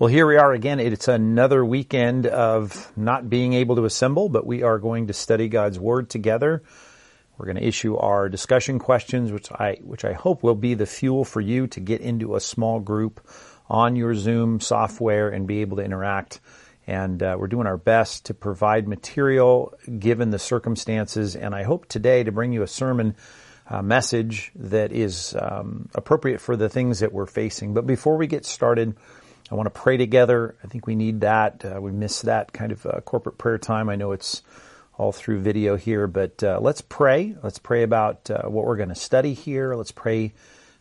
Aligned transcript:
Well, 0.00 0.08
here 0.08 0.26
we 0.26 0.38
are 0.38 0.54
again. 0.54 0.80
It's 0.80 1.08
another 1.08 1.62
weekend 1.62 2.24
of 2.24 2.90
not 2.96 3.28
being 3.28 3.52
able 3.52 3.76
to 3.76 3.84
assemble, 3.84 4.30
but 4.30 4.46
we 4.46 4.62
are 4.62 4.78
going 4.78 5.08
to 5.08 5.12
study 5.12 5.46
God's 5.48 5.78
Word 5.78 6.08
together. 6.08 6.62
We're 7.36 7.44
going 7.44 7.58
to 7.58 7.66
issue 7.66 7.98
our 7.98 8.30
discussion 8.30 8.78
questions, 8.78 9.30
which 9.30 9.52
I, 9.52 9.78
which 9.82 10.06
I 10.06 10.14
hope 10.14 10.42
will 10.42 10.54
be 10.54 10.72
the 10.72 10.86
fuel 10.86 11.26
for 11.26 11.42
you 11.42 11.66
to 11.66 11.80
get 11.80 12.00
into 12.00 12.34
a 12.34 12.40
small 12.40 12.80
group 12.80 13.20
on 13.68 13.94
your 13.94 14.14
Zoom 14.14 14.58
software 14.60 15.28
and 15.28 15.46
be 15.46 15.60
able 15.60 15.76
to 15.76 15.84
interact. 15.84 16.40
And 16.86 17.22
uh, 17.22 17.36
we're 17.38 17.48
doing 17.48 17.66
our 17.66 17.76
best 17.76 18.24
to 18.24 18.32
provide 18.32 18.88
material 18.88 19.74
given 19.98 20.30
the 20.30 20.38
circumstances. 20.38 21.36
And 21.36 21.54
I 21.54 21.64
hope 21.64 21.84
today 21.88 22.24
to 22.24 22.32
bring 22.32 22.54
you 22.54 22.62
a 22.62 22.66
sermon 22.66 23.16
uh, 23.68 23.82
message 23.82 24.50
that 24.54 24.92
is 24.92 25.36
um, 25.38 25.90
appropriate 25.94 26.40
for 26.40 26.56
the 26.56 26.70
things 26.70 27.00
that 27.00 27.12
we're 27.12 27.26
facing. 27.26 27.74
But 27.74 27.86
before 27.86 28.16
we 28.16 28.26
get 28.26 28.46
started, 28.46 28.96
I 29.50 29.56
want 29.56 29.66
to 29.66 29.80
pray 29.80 29.96
together. 29.96 30.54
I 30.62 30.68
think 30.68 30.86
we 30.86 30.94
need 30.94 31.22
that. 31.22 31.64
Uh, 31.64 31.80
we 31.80 31.90
miss 31.90 32.22
that 32.22 32.52
kind 32.52 32.70
of 32.70 32.86
uh, 32.86 33.00
corporate 33.00 33.36
prayer 33.36 33.58
time. 33.58 33.88
I 33.88 33.96
know 33.96 34.12
it's 34.12 34.42
all 34.96 35.12
through 35.12 35.40
video 35.40 35.76
here, 35.76 36.06
but 36.06 36.42
uh, 36.44 36.58
let's 36.60 36.82
pray. 36.82 37.34
Let's 37.42 37.58
pray 37.58 37.82
about 37.82 38.30
uh, 38.30 38.42
what 38.42 38.64
we're 38.64 38.76
going 38.76 38.90
to 38.90 38.94
study 38.94 39.34
here. 39.34 39.74
Let's 39.74 39.92
pray. 39.92 40.34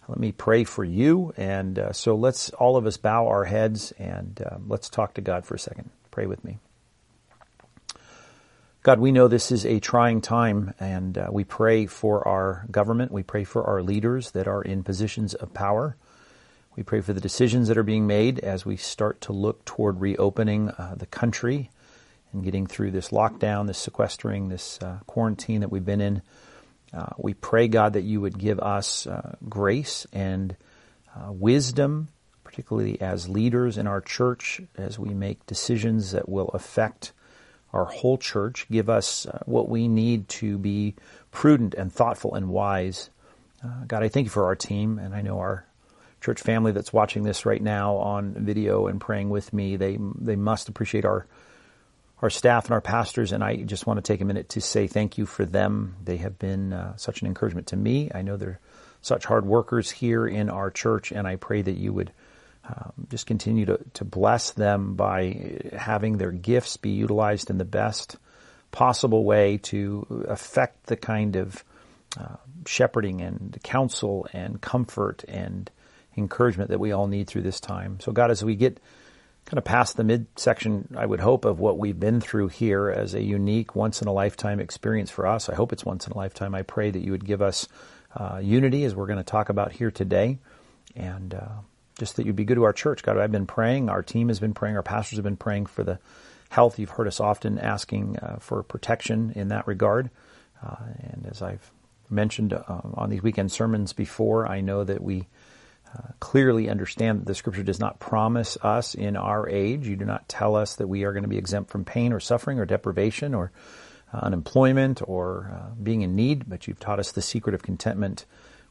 Let 0.08 0.20
me 0.20 0.32
pray 0.32 0.66
for 0.66 0.84
you. 0.84 1.34
And 1.38 1.80
uh, 1.80 1.94
so 1.94 2.16
let's 2.16 2.50
all 2.52 2.78
of 2.78 2.86
us 2.86 2.98
bow 2.98 3.28
our 3.28 3.46
heads 3.46 3.92
and 3.94 4.42
um, 4.52 4.66
let's 4.68 4.90
talk 4.90 5.16
to 5.16 5.22
God 5.22 5.46
for 5.46 5.56
a 5.56 5.60
second. 5.60 5.90
Pray 6.12 6.28
with 6.28 6.44
me. 6.44 6.60
God, 8.82 9.00
we 9.00 9.12
know 9.12 9.28
this 9.28 9.52
is 9.52 9.66
a 9.66 9.80
trying 9.82 10.22
time, 10.22 10.74
and 10.80 11.18
uh, 11.18 11.28
we 11.30 11.44
pray 11.44 11.86
for 11.86 12.26
our 12.26 12.66
government. 12.72 13.12
We 13.12 13.24
pray 13.24 13.44
for 13.44 13.66
our 13.66 13.84
leaders 13.84 14.32
that 14.32 14.48
are 14.48 14.62
in 14.62 14.84
positions 14.84 15.34
of 15.34 15.54
power. 15.54 15.98
We 16.80 16.84
pray 16.84 17.02
for 17.02 17.12
the 17.12 17.20
decisions 17.20 17.68
that 17.68 17.78
are 17.78 17.84
being 17.84 18.08
made 18.08 18.40
as 18.40 18.66
we 18.66 18.78
start 18.78 19.20
to 19.24 19.34
look 19.34 19.66
toward 19.66 20.00
reopening 20.00 20.70
uh, 20.70 20.96
the 20.96 21.08
country 21.08 21.72
and 22.32 22.42
getting 22.42 22.68
through 22.68 22.92
this 22.92 23.10
lockdown, 23.10 23.68
this 23.68 23.80
sequestering, 23.80 24.48
this 24.48 24.80
uh, 24.82 25.00
quarantine 25.06 25.60
that 25.60 25.74
we've 25.74 25.84
been 25.84 26.00
in. 26.00 26.22
Uh, 26.94 27.08
we 27.18 27.34
pray, 27.34 27.68
God, 27.68 27.92
that 27.94 28.04
you 28.04 28.22
would 28.22 28.40
give 28.40 28.62
us 28.62 29.06
uh, 29.06 29.36
grace 29.50 30.08
and 30.14 30.56
uh, 31.14 31.34
wisdom, 31.34 32.08
particularly 32.46 33.02
as 33.02 33.28
leaders 33.28 33.78
in 33.78 33.86
our 33.86 34.00
church, 34.00 34.62
as 34.78 34.98
we 34.98 35.14
make 35.14 35.46
decisions 35.48 36.14
that 36.14 36.30
will 36.30 36.48
affect 36.54 37.12
our 37.74 37.84
whole 37.84 38.18
church. 38.18 38.68
Give 38.72 38.90
us 38.90 39.26
uh, 39.26 39.40
what 39.46 39.68
we 39.68 39.90
need 39.90 40.30
to 40.30 40.58
be 40.58 40.96
prudent 41.32 41.74
and 41.74 41.92
thoughtful 41.92 42.36
and 42.36 42.48
wise. 42.48 43.10
God, 43.86 44.02
I 44.02 44.08
thank 44.08 44.24
you 44.24 44.32
for 44.32 44.46
our 44.46 44.56
team, 44.56 44.98
and 44.98 45.14
I 45.14 45.22
know 45.22 45.40
our 45.40 45.66
church 46.22 46.42
family 46.42 46.72
that's 46.72 46.92
watching 46.92 47.24
this 47.24 47.46
right 47.46 47.62
now 47.62 47.96
on 47.96 48.34
video 48.34 48.88
and 48.88 49.00
praying 49.00 49.30
with 49.30 49.54
me, 49.54 49.76
they 49.76 49.98
they 50.20 50.36
must 50.36 50.70
appreciate 50.70 51.06
our 51.06 51.26
our 52.22 52.30
staff 52.30 52.66
and 52.66 52.74
our 52.74 52.82
pastors, 52.82 53.32
and 53.32 53.44
I 53.44 53.58
just 53.58 53.88
want 53.88 53.98
to 53.98 54.02
take 54.02 54.22
a 54.22 54.26
minute 54.26 54.50
to 54.50 54.62
say 54.62 54.88
thank 54.88 55.18
you 55.18 55.26
for 55.26 55.46
them. 55.46 55.96
They 56.04 56.18
have 56.18 56.38
been 56.38 56.74
uh, 56.74 56.98
such 56.98 57.22
an 57.22 57.28
encouragement 57.28 57.68
to 57.68 57.78
me. 57.78 58.12
I 58.14 58.24
know 58.24 58.36
they're 58.36 58.60
such 59.02 59.26
hard 59.26 59.46
workers 59.46 59.90
here 59.90 60.28
in 60.28 60.50
our 60.50 60.70
church, 60.70 61.12
and 61.14 61.26
I 61.26 61.38
pray 61.38 61.62
that 61.62 61.78
you 61.78 61.94
would 61.94 62.12
um, 62.68 62.92
just 63.10 63.26
continue 63.26 63.66
to, 63.66 63.80
to 63.96 64.04
bless 64.04 64.52
them 64.52 64.96
by 64.96 65.60
having 65.72 66.18
their 66.18 66.32
gifts 66.32 66.76
be 66.76 66.90
utilized 66.90 67.50
in 67.50 67.58
the 67.58 67.66
best 67.66 68.18
possible 68.72 69.24
way 69.24 69.58
to 69.58 70.26
affect 70.28 70.88
the 70.88 70.98
kind 70.98 71.38
of 71.38 71.64
uh, 72.20 72.36
shepherding 72.66 73.22
and 73.22 73.58
counsel 73.64 74.28
and 74.34 74.60
comfort 74.62 75.24
and 75.28 75.72
encouragement 76.20 76.70
that 76.70 76.80
we 76.80 76.92
all 76.92 77.08
need 77.08 77.28
through 77.28 77.42
this 77.42 77.60
time. 77.60 78.00
So 78.00 78.12
God, 78.12 78.30
as 78.30 78.44
we 78.44 78.56
get 78.56 78.80
kind 79.46 79.58
of 79.58 79.64
past 79.64 79.98
the 79.98 80.04
midsection, 80.04 80.94
I 80.96 81.06
would 81.06 81.20
hope, 81.20 81.44
of 81.44 81.60
what 81.60 81.80
we've 81.80 82.00
been 82.00 82.22
through 82.22 82.50
here 82.50 82.90
as 82.90 83.16
a 83.16 83.22
unique, 83.22 83.76
once 83.76 84.02
in 84.02 84.08
a 84.08 84.14
lifetime 84.14 84.60
experience 84.60 85.10
for 85.10 85.26
us. 85.26 85.50
I 85.50 85.56
hope 85.56 85.74
it's 85.74 85.84
once 85.84 86.06
in 86.06 86.14
a 86.14 86.18
lifetime. 86.18 86.54
I 86.54 86.62
pray 86.62 86.92
that 86.92 87.00
you 87.00 87.12
would 87.12 87.26
give 87.26 87.42
us 87.42 87.68
uh, 88.16 88.40
unity, 88.44 88.84
as 88.84 88.94
we're 88.94 89.08
going 89.08 89.18
to 89.18 89.24
talk 89.24 89.50
about 89.50 89.72
here 89.72 89.90
today, 89.90 90.38
and 90.96 91.34
uh, 91.34 91.48
just 91.98 92.16
that 92.18 92.28
you'd 92.28 92.36
be 92.36 92.46
good 92.46 92.56
to 92.56 92.64
our 92.64 92.74
church. 92.74 93.02
God, 93.02 93.18
I've 93.18 93.32
been 93.32 93.48
praying. 93.48 93.90
Our 93.90 94.04
team 94.04 94.28
has 94.28 94.40
been 94.40 94.54
praying. 94.54 94.76
Our 94.76 94.84
pastors 94.84 95.18
have 95.18 95.24
been 95.24 95.38
praying 95.38 95.66
for 95.66 95.84
the 95.84 96.00
health. 96.50 96.78
You've 96.78 96.92
heard 96.92 97.08
us 97.08 97.20
often 97.20 97.58
asking 97.58 98.18
uh, 98.20 98.38
for 98.40 98.62
protection 98.62 99.34
in 99.36 99.48
that 99.48 99.68
regard. 99.68 100.10
Uh, 100.64 100.76
and 101.00 101.28
as 101.30 101.42
I've 101.42 101.72
mentioned 102.10 102.54
uh, 102.54 102.64
on 102.68 103.10
these 103.10 103.24
weekend 103.24 103.52
sermons 103.52 103.94
before, 103.94 104.48
I 104.48 104.62
know 104.62 104.84
that 104.84 105.02
we 105.02 105.28
uh, 105.98 106.12
clearly 106.20 106.70
understand 106.70 107.22
that 107.22 107.26
the 107.26 107.36
scripture 107.36 107.64
does 107.64 107.80
not 107.80 108.00
promise 108.00 108.58
us 108.62 108.94
in 108.94 109.16
our 109.16 109.50
age. 109.50 109.88
You 109.88 109.96
do 109.96 110.06
not 110.06 110.30
tell 110.30 110.56
us 110.56 110.76
that 110.76 110.88
we 110.88 111.04
are 111.04 111.14
going 111.14 111.24
to 111.24 111.30
be 111.30 111.38
exempt 111.38 111.72
from 111.72 111.86
pain 111.86 112.14
or 112.14 112.20
suffering 112.20 112.60
or 112.60 112.66
deprivation 112.66 113.34
or 113.34 113.52
uh, 114.14 114.18
unemployment 114.18 115.02
or 115.08 115.52
uh, 115.54 115.74
being 115.82 116.02
in 116.02 116.16
need, 116.16 116.48
but 116.48 116.68
you've 116.68 116.80
taught 116.80 117.00
us 117.00 117.12
the 117.12 117.22
secret 117.22 117.56
of 117.56 117.64
contentment, 117.64 118.26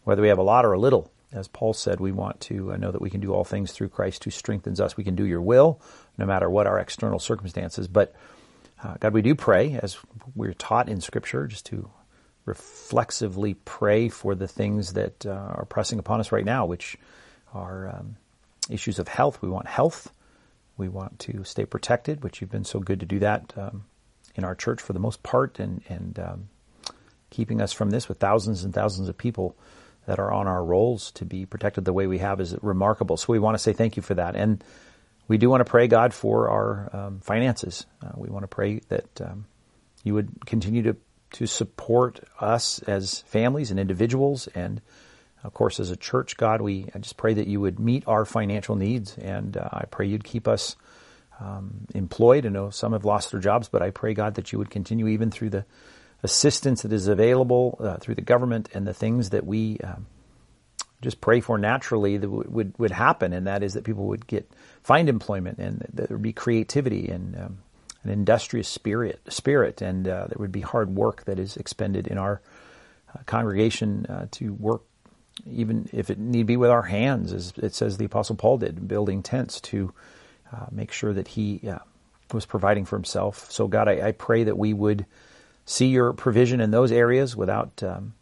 whether 0.04 0.22
we 0.22 0.28
have 0.28 0.38
a 0.38 0.42
lot 0.42 0.64
or 0.64 0.72
a 0.72 0.78
little. 0.78 1.10
As 1.32 1.48
Paul 1.48 1.74
said, 1.74 2.00
we 2.00 2.12
want 2.12 2.40
to 2.42 2.72
uh, 2.72 2.76
know 2.76 2.90
that 2.90 3.02
we 3.02 3.10
can 3.10 3.20
do 3.20 3.34
all 3.34 3.44
things 3.44 3.72
through 3.72 3.90
Christ 3.90 4.24
who 4.24 4.30
strengthens 4.30 4.80
us. 4.80 4.96
We 4.96 5.04
can 5.04 5.14
do 5.14 5.26
your 5.26 5.42
will 5.42 5.80
no 6.16 6.24
matter 6.24 6.48
what 6.48 6.66
our 6.66 6.78
external 6.78 7.18
circumstances. 7.18 7.86
But 7.88 8.14
uh, 8.82 8.94
God, 9.00 9.12
we 9.12 9.22
do 9.22 9.34
pray, 9.34 9.78
as 9.82 9.98
we're 10.34 10.54
taught 10.54 10.88
in 10.88 11.00
Scripture, 11.00 11.46
just 11.46 11.66
to 11.66 11.90
reflexively 12.48 13.54
pray 13.54 14.08
for 14.08 14.34
the 14.34 14.48
things 14.48 14.94
that 14.94 15.26
uh, 15.26 15.30
are 15.30 15.66
pressing 15.66 15.98
upon 15.98 16.18
us 16.18 16.32
right 16.32 16.44
now, 16.44 16.66
which 16.66 16.96
are 17.52 17.88
um, 17.88 18.16
issues 18.70 18.98
of 18.98 19.06
health. 19.06 19.40
We 19.42 19.48
want 19.48 19.66
health. 19.66 20.10
We 20.76 20.88
want 20.88 21.18
to 21.20 21.44
stay 21.44 21.66
protected, 21.66 22.24
which 22.24 22.40
you've 22.40 22.50
been 22.50 22.64
so 22.64 22.80
good 22.80 23.00
to 23.00 23.06
do 23.06 23.18
that 23.20 23.52
um, 23.56 23.84
in 24.34 24.44
our 24.44 24.54
church 24.54 24.80
for 24.80 24.92
the 24.92 25.00
most 25.00 25.22
part, 25.22 25.58
and, 25.58 25.82
and 25.88 26.18
um, 26.18 26.48
keeping 27.30 27.60
us 27.60 27.72
from 27.72 27.90
this 27.90 28.08
with 28.08 28.18
thousands 28.18 28.64
and 28.64 28.72
thousands 28.72 29.08
of 29.08 29.18
people 29.18 29.56
that 30.06 30.18
are 30.18 30.32
on 30.32 30.46
our 30.46 30.64
rolls 30.64 31.12
to 31.12 31.24
be 31.26 31.44
protected 31.44 31.84
the 31.84 31.92
way 31.92 32.06
we 32.06 32.18
have 32.18 32.40
is 32.40 32.56
remarkable. 32.62 33.16
So 33.16 33.32
we 33.32 33.38
want 33.38 33.56
to 33.56 33.58
say 33.58 33.74
thank 33.74 33.96
you 33.96 34.02
for 34.02 34.14
that. 34.14 34.36
And 34.36 34.64
we 35.26 35.36
do 35.36 35.50
want 35.50 35.60
to 35.60 35.70
pray, 35.70 35.86
God, 35.88 36.14
for 36.14 36.48
our 36.48 36.96
um, 36.96 37.20
finances. 37.20 37.84
Uh, 38.02 38.12
we 38.16 38.30
want 38.30 38.44
to 38.44 38.48
pray 38.48 38.80
that 38.88 39.20
um, 39.20 39.44
you 40.02 40.14
would 40.14 40.46
continue 40.46 40.82
to 40.84 40.96
to 41.32 41.46
support 41.46 42.20
us 42.40 42.80
as 42.80 43.20
families 43.20 43.70
and 43.70 43.78
individuals 43.78 44.48
and 44.48 44.80
of 45.44 45.54
course 45.54 45.78
as 45.80 45.90
a 45.90 45.96
church 45.96 46.36
god 46.36 46.60
we 46.60 46.86
I 46.94 46.98
just 46.98 47.16
pray 47.16 47.34
that 47.34 47.46
you 47.46 47.60
would 47.60 47.78
meet 47.78 48.04
our 48.06 48.24
financial 48.24 48.76
needs. 48.76 49.16
And 49.18 49.56
uh, 49.56 49.68
i 49.72 49.84
pray 49.84 50.06
you'd 50.06 50.24
keep 50.24 50.48
us 50.48 50.76
um, 51.40 51.86
employed. 51.94 52.46
I 52.46 52.48
know 52.48 52.70
some 52.70 52.92
have 52.92 53.04
lost 53.04 53.30
their 53.30 53.40
jobs 53.40 53.68
but 53.68 53.82
i 53.82 53.90
pray 53.90 54.14
god 54.14 54.34
that 54.34 54.52
you 54.52 54.58
would 54.58 54.70
continue 54.70 55.08
even 55.08 55.30
through 55.30 55.50
the 55.50 55.64
assistance 56.22 56.82
that 56.82 56.92
is 56.92 57.06
available 57.06 57.78
uh, 57.80 57.96
through 57.96 58.14
the 58.16 58.22
government 58.22 58.68
and 58.74 58.86
the 58.86 58.94
things 58.94 59.30
that 59.30 59.46
we 59.46 59.78
um, 59.78 60.06
just 61.00 61.20
pray 61.20 61.40
for 61.40 61.58
naturally 61.58 62.16
that 62.16 62.28
would, 62.28 62.76
would, 62.78 62.90
happen. 62.90 63.32
And 63.32 63.46
that 63.46 63.62
is 63.62 63.74
that 63.74 63.84
people 63.84 64.06
would 64.06 64.26
get 64.26 64.50
find 64.82 65.08
employment 65.08 65.58
and 65.58 65.80
that 65.94 66.08
there 66.08 66.16
would 66.16 66.22
be 66.22 66.32
creativity 66.32 67.08
and 67.08 67.36
um, 67.36 67.58
an 68.08 68.12
industrious 68.14 68.68
spirit, 68.68 69.20
spirit, 69.28 69.82
and 69.82 70.08
uh, 70.08 70.26
there 70.28 70.38
would 70.38 70.52
be 70.52 70.62
hard 70.62 70.88
work 70.90 71.24
that 71.24 71.38
is 71.38 71.56
expended 71.58 72.06
in 72.06 72.16
our 72.16 72.40
uh, 73.14 73.20
congregation 73.26 74.06
uh, 74.06 74.26
to 74.30 74.54
work, 74.54 74.82
even 75.46 75.88
if 75.92 76.08
it 76.08 76.18
need 76.18 76.46
be 76.46 76.56
with 76.56 76.70
our 76.70 76.82
hands, 76.82 77.32
as 77.32 77.52
it 77.58 77.74
says 77.74 77.98
the 77.98 78.06
Apostle 78.06 78.36
Paul 78.36 78.58
did, 78.58 78.88
building 78.88 79.22
tents 79.22 79.60
to 79.60 79.92
uh, 80.52 80.66
make 80.70 80.90
sure 80.90 81.12
that 81.12 81.28
he 81.28 81.60
uh, 81.68 81.78
was 82.32 82.46
providing 82.46 82.86
for 82.86 82.96
himself. 82.96 83.50
So, 83.50 83.68
God, 83.68 83.88
I, 83.88 84.08
I, 84.08 84.12
pray 84.12 84.44
that 84.44 84.56
we 84.56 84.72
would 84.72 85.04
see 85.66 85.88
your 85.88 86.14
provision 86.14 86.60
in 86.60 86.70
those 86.70 86.92
areas 86.92 87.36
without. 87.36 87.82
Um, 87.82 88.14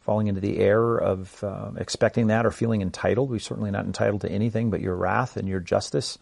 falling 0.00 0.26
into 0.26 0.40
the 0.40 0.58
error 0.58 0.98
of 0.98 1.44
uh, 1.44 1.70
expecting 1.76 2.26
that 2.26 2.44
or 2.44 2.50
feeling 2.50 2.82
entitled. 2.82 3.30
We're 3.30 3.38
certainly 3.38 3.70
not 3.70 3.84
entitled 3.84 4.22
to 4.22 4.28
anything 4.28 4.68
but 4.68 4.80
your 4.80 4.96
wrath 4.96 5.36
and 5.36 5.46
your 5.46 5.60
justice 5.60 6.18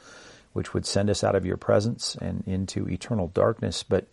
which 0.53 0.75
would 0.75 0.87
send 0.87 1.11
us 1.11 1.23
out 1.23 1.35
of 1.35 1.47
your 1.47 1.57
presence 1.57 2.17
and 2.21 2.43
into 2.47 2.89
eternal 2.89 3.29
darkness. 3.29 3.83
But 3.83 4.07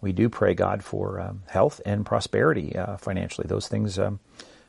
we 0.00 0.12
do 0.12 0.28
pray, 0.28 0.54
God, 0.54 0.84
for 0.84 1.20
um, 1.20 1.42
health 1.46 1.80
and 1.84 2.04
prosperity 2.06 2.76
uh, 2.76 2.96
financially. 2.96 3.46
Those 3.48 3.68
things 3.68 3.98
um, 3.98 4.20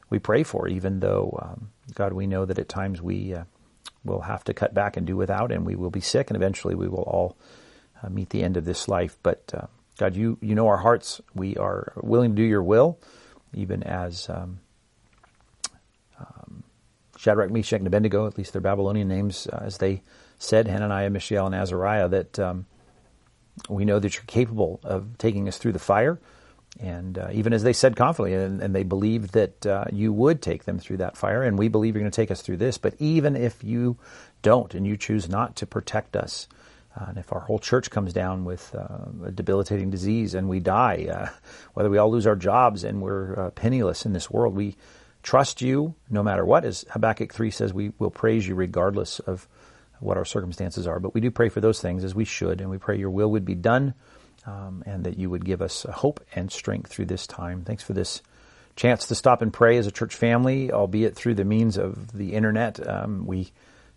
we 0.09 0.19
pray 0.19 0.43
for, 0.43 0.67
even 0.67 0.99
though, 0.99 1.37
um, 1.41 1.69
God, 1.93 2.13
we 2.13 2.27
know 2.27 2.45
that 2.45 2.57
at 2.57 2.69
times 2.69 3.01
we 3.01 3.33
uh, 3.33 3.43
will 4.03 4.21
have 4.21 4.43
to 4.45 4.53
cut 4.53 4.73
back 4.73 4.97
and 4.97 5.05
do 5.05 5.15
without, 5.15 5.51
and 5.51 5.65
we 5.65 5.75
will 5.75 5.91
be 5.91 6.01
sick, 6.01 6.29
and 6.29 6.37
eventually 6.37 6.73
we 6.73 6.87
will 6.87 7.03
all 7.03 7.37
uh, 8.01 8.09
meet 8.09 8.29
the 8.29 8.43
end 8.43 8.57
of 8.57 8.65
this 8.65 8.87
life. 8.87 9.17
But 9.21 9.51
uh, 9.53 9.67
God, 9.97 10.15
you, 10.15 10.37
you 10.41 10.55
know 10.55 10.67
our 10.67 10.77
hearts. 10.77 11.21
We 11.35 11.57
are 11.57 11.93
willing 11.97 12.31
to 12.31 12.35
do 12.35 12.47
your 12.47 12.63
will, 12.63 12.97
even 13.53 13.83
as 13.83 14.29
um, 14.29 14.59
um, 16.19 16.63
Shadrach, 17.17 17.51
Meshach, 17.51 17.79
and 17.79 17.87
Abednego, 17.87 18.25
at 18.25 18.37
least 18.37 18.53
their 18.53 18.61
Babylonian 18.61 19.07
names, 19.07 19.47
uh, 19.47 19.61
as 19.61 19.77
they 19.77 20.01
said, 20.39 20.67
Hananiah, 20.67 21.11
Mishael, 21.11 21.45
and 21.45 21.55
Azariah, 21.55 22.09
that 22.09 22.39
um, 22.39 22.65
we 23.69 23.85
know 23.85 23.99
that 23.99 24.15
you're 24.15 24.25
capable 24.25 24.79
of 24.83 25.17
taking 25.19 25.47
us 25.47 25.57
through 25.59 25.73
the 25.73 25.79
fire 25.79 26.19
And 26.79 27.17
uh, 27.17 27.29
even 27.33 27.53
as 27.53 27.63
they 27.63 27.73
said 27.73 27.95
confidently, 27.95 28.35
and, 28.41 28.61
and 28.61 28.75
they 28.75 28.83
believed 28.83 29.33
that 29.33 29.65
uh, 29.65 29.85
you 29.91 30.13
would 30.13 30.41
take 30.41 30.65
them 30.65 30.79
through 30.79 30.97
that 30.97 31.17
fire, 31.17 31.43
and 31.43 31.57
we 31.57 31.67
believe 31.67 31.95
you're 31.95 32.01
going 32.01 32.11
to 32.11 32.15
take 32.15 32.31
us 32.31 32.41
through 32.41 32.57
this. 32.57 32.77
But 32.77 32.95
even 32.99 33.35
if 33.35 33.63
you 33.63 33.97
don't, 34.41 34.73
and 34.75 34.87
you 34.87 34.97
choose 34.97 35.29
not 35.29 35.55
to 35.57 35.67
protect 35.67 36.15
us, 36.15 36.47
uh, 36.99 37.05
and 37.09 37.17
if 37.17 37.33
our 37.33 37.41
whole 37.41 37.59
church 37.59 37.91
comes 37.91 38.13
down 38.13 38.45
with 38.45 38.75
uh, 38.75 39.27
a 39.27 39.31
debilitating 39.31 39.89
disease 39.89 40.33
and 40.35 40.49
we 40.49 40.59
die, 40.59 41.07
uh, 41.11 41.29
whether 41.73 41.89
we 41.89 41.97
all 41.97 42.11
lose 42.11 42.27
our 42.27 42.35
jobs 42.35 42.83
and 42.83 43.01
we're 43.01 43.39
uh, 43.39 43.49
penniless 43.51 44.05
in 44.05 44.13
this 44.13 44.29
world, 44.31 44.55
we 44.55 44.75
trust 45.23 45.61
you 45.61 45.95
no 46.09 46.23
matter 46.23 46.45
what. 46.45 46.65
As 46.65 46.85
Habakkuk 46.91 47.33
3 47.33 47.51
says, 47.51 47.73
we 47.73 47.93
will 47.99 48.11
praise 48.11 48.47
you 48.47 48.55
regardless 48.55 49.19
of 49.19 49.47
what 49.99 50.17
our 50.17 50.25
circumstances 50.25 50.87
are. 50.87 50.99
But 50.99 51.13
we 51.13 51.21
do 51.21 51.31
pray 51.31 51.49
for 51.49 51.61
those 51.61 51.81
things 51.81 52.03
as 52.03 52.15
we 52.15 52.25
should, 52.25 52.61
and 52.61 52.69
we 52.69 52.77
pray 52.77 52.97
your 52.97 53.09
will 53.09 53.31
would 53.31 53.45
be 53.45 53.55
done 53.55 53.93
um, 54.45 54.83
and 54.85 55.03
that 55.05 55.17
you 55.17 55.29
would 55.29 55.45
give 55.45 55.61
us 55.61 55.85
hope 55.89 56.23
and 56.35 56.51
strength 56.51 56.91
through 56.91 57.05
this 57.05 57.27
time. 57.27 57.63
Thanks 57.63 57.83
for 57.83 57.93
this 57.93 58.21
chance 58.75 59.07
to 59.07 59.15
stop 59.15 59.41
and 59.41 59.51
pray 59.51 59.77
as 59.77 59.87
a 59.87 59.91
church 59.91 60.15
family, 60.15 60.71
albeit 60.71 61.15
through 61.15 61.35
the 61.35 61.43
means 61.43 61.77
of 61.77 62.11
the 62.13 62.33
internet. 62.33 62.85
Um, 62.87 63.25
we 63.25 63.51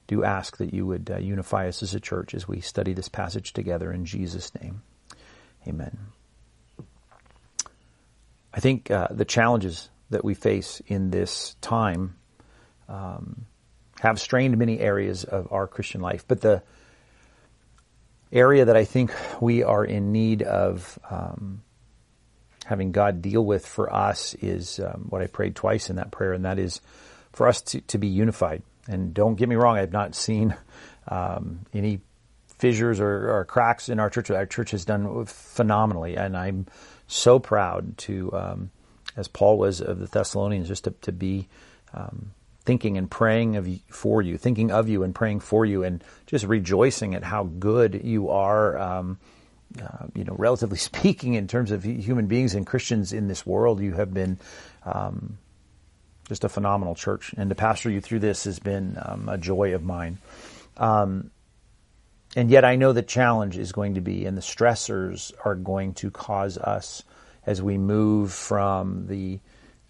do 0.09 0.25
ask 0.25 0.57
that 0.57 0.75
you 0.75 0.87
would 0.87 1.11
uh, 1.11 1.19
unify 1.19 1.69
us 1.69 1.83
as 1.83 1.95
a 1.95 2.01
church 2.01 2.35
as 2.35 2.49
we 2.49 2.61
study 2.61 2.93
this 2.93 3.09
passage 3.09 3.53
together 3.53 3.93
in 3.93 4.05
Jesus' 4.05 4.53
name. 4.61 4.83
Amen. 5.67 5.97
I 8.53 8.61
think 8.61 8.91
uh, 8.91 9.09
the 9.11 9.25
challenges 9.25 9.89
that 10.11 10.25
we 10.25 10.35
face 10.35 10.83
in 10.87 11.11
this 11.11 11.57
time 11.61 12.17
um, 12.89 13.47
have 14.03 14.21
strained 14.21 14.59
many 14.59 14.81
areas 14.81 15.23
of 15.23 15.47
our 15.53 15.69
Christian 15.69 16.01
life, 16.01 16.25
but 16.27 16.41
the 16.41 16.61
area 18.33 18.65
that 18.65 18.77
I 18.77 18.85
think 18.85 19.13
we 19.41 19.63
are 19.63 19.85
in 19.85 20.11
need 20.11 20.43
of 20.43 20.99
um, 21.09 21.63
having 22.67 22.91
God 22.91 23.23
deal 23.23 23.45
with 23.45 23.65
for 23.65 23.95
us 23.95 24.35
is 24.35 24.81
um, 24.81 25.07
what 25.09 25.23
I 25.23 25.29
prayed 25.29 25.55
twice 25.55 25.89
in 25.89 25.97
that 25.97 26.11
prayer, 26.11 26.33
and 26.33 26.45
that 26.45 26.59
is 26.59 26.81
for 27.33 27.47
us 27.47 27.63
to, 27.63 27.81
to 27.83 27.99
be 27.99 28.09
unified. 28.09 28.65
And 28.89 29.15
don't 29.15 29.37
get 29.37 29.49
me 29.49 29.55
wrong, 29.55 29.79
I've 29.79 29.93
not 29.93 30.17
seen 30.17 30.57
um, 31.07 31.61
any 31.73 32.01
fissures 32.59 32.99
or, 32.99 33.31
or, 33.31 33.45
cracks 33.45 33.89
in 33.89 34.01
our 34.01 34.11
church. 34.11 34.33
Our 34.33 34.47
church 34.47 34.73
has 34.73 34.85
done 34.85 35.27
phenomenally, 35.27 36.17
and 36.17 36.37
I'm 36.37 36.67
so 37.07 37.39
proud 37.39 37.99
to, 37.99 38.33
um, 38.33 38.71
as 39.17 39.29
Paul 39.29 39.59
was 39.59 39.81
of 39.81 40.01
the 40.01 40.07
Thessalonians, 40.07 40.67
just 40.67 40.85
to, 40.85 40.91
to 41.03 41.13
be 41.13 41.47
um, 41.95 42.33
thinking 42.65 42.97
and 42.97 43.11
praying 43.11 43.57
of 43.57 43.69
for 43.89 44.23
you, 44.23 44.39
thinking 44.39 44.71
of 44.71 44.89
you 44.89 45.03
and 45.03 45.15
praying 45.15 45.41
for 45.41 45.67
you, 45.67 45.83
and 45.83 46.03
just 46.27 46.45
rejoicing 46.45 47.15
at 47.15 47.25
how 47.25 47.45
good 47.45 48.03
you 48.05 48.31
are. 48.31 48.79
Um, 48.79 49.19
uh, 49.81 50.07
you 50.15 50.25
know, 50.25 50.35
relatively 50.39 50.79
speaking, 50.91 51.35
in 51.35 51.49
terms 51.49 51.71
of 51.71 51.83
human 51.83 52.27
beings 52.27 52.55
and 52.55 52.67
Christians 52.67 53.13
in 53.13 53.29
this 53.29 53.47
world, 53.47 53.81
you 53.81 53.93
have 53.93 54.13
been 54.13 54.39
um, 54.85 55.39
just 56.29 56.45
a 56.45 56.49
phenomenal 56.49 56.95
church, 56.95 57.35
and 57.37 57.51
to 57.51 57.57
pastor 57.57 57.91
you 57.91 58.01
through 58.01 58.21
this 58.21 58.45
has 58.45 58.59
been 58.59 58.99
um, 59.03 59.29
a 59.29 59.39
joy 59.39 59.75
of 59.75 59.83
mine. 59.83 60.19
Um, 60.77 61.31
and 62.37 62.51
yet, 62.51 62.65
I 62.65 62.77
know 62.77 62.93
the 62.93 63.03
challenge 63.03 63.59
is 63.59 63.73
going 63.73 63.95
to 63.95 64.01
be, 64.01 64.25
and 64.25 64.37
the 64.37 64.43
stressors 64.43 65.33
are 65.45 65.55
going 65.55 65.95
to 65.95 66.11
cause 66.11 66.57
us 66.57 67.03
as 67.45 67.61
we 67.61 67.77
move 67.77 68.33
from 68.33 69.07
the 69.09 69.41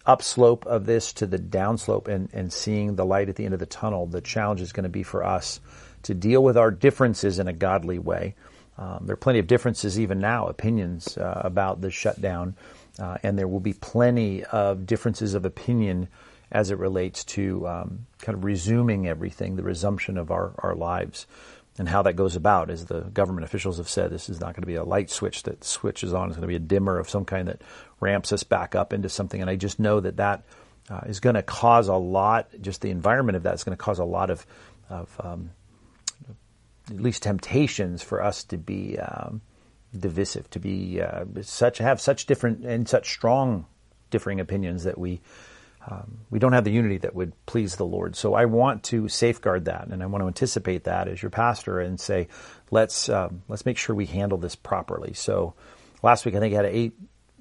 upslope 0.05 0.65
of 0.65 0.85
this 0.85 1.13
to 1.13 1.25
the 1.25 1.37
downslope 1.37 2.07
and, 2.07 2.29
and 2.33 2.51
seeing 2.51 2.95
the 2.95 3.05
light 3.05 3.29
at 3.29 3.35
the 3.35 3.45
end 3.45 3.53
of 3.53 3.59
the 3.59 3.65
tunnel, 3.65 4.05
the 4.05 4.21
challenge 4.21 4.61
is 4.61 4.73
going 4.73 4.83
to 4.83 4.89
be 4.89 5.03
for 5.03 5.23
us 5.23 5.59
to 6.03 6.13
deal 6.13 6.43
with 6.43 6.57
our 6.57 6.71
differences 6.71 7.39
in 7.39 7.47
a 7.47 7.53
godly 7.53 7.99
way. 7.99 8.35
Um, 8.77 9.03
there 9.05 9.13
are 9.13 9.17
plenty 9.17 9.39
of 9.39 9.47
differences 9.47 9.99
even 9.99 10.19
now, 10.19 10.47
opinions 10.47 11.17
uh, 11.17 11.41
about 11.43 11.79
the 11.81 11.91
shutdown, 11.91 12.55
uh, 12.99 13.17
and 13.23 13.37
there 13.37 13.47
will 13.47 13.59
be 13.59 13.73
plenty 13.73 14.43
of 14.43 14.85
differences 14.85 15.35
of 15.35 15.45
opinion 15.45 16.09
as 16.51 16.69
it 16.69 16.77
relates 16.77 17.23
to 17.23 17.67
um, 17.67 18.05
kind 18.19 18.37
of 18.37 18.43
resuming 18.43 19.07
everything, 19.07 19.55
the 19.55 19.63
resumption 19.63 20.17
of 20.17 20.31
our, 20.31 20.53
our 20.59 20.75
lives 20.75 21.25
and 21.79 21.89
how 21.89 22.03
that 22.03 22.15
goes 22.15 22.35
about. 22.35 22.69
As 22.69 22.85
the 22.85 23.01
government 23.01 23.45
officials 23.45 23.77
have 23.77 23.89
said, 23.89 24.11
this 24.11 24.29
is 24.29 24.39
not 24.39 24.53
going 24.53 24.61
to 24.61 24.67
be 24.67 24.75
a 24.75 24.83
light 24.83 25.09
switch 25.09 25.43
that 25.43 25.63
switches 25.63 26.13
on. 26.13 26.29
It's 26.29 26.37
going 26.37 26.47
to 26.47 26.47
be 26.47 26.55
a 26.55 26.59
dimmer 26.59 26.99
of 26.99 27.09
some 27.09 27.25
kind 27.25 27.47
that 27.47 27.61
ramps 28.03 28.31
us 28.31 28.43
back 28.43 28.75
up 28.75 28.93
into 28.93 29.09
something. 29.09 29.41
And 29.41 29.49
I 29.49 29.55
just 29.55 29.79
know 29.79 29.99
that 29.99 30.17
that 30.17 30.43
uh, 30.89 31.01
is 31.05 31.19
going 31.19 31.35
to 31.35 31.41
cause 31.41 31.87
a 31.87 31.95
lot. 31.95 32.49
Just 32.61 32.81
the 32.81 32.89
environment 32.89 33.35
of 33.37 33.43
that 33.43 33.55
is 33.55 33.63
going 33.63 33.77
to 33.77 33.83
cause 33.83 33.99
a 33.99 34.05
lot 34.05 34.29
of, 34.29 34.45
of 34.89 35.21
um, 35.23 35.49
at 36.89 36.99
least 36.99 37.23
temptations 37.23 38.03
for 38.03 38.21
us 38.21 38.43
to 38.45 38.57
be 38.57 38.99
um, 38.99 39.41
divisive, 39.97 40.49
to 40.51 40.59
be 40.59 41.01
uh, 41.01 41.25
such 41.41 41.77
have 41.77 42.01
such 42.01 42.25
different 42.25 42.65
and 42.65 42.87
such 42.87 43.11
strong 43.11 43.65
differing 44.09 44.39
opinions 44.39 44.83
that 44.83 44.97
we 44.97 45.21
um, 45.89 46.19
we 46.29 46.39
don't 46.39 46.53
have 46.53 46.63
the 46.63 46.71
unity 46.71 46.97
that 46.99 47.13
would 47.13 47.33
please 47.45 47.75
the 47.75 47.85
Lord. 47.85 48.15
So 48.15 48.33
I 48.33 48.45
want 48.45 48.83
to 48.83 49.09
safeguard 49.09 49.65
that, 49.65 49.87
and 49.87 50.01
I 50.01 50.05
want 50.05 50.21
to 50.21 50.27
anticipate 50.27 50.85
that 50.85 51.09
as 51.09 51.21
your 51.21 51.29
pastor, 51.29 51.79
and 51.79 51.99
say, 51.99 52.29
let's 52.71 53.09
um, 53.09 53.43
let's 53.47 53.65
make 53.65 53.77
sure 53.77 53.95
we 53.95 54.05
handle 54.05 54.37
this 54.37 54.55
properly. 54.55 55.13
So 55.13 55.55
last 56.01 56.25
week 56.25 56.35
I 56.35 56.39
think 56.39 56.53
I 56.53 56.57
had 56.57 56.65
eight 56.65 56.93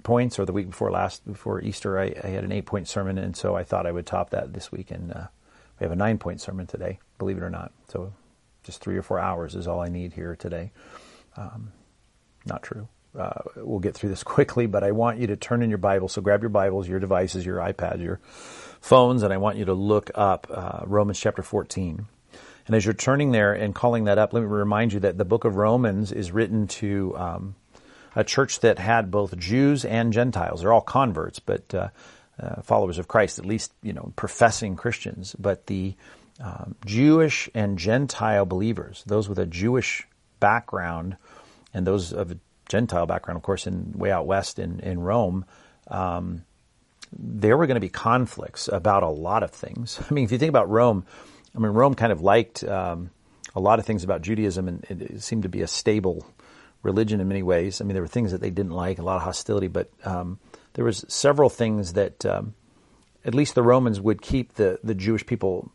points, 0.02 0.38
or 0.38 0.44
the 0.44 0.52
week 0.52 0.70
before 0.70 0.90
last 0.90 1.24
before 1.26 1.60
Easter 1.60 1.98
I, 1.98 2.14
I 2.22 2.28
had 2.28 2.44
an 2.44 2.52
eight 2.52 2.66
point 2.66 2.88
sermon, 2.88 3.18
and 3.18 3.36
so 3.36 3.56
I 3.56 3.64
thought 3.64 3.86
I 3.86 3.92
would 3.92 4.06
top 4.06 4.30
that 4.30 4.52
this 4.52 4.70
week, 4.70 4.90
and 4.90 5.12
uh, 5.12 5.26
we 5.78 5.84
have 5.84 5.92
a 5.92 5.96
nine 5.96 6.18
point 6.18 6.40
sermon 6.40 6.66
today. 6.66 6.98
Believe 7.18 7.38
it 7.38 7.42
or 7.42 7.50
not, 7.50 7.72
so 7.88 8.12
just 8.62 8.80
three 8.80 8.96
or 8.96 9.02
four 9.02 9.18
hours 9.18 9.54
is 9.54 9.66
all 9.66 9.80
I 9.80 9.88
need 9.88 10.12
here 10.12 10.36
today. 10.36 10.72
Um, 11.36 11.72
not 12.46 12.62
true 12.62 12.88
uh, 13.18 13.40
we'll 13.56 13.80
get 13.80 13.94
through 13.94 14.10
this 14.10 14.22
quickly, 14.24 14.66
but 14.66 14.84
I 14.84 14.92
want 14.92 15.18
you 15.18 15.26
to 15.28 15.36
turn 15.36 15.62
in 15.62 15.70
your 15.70 15.78
Bible. 15.78 16.08
So 16.08 16.22
grab 16.22 16.42
your 16.42 16.50
Bibles, 16.50 16.88
your 16.88 17.00
devices, 17.00 17.44
your 17.44 17.58
iPads, 17.58 18.02
your 18.02 18.20
phones, 18.80 19.22
and 19.22 19.32
I 19.32 19.36
want 19.36 19.58
you 19.58 19.64
to 19.66 19.74
look 19.74 20.10
up 20.14 20.46
uh, 20.50 20.80
Romans 20.86 21.20
chapter 21.20 21.42
14. 21.42 22.06
And 22.66 22.76
as 22.76 22.84
you're 22.84 22.94
turning 22.94 23.32
there 23.32 23.52
and 23.52 23.74
calling 23.74 24.04
that 24.04 24.18
up, 24.18 24.32
let 24.32 24.40
me 24.40 24.46
remind 24.46 24.92
you 24.92 25.00
that 25.00 25.18
the 25.18 25.24
book 25.24 25.44
of 25.44 25.56
Romans 25.56 26.12
is 26.12 26.30
written 26.30 26.68
to 26.68 27.14
um, 27.16 27.54
a 28.14 28.24
church 28.24 28.60
that 28.60 28.78
had 28.78 29.10
both 29.10 29.36
Jews 29.38 29.84
and 29.84 30.12
Gentiles. 30.12 30.60
They're 30.60 30.72
all 30.72 30.80
converts, 30.80 31.38
but 31.38 31.74
uh, 31.74 31.88
uh, 32.40 32.62
followers 32.62 32.98
of 32.98 33.08
Christ, 33.08 33.38
at 33.38 33.46
least 33.46 33.72
you 33.82 33.92
know, 33.92 34.12
professing 34.16 34.76
Christians. 34.76 35.34
But 35.38 35.66
the 35.66 35.94
um, 36.40 36.74
Jewish 36.84 37.48
and 37.54 37.78
Gentile 37.78 38.46
believers, 38.46 39.04
those 39.06 39.28
with 39.28 39.38
a 39.38 39.46
Jewish 39.46 40.06
background 40.40 41.16
and 41.72 41.86
those 41.86 42.12
of 42.12 42.32
a 42.32 42.38
Gentile 42.68 43.06
background, 43.06 43.36
of 43.36 43.42
course, 43.42 43.66
in 43.66 43.92
way 43.94 44.10
out 44.10 44.26
west 44.26 44.58
in 44.58 44.80
in 44.80 45.00
Rome, 45.00 45.44
um, 45.88 46.44
there 47.12 47.56
were 47.56 47.66
going 47.66 47.76
to 47.76 47.80
be 47.80 47.88
conflicts 47.88 48.68
about 48.68 49.02
a 49.02 49.08
lot 49.08 49.42
of 49.42 49.50
things. 49.50 50.00
I 50.10 50.14
mean, 50.14 50.24
if 50.24 50.32
you 50.32 50.38
think 50.38 50.50
about 50.50 50.70
Rome, 50.70 51.04
I 51.54 51.58
mean, 51.58 51.72
Rome 51.72 51.94
kind 51.94 52.12
of 52.12 52.22
liked 52.22 52.64
um, 52.64 53.10
a 53.54 53.60
lot 53.60 53.78
of 53.78 53.84
things 53.84 54.04
about 54.04 54.22
Judaism, 54.22 54.68
and 54.68 54.84
it 54.88 55.22
seemed 55.22 55.42
to 55.42 55.48
be 55.48 55.60
a 55.60 55.66
stable 55.66 56.26
religion 56.82 57.20
in 57.20 57.28
many 57.28 57.42
ways. 57.42 57.80
I 57.80 57.84
mean, 57.84 57.94
there 57.94 58.02
were 58.02 58.08
things 58.08 58.32
that 58.32 58.40
they 58.40 58.50
didn't 58.50 58.72
like, 58.72 58.98
a 58.98 59.02
lot 59.02 59.16
of 59.16 59.22
hostility, 59.22 59.68
but 59.68 59.90
um, 60.04 60.38
there 60.74 60.84
was 60.84 61.04
several 61.08 61.48
things 61.48 61.94
that 61.94 62.24
um, 62.26 62.54
at 63.24 63.34
least 63.34 63.54
the 63.54 63.62
Romans 63.62 64.00
would 64.00 64.20
keep 64.22 64.54
the 64.54 64.78
the 64.82 64.94
Jewish 64.94 65.24
people 65.26 65.70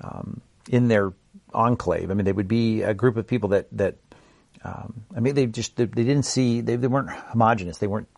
um, 0.00 0.40
in 0.68 0.88
their 0.88 1.12
enclave. 1.54 2.10
I 2.10 2.14
mean, 2.14 2.24
they 2.24 2.32
would 2.32 2.48
be 2.48 2.82
a 2.82 2.94
group 2.94 3.16
of 3.16 3.26
people 3.26 3.50
that 3.50 3.66
that 3.72 3.96
um, 4.64 5.04
I 5.16 5.20
mean, 5.20 5.34
they 5.34 5.46
just 5.46 5.76
they, 5.76 5.84
they 5.84 6.04
didn't 6.04 6.24
see 6.24 6.60
they, 6.60 6.76
they, 6.76 6.86
weren't 6.86 7.10
homogenous. 7.10 7.78
They 7.78 7.86
weren't 7.86 8.08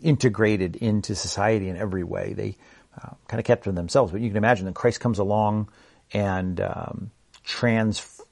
integrated 0.00 0.76
into 0.76 1.14
society 1.14 1.68
in 1.68 1.76
every 1.76 2.04
way. 2.04 2.32
They 2.32 2.56
uh, 3.02 3.10
kind 3.28 3.40
of 3.40 3.44
kept 3.44 3.64
to 3.64 3.72
themselves. 3.72 4.12
But 4.12 4.20
you 4.20 4.28
can 4.28 4.36
imagine 4.36 4.66
that 4.66 4.74
Christ 4.74 5.00
comes 5.00 5.18
along 5.18 5.68
and 6.12 6.60
um, 6.60 7.10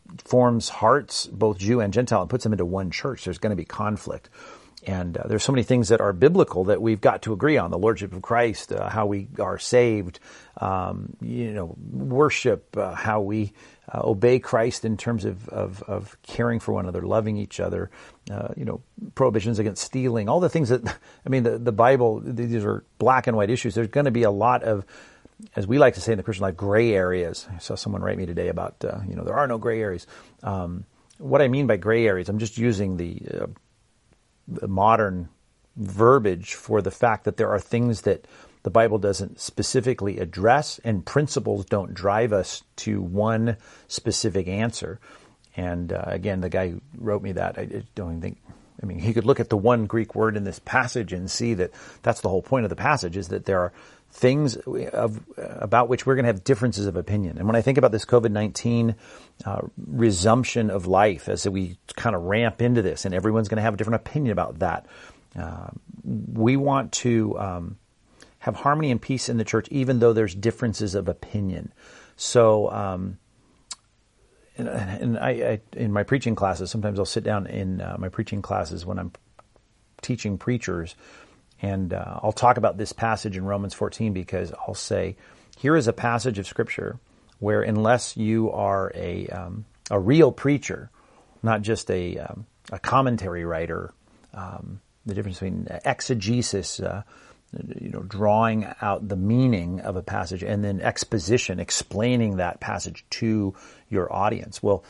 transforms 0.08 0.68
hearts, 0.68 1.26
both 1.26 1.58
Jew 1.58 1.80
and 1.80 1.92
Gentile, 1.92 2.22
and 2.22 2.30
puts 2.30 2.44
them 2.44 2.52
into 2.52 2.64
one 2.64 2.90
church. 2.90 3.24
There's 3.24 3.38
going 3.38 3.50
to 3.50 3.56
be 3.56 3.64
conflict. 3.64 4.30
And 4.86 5.16
uh, 5.16 5.26
there's 5.26 5.42
so 5.42 5.52
many 5.52 5.64
things 5.64 5.88
that 5.88 6.00
are 6.00 6.12
biblical 6.12 6.64
that 6.64 6.80
we've 6.80 7.00
got 7.00 7.22
to 7.22 7.32
agree 7.32 7.58
on: 7.58 7.70
the 7.70 7.78
lordship 7.78 8.12
of 8.12 8.22
Christ, 8.22 8.72
uh, 8.72 8.88
how 8.88 9.06
we 9.06 9.28
are 9.40 9.58
saved, 9.58 10.20
um, 10.58 11.16
you 11.20 11.52
know, 11.52 11.74
worship, 11.90 12.76
uh, 12.76 12.94
how 12.94 13.20
we 13.20 13.52
uh, 13.92 14.00
obey 14.04 14.38
Christ 14.38 14.84
in 14.84 14.96
terms 14.96 15.24
of, 15.24 15.48
of, 15.48 15.82
of, 15.82 16.16
caring 16.22 16.60
for 16.60 16.72
one 16.72 16.84
another, 16.84 17.02
loving 17.02 17.36
each 17.36 17.58
other, 17.58 17.90
uh, 18.30 18.48
you 18.56 18.64
know, 18.64 18.80
prohibitions 19.14 19.58
against 19.58 19.82
stealing, 19.82 20.28
all 20.28 20.40
the 20.40 20.48
things 20.48 20.68
that, 20.68 20.86
I 21.26 21.28
mean, 21.28 21.42
the, 21.42 21.58
the 21.58 21.72
Bible, 21.72 22.20
these 22.22 22.64
are 22.64 22.84
black 22.98 23.26
and 23.26 23.36
white 23.36 23.50
issues. 23.50 23.74
There's 23.74 23.88
going 23.88 24.04
to 24.04 24.10
be 24.10 24.24
a 24.24 24.30
lot 24.30 24.62
of, 24.62 24.84
as 25.54 25.66
we 25.66 25.78
like 25.78 25.94
to 25.94 26.00
say 26.00 26.12
in 26.12 26.18
the 26.18 26.24
Christian 26.24 26.42
life, 26.42 26.56
gray 26.56 26.92
areas. 26.92 27.46
I 27.54 27.58
saw 27.58 27.74
someone 27.74 28.02
write 28.02 28.18
me 28.18 28.26
today 28.26 28.48
about, 28.48 28.84
uh, 28.84 28.98
you 29.08 29.14
know, 29.14 29.24
there 29.24 29.36
are 29.36 29.46
no 29.46 29.58
gray 29.58 29.80
areas. 29.80 30.06
Um, 30.42 30.84
what 31.18 31.42
I 31.42 31.48
mean 31.48 31.66
by 31.66 31.76
gray 31.76 32.06
areas, 32.06 32.28
I'm 32.28 32.38
just 32.38 32.58
using 32.58 32.96
the, 32.96 33.22
uh, 33.40 33.46
the 34.46 34.68
modern 34.68 35.28
verbiage 35.76 36.54
for 36.54 36.82
the 36.82 36.90
fact 36.90 37.24
that 37.24 37.36
there 37.36 37.50
are 37.50 37.60
things 37.60 38.02
that 38.02 38.26
the 38.64 38.70
Bible 38.70 38.98
doesn't 38.98 39.40
specifically 39.40 40.18
address, 40.18 40.80
and 40.84 41.06
principles 41.06 41.64
don't 41.64 41.94
drive 41.94 42.32
us 42.32 42.64
to 42.76 43.00
one 43.00 43.56
specific 43.86 44.48
answer. 44.48 45.00
And 45.56 45.92
uh, 45.92 46.02
again, 46.06 46.40
the 46.40 46.48
guy 46.48 46.70
who 46.70 46.80
wrote 46.96 47.22
me 47.22 47.32
that, 47.32 47.58
I 47.58 47.84
don't 47.94 48.20
think 48.20 48.38
I 48.82 48.86
mean, 48.86 48.98
he 48.98 49.12
could 49.12 49.26
look 49.26 49.40
at 49.40 49.48
the 49.48 49.56
one 49.56 49.86
Greek 49.86 50.14
word 50.14 50.36
in 50.36 50.44
this 50.44 50.60
passage 50.60 51.12
and 51.12 51.30
see 51.30 51.54
that 51.54 51.72
that's 52.02 52.20
the 52.20 52.28
whole 52.28 52.42
point 52.42 52.64
of 52.64 52.70
the 52.70 52.76
passage 52.76 53.16
is 53.16 53.28
that 53.28 53.44
there 53.44 53.58
are 53.58 53.72
things 54.10 54.56
of, 54.56 55.20
about 55.36 55.88
which 55.88 56.06
we're 56.06 56.14
going 56.14 56.24
to 56.24 56.32
have 56.32 56.42
differences 56.42 56.86
of 56.86 56.96
opinion. 56.96 57.38
And 57.38 57.46
when 57.46 57.56
I 57.56 57.62
think 57.62 57.78
about 57.78 57.92
this 57.92 58.04
COVID-19 58.04 58.94
uh, 59.44 59.60
resumption 59.76 60.70
of 60.70 60.86
life 60.86 61.28
as 61.28 61.46
we 61.48 61.78
kind 61.94 62.16
of 62.16 62.22
ramp 62.22 62.62
into 62.62 62.82
this 62.82 63.04
and 63.04 63.14
everyone's 63.14 63.48
going 63.48 63.56
to 63.56 63.62
have 63.62 63.74
a 63.74 63.76
different 63.76 64.06
opinion 64.06 64.32
about 64.32 64.60
that, 64.60 64.86
uh, 65.38 65.68
we 66.04 66.56
want 66.56 66.92
to 66.92 67.38
um, 67.38 67.78
have 68.38 68.56
harmony 68.56 68.90
and 68.90 69.00
peace 69.00 69.28
in 69.28 69.36
the 69.36 69.44
church 69.44 69.68
even 69.70 69.98
though 69.98 70.12
there's 70.12 70.34
differences 70.34 70.94
of 70.94 71.08
opinion. 71.08 71.72
So, 72.16 72.70
um, 72.70 73.18
and, 74.56 74.68
and 74.68 75.18
I, 75.18 75.30
I, 75.30 75.60
in 75.74 75.92
my 75.92 76.02
preaching 76.02 76.34
classes, 76.34 76.70
sometimes 76.70 76.98
I'll 76.98 77.04
sit 77.04 77.22
down 77.22 77.46
in 77.46 77.80
uh, 77.80 77.96
my 77.98 78.08
preaching 78.08 78.42
classes 78.42 78.84
when 78.84 78.98
I'm 78.98 79.12
teaching 80.02 80.38
preachers, 80.38 80.96
and 81.60 81.92
uh, 81.92 82.20
I'll 82.22 82.32
talk 82.32 82.56
about 82.56 82.76
this 82.76 82.92
passage 82.92 83.36
in 83.36 83.44
Romans 83.44 83.74
14 83.74 84.12
because 84.12 84.52
I'll 84.52 84.74
say, 84.74 85.16
here 85.58 85.76
is 85.76 85.88
a 85.88 85.92
passage 85.92 86.38
of 86.38 86.46
Scripture 86.46 86.98
where, 87.40 87.62
unless 87.62 88.16
you 88.16 88.50
are 88.52 88.92
a 88.94 89.26
um, 89.28 89.64
a 89.90 89.98
real 89.98 90.32
preacher, 90.32 90.90
not 91.42 91.62
just 91.62 91.90
a 91.90 92.18
um, 92.18 92.46
a 92.70 92.78
commentary 92.78 93.44
writer, 93.44 93.92
um, 94.34 94.80
the 95.06 95.14
difference 95.14 95.38
between 95.38 95.68
exegesis. 95.84 96.80
Uh, 96.80 97.02
you 97.80 97.88
know, 97.88 98.00
drawing 98.00 98.66
out 98.82 99.08
the 99.08 99.16
meaning 99.16 99.80
of 99.80 99.96
a 99.96 100.02
passage 100.02 100.42
and 100.42 100.62
then 100.62 100.82
exposition, 100.82 101.58
explaining 101.58 102.36
that 102.36 102.60
passage 102.60 103.06
to 103.08 103.54
your 103.88 104.12
audience. 104.12 104.62
Well, 104.62 104.84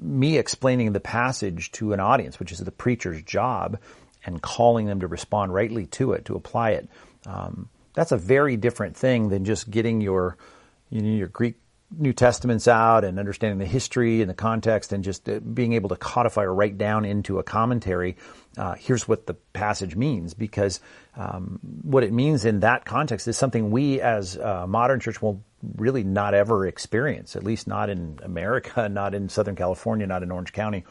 me 0.00 0.36
explaining 0.36 0.92
the 0.92 1.00
passage 1.00 1.70
to 1.72 1.92
an 1.92 2.00
audience, 2.00 2.40
which 2.40 2.50
is 2.50 2.58
the 2.58 2.72
preacher's 2.72 3.22
job, 3.22 3.78
and 4.26 4.42
calling 4.42 4.86
them 4.86 5.00
to 5.00 5.06
respond 5.06 5.54
rightly 5.54 5.86
to 5.86 6.12
it, 6.12 6.24
to 6.26 6.34
apply 6.34 6.70
it, 6.70 6.88
um, 7.24 7.68
that's 7.94 8.12
a 8.12 8.16
very 8.16 8.56
different 8.56 8.96
thing 8.96 9.28
than 9.30 9.44
just 9.44 9.70
getting 9.70 10.00
your, 10.00 10.36
you 10.90 11.00
know, 11.00 11.08
your 11.08 11.28
Greek 11.28 11.54
New 11.90 12.12
Testaments 12.12 12.66
out 12.66 13.04
and 13.04 13.18
understanding 13.18 13.58
the 13.58 13.66
history 13.66 14.20
and 14.20 14.28
the 14.28 14.34
context 14.34 14.92
and 14.92 15.04
just 15.04 15.28
uh, 15.28 15.38
being 15.40 15.72
able 15.72 15.88
to 15.88 15.96
codify 15.96 16.42
or 16.42 16.54
write 16.54 16.78
down 16.78 17.04
into 17.04 17.38
a 17.38 17.42
commentary. 17.42 18.16
Uh, 18.56 18.74
here's 18.74 19.06
what 19.06 19.26
the 19.26 19.34
passage 19.34 19.94
means 19.94 20.34
because 20.34 20.80
um, 21.16 21.60
what 21.82 22.02
it 22.02 22.12
means 22.12 22.44
in 22.44 22.60
that 22.60 22.84
context 22.84 23.28
is 23.28 23.36
something 23.36 23.70
we 23.70 24.00
as 24.00 24.36
a 24.36 24.66
modern 24.66 24.98
church 24.98 25.22
will 25.22 25.42
really 25.76 26.04
not 26.04 26.34
ever 26.34 26.66
experience, 26.66 27.36
at 27.36 27.44
least 27.44 27.66
not 27.66 27.88
in 27.88 28.18
America, 28.22 28.88
not 28.90 29.14
in 29.14 29.28
Southern 29.28 29.56
California, 29.56 30.06
not 30.06 30.22
in 30.22 30.30
Orange 30.30 30.52
County, 30.52 30.84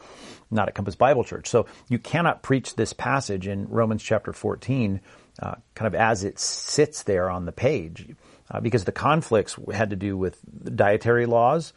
not 0.50 0.68
at 0.68 0.74
Compass 0.74 0.96
Bible 0.96 1.24
Church. 1.24 1.48
So 1.48 1.66
you 1.88 1.98
cannot 1.98 2.42
preach 2.42 2.74
this 2.74 2.92
passage 2.92 3.46
in 3.46 3.68
Romans 3.68 4.02
chapter 4.02 4.32
14 4.32 5.00
uh, 5.42 5.54
kind 5.74 5.86
of 5.86 5.94
as 5.94 6.24
it 6.24 6.38
sits 6.38 7.02
there 7.02 7.28
on 7.28 7.44
the 7.44 7.52
page 7.52 8.08
uh, 8.50 8.60
because 8.60 8.84
the 8.84 8.92
conflicts 8.92 9.56
had 9.72 9.90
to 9.90 9.96
do 9.96 10.16
with 10.16 10.40
dietary 10.76 11.26
laws, 11.26 11.72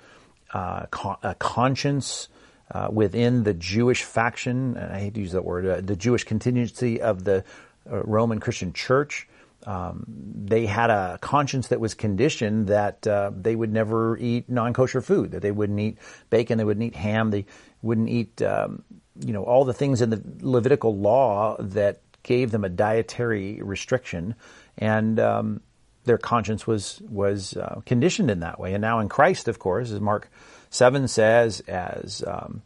uh, 0.54 0.86
con- 0.88 1.18
a 1.24 1.36
conscience 1.36 2.28
uh, 2.72 2.90
within 2.92 3.44
the 3.44 3.54
Jewish 3.54 4.04
faction. 4.04 4.78
I 4.78 5.00
hate 5.00 5.14
to 5.16 5.22
use 5.22 5.32
that 5.32 5.46
word. 5.46 5.66
Uh, 5.66 5.82
the 5.82 5.96
Jewish 5.96 6.24
contingency 6.24 7.02
of 7.02 7.24
the 7.24 7.44
uh, 7.92 8.04
Roman 8.04 8.40
Christian 8.40 8.74
Church. 8.74 9.28
Um, 9.66 10.06
they 10.08 10.66
had 10.66 10.90
a 10.90 11.18
conscience 11.22 11.68
that 11.68 11.80
was 11.80 11.94
conditioned 11.94 12.68
that 12.68 13.06
uh, 13.06 13.32
they 13.36 13.56
would 13.56 13.74
never 13.74 14.18
eat 14.18 14.50
non-kosher 14.50 15.02
food, 15.02 15.32
that 15.32 15.42
they 15.42 15.52
wouldn't 15.52 15.80
eat 15.80 15.98
bacon, 16.30 16.58
they 16.58 16.64
wouldn't 16.64 16.86
eat 16.86 16.96
ham, 16.96 17.30
they 17.30 17.46
wouldn't 17.82 18.10
eat, 18.10 18.42
um, 18.42 18.84
you 19.20 19.34
know, 19.34 19.44
all 19.44 19.66
the 19.66 19.74
things 19.74 20.02
in 20.02 20.12
the 20.12 20.24
Levitical 20.42 20.98
law 20.98 21.58
that 21.60 22.02
gave 22.24 22.52
them 22.52 22.64
a 22.64 22.70
dietary 22.70 23.60
restriction. 23.62 24.36
And 24.78 25.20
um, 25.20 25.62
their 26.06 26.18
conscience 26.18 26.66
was 26.66 27.02
was 27.10 27.56
uh, 27.58 27.82
conditioned 27.86 28.32
in 28.32 28.40
that 28.40 28.60
way. 28.60 28.74
And 28.74 28.82
now 28.82 29.00
in 29.00 29.10
Christ, 29.10 29.48
of 29.48 29.60
course, 29.60 29.92
as 29.92 30.00
Mark 30.00 30.30
seven 30.70 31.08
says, 31.08 31.62
as 31.68 32.24
um, 32.26 32.62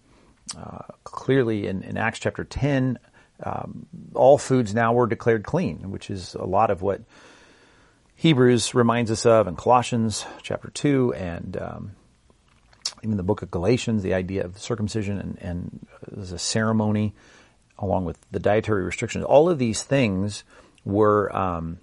uh, 0.57 0.83
clearly 1.03 1.67
in, 1.67 1.83
in, 1.83 1.97
Acts 1.97 2.19
chapter 2.19 2.43
ten, 2.43 2.99
um, 3.43 3.85
all 4.13 4.37
foods 4.37 4.73
now 4.73 4.93
were 4.93 5.07
declared 5.07 5.43
clean, 5.43 5.91
which 5.91 6.09
is 6.09 6.35
a 6.35 6.45
lot 6.45 6.69
of 6.69 6.81
what 6.81 7.01
Hebrews 8.15 8.75
reminds 8.75 9.09
us 9.09 9.25
of, 9.25 9.47
in 9.47 9.55
Colossians 9.55 10.25
chapter 10.41 10.69
two, 10.69 11.13
and 11.13 11.57
um, 11.57 11.91
even 13.03 13.17
the 13.17 13.23
book 13.23 13.41
of 13.41 13.51
Galatians, 13.51 14.03
the 14.03 14.13
idea 14.13 14.45
of 14.45 14.57
circumcision 14.57 15.17
and, 15.17 15.37
and 15.41 15.87
as 16.21 16.31
a 16.31 16.39
ceremony, 16.39 17.13
along 17.79 18.05
with 18.05 18.17
the 18.31 18.39
dietary 18.39 18.83
restrictions. 18.83 19.25
All 19.25 19.49
of 19.49 19.59
these 19.59 19.83
things 19.83 20.43
were 20.85 21.35
um, 21.35 21.79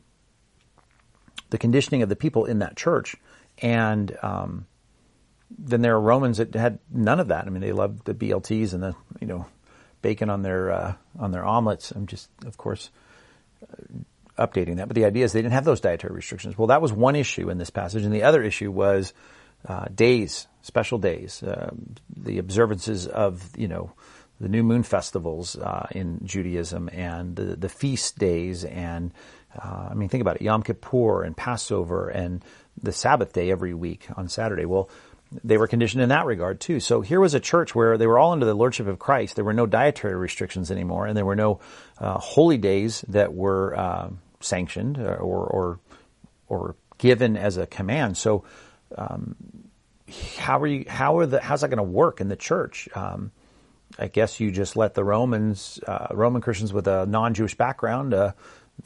the 1.50 1.58
conditioning 1.58 2.02
of 2.02 2.08
the 2.08 2.16
people 2.16 2.44
in 2.46 2.60
that 2.60 2.76
church. 2.76 3.16
And 3.58 4.16
um, 4.22 4.66
then 5.58 5.82
there 5.82 5.94
are 5.94 6.00
Romans 6.00 6.38
that 6.38 6.54
had 6.54 6.78
none 6.90 7.20
of 7.20 7.28
that. 7.28 7.46
I 7.46 7.50
mean, 7.50 7.60
they 7.60 7.72
loved 7.72 8.04
the 8.04 8.14
BLTs 8.14 8.72
and 8.72 8.82
the 8.82 8.94
you 9.20 9.26
know 9.26 9.46
bacon 10.02 10.30
on 10.30 10.42
their 10.42 10.70
uh, 10.70 10.94
on 11.18 11.32
their 11.32 11.44
omelets. 11.44 11.90
I'm 11.90 12.06
just, 12.06 12.28
of 12.46 12.56
course, 12.56 12.90
uh, 13.62 14.46
updating 14.46 14.76
that. 14.76 14.88
But 14.88 14.94
the 14.94 15.04
idea 15.04 15.24
is 15.24 15.32
they 15.32 15.42
didn't 15.42 15.54
have 15.54 15.64
those 15.64 15.80
dietary 15.80 16.14
restrictions. 16.14 16.56
Well, 16.56 16.68
that 16.68 16.80
was 16.82 16.92
one 16.92 17.16
issue 17.16 17.50
in 17.50 17.58
this 17.58 17.70
passage, 17.70 18.04
and 18.04 18.12
the 18.12 18.22
other 18.22 18.42
issue 18.42 18.70
was 18.70 19.12
uh, 19.66 19.86
days, 19.94 20.46
special 20.62 20.98
days, 20.98 21.42
uh, 21.42 21.70
the 22.16 22.38
observances 22.38 23.06
of 23.06 23.50
you 23.56 23.68
know 23.68 23.92
the 24.40 24.48
new 24.48 24.62
moon 24.62 24.82
festivals 24.82 25.56
uh, 25.56 25.86
in 25.90 26.20
Judaism 26.24 26.88
and 26.92 27.36
the 27.36 27.56
the 27.56 27.68
feast 27.68 28.18
days 28.18 28.64
and 28.64 29.12
uh, 29.56 29.88
I 29.90 29.94
mean, 29.94 30.08
think 30.08 30.20
about 30.20 30.36
it: 30.36 30.42
Yom 30.42 30.62
Kippur 30.62 31.22
and 31.22 31.36
Passover 31.36 32.08
and 32.08 32.44
the 32.82 32.92
Sabbath 32.92 33.32
day 33.32 33.50
every 33.50 33.74
week 33.74 34.06
on 34.16 34.28
Saturday. 34.28 34.64
Well, 34.64 34.88
they 35.44 35.58
were 35.58 35.66
conditioned 35.66 36.02
in 36.02 36.08
that 36.08 36.26
regard 36.26 36.60
too. 36.60 36.80
So 36.80 37.00
here 37.00 37.20
was 37.20 37.34
a 37.34 37.40
church 37.40 37.74
where 37.74 37.96
they 37.96 38.06
were 38.06 38.18
all 38.18 38.32
under 38.32 38.46
the 38.46 38.54
lordship 38.54 38.86
of 38.86 38.98
Christ. 38.98 39.36
There 39.36 39.44
were 39.44 39.52
no 39.52 39.66
dietary 39.66 40.16
restrictions 40.16 40.70
anymore, 40.70 41.06
and 41.06 41.16
there 41.16 41.26
were 41.26 41.36
no 41.36 41.60
uh, 41.98 42.18
holy 42.18 42.58
days 42.58 43.04
that 43.08 43.32
were 43.32 43.76
uh, 43.76 44.10
sanctioned 44.40 44.98
or, 44.98 45.16
or 45.16 45.80
or 46.48 46.76
given 46.98 47.36
as 47.36 47.56
a 47.56 47.66
command. 47.66 48.16
So, 48.16 48.44
um, 48.96 49.36
how 50.36 50.60
are 50.60 50.66
you? 50.66 50.84
How 50.88 51.18
are 51.18 51.26
the? 51.26 51.40
How's 51.40 51.60
that 51.60 51.68
going 51.68 51.78
to 51.78 51.82
work 51.82 52.20
in 52.20 52.28
the 52.28 52.36
church? 52.36 52.88
Um, 52.94 53.30
I 53.98 54.08
guess 54.08 54.40
you 54.40 54.50
just 54.50 54.76
let 54.76 54.94
the 54.94 55.04
Romans, 55.04 55.80
uh, 55.86 56.08
Roman 56.12 56.42
Christians 56.42 56.72
with 56.72 56.86
a 56.86 57.06
non-Jewish 57.06 57.56
background, 57.56 58.14
uh, 58.14 58.32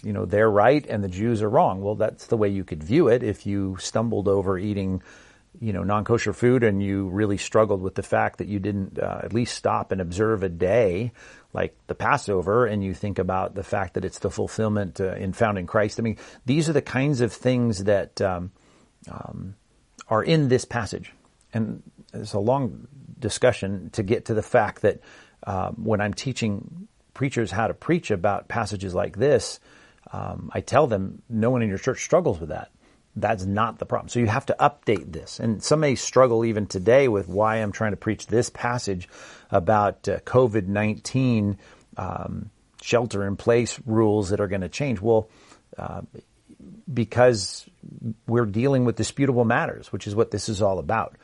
you 0.02 0.12
know, 0.12 0.24
they're 0.24 0.50
right 0.50 0.84
and 0.86 1.02
the 1.02 1.08
Jews 1.08 1.42
are 1.42 1.48
wrong. 1.48 1.82
Well, 1.82 1.94
that's 1.94 2.26
the 2.26 2.36
way 2.36 2.48
you 2.48 2.64
could 2.64 2.82
view 2.82 3.08
it 3.08 3.22
if 3.22 3.46
you 3.46 3.76
stumbled 3.80 4.28
over 4.28 4.58
eating, 4.58 5.02
you 5.60 5.72
know, 5.72 5.82
non-kosher 5.82 6.32
food 6.32 6.64
and 6.64 6.82
you 6.82 7.08
really 7.08 7.38
struggled 7.38 7.80
with 7.80 7.94
the 7.94 8.02
fact 8.02 8.38
that 8.38 8.48
you 8.48 8.58
didn't 8.58 8.98
uh, 8.98 9.20
at 9.22 9.32
least 9.32 9.54
stop 9.54 9.92
and 9.92 10.00
observe 10.00 10.42
a 10.42 10.48
day 10.48 11.12
like 11.52 11.76
the 11.86 11.94
Passover 11.94 12.66
and 12.66 12.82
you 12.82 12.92
think 12.94 13.18
about 13.18 13.54
the 13.54 13.62
fact 13.62 13.94
that 13.94 14.04
it's 14.04 14.18
the 14.18 14.30
fulfillment 14.30 15.00
uh, 15.00 15.14
in 15.14 15.32
found 15.32 15.56
in 15.56 15.66
Christ. 15.66 16.00
I 16.00 16.02
mean, 16.02 16.18
these 16.44 16.68
are 16.68 16.72
the 16.72 16.82
kinds 16.82 17.20
of 17.20 17.32
things 17.32 17.84
that 17.84 18.20
um, 18.20 18.50
um, 19.10 19.54
are 20.08 20.22
in 20.22 20.48
this 20.48 20.64
passage. 20.64 21.12
And 21.52 21.82
it's 22.12 22.32
a 22.32 22.40
long 22.40 22.88
discussion 23.18 23.90
to 23.90 24.02
get 24.02 24.26
to 24.26 24.34
the 24.34 24.42
fact 24.42 24.82
that 24.82 25.00
um, 25.46 25.84
when 25.84 26.00
I'm 26.00 26.14
teaching 26.14 26.88
preachers 27.14 27.50
how 27.50 27.68
to 27.68 27.74
preach 27.74 28.10
about 28.10 28.48
passages 28.48 28.94
like 28.94 29.16
this, 29.16 29.60
um, 30.12 30.50
I 30.52 30.61
tell 30.61 30.87
them 30.87 31.23
no 31.28 31.50
one 31.50 31.62
in 31.62 31.68
your 31.68 31.78
church 31.78 32.02
struggles 32.02 32.40
with 32.40 32.50
that. 32.50 32.70
That's 33.16 33.44
not 33.44 33.78
the 33.78 33.87
problem. 33.87 34.08
So 34.08 34.18
you 34.18 34.26
have 34.26 34.46
to 34.46 34.56
update 34.58 35.12
this. 35.12 35.38
And 35.38 35.62
some 35.62 35.80
may 35.80 35.94
struggle 35.94 36.44
even 36.44 36.66
today 36.66 37.06
with 37.06 37.28
why 37.28 37.56
I'm 37.56 37.73
trying 37.73 37.92
to 37.92 37.96
preach 37.96 38.26
this 38.26 38.50
passage 38.50 39.08
about 39.50 40.08
uh, 40.08 40.18
COVID 40.20 40.66
19 40.66 41.58
um, 41.96 42.50
shelter 42.82 43.26
in 43.26 43.37
place 43.37 43.78
rules 43.87 44.30
that 44.30 44.40
are 44.40 44.49
going 44.49 44.62
to 44.62 44.68
change. 44.68 45.00
Well, 45.00 45.28
uh, 45.78 46.02
because 46.92 47.68
we're 48.26 48.46
dealing 48.46 48.84
with 48.84 48.96
disputable 48.96 49.44
matters, 49.44 49.92
which 49.92 50.06
is 50.06 50.14
what 50.14 50.30
this 50.30 50.49
is 50.49 50.61
all 50.61 50.78
about. 50.78 51.16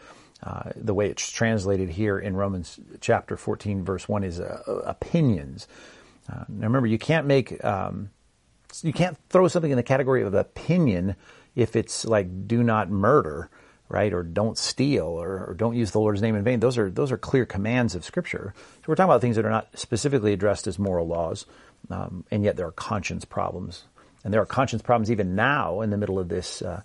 Uh, 0.42 0.70
the 0.75 0.94
way 0.94 1.08
it's 1.10 1.30
translated 1.30 1.90
here 1.90 2.18
in 2.18 2.34
Romans 2.34 2.80
chapter 3.00 3.37
14, 3.37 3.84
verse 3.84 4.08
1 4.08 4.25
is 4.25 4.40
uh, 4.40 4.62
opinions. 4.87 5.68
Uh, 6.30 6.44
now 6.49 6.66
remember, 6.66 6.87
you 6.87 6.99
can't 6.99 7.26
make 7.26 7.62
um, 7.62 8.10
you 8.82 8.92
can't 8.92 9.16
throw 9.28 9.48
something 9.48 9.70
in 9.70 9.76
the 9.76 9.82
category 9.82 10.22
of 10.22 10.34
opinion 10.34 11.16
if 11.54 11.76
it's 11.76 12.04
like 12.04 12.46
do 12.46 12.62
not 12.62 12.90
murder, 12.90 13.50
right? 13.88 14.12
Or 14.12 14.22
don't 14.22 14.56
steal 14.56 15.04
or, 15.04 15.46
or, 15.48 15.54
don't 15.54 15.76
use 15.76 15.90
the 15.90 15.98
Lord's 15.98 16.22
name 16.22 16.36
in 16.36 16.44
vain. 16.44 16.60
Those 16.60 16.78
are, 16.78 16.90
those 16.90 17.10
are 17.10 17.18
clear 17.18 17.44
commands 17.44 17.94
of 17.94 18.04
scripture. 18.04 18.54
So 18.56 18.82
we're 18.86 18.94
talking 18.94 19.10
about 19.10 19.20
things 19.20 19.36
that 19.36 19.44
are 19.44 19.50
not 19.50 19.68
specifically 19.78 20.32
addressed 20.32 20.66
as 20.66 20.78
moral 20.78 21.06
laws. 21.06 21.44
Um, 21.90 22.24
and 22.30 22.44
yet 22.44 22.56
there 22.56 22.66
are 22.66 22.72
conscience 22.72 23.24
problems. 23.24 23.84
And 24.24 24.32
there 24.32 24.40
are 24.40 24.46
conscience 24.46 24.82
problems 24.82 25.10
even 25.10 25.34
now 25.34 25.80
in 25.80 25.90
the 25.90 25.96
middle 25.96 26.18
of 26.18 26.28
this, 26.28 26.62
uh, 26.62 26.82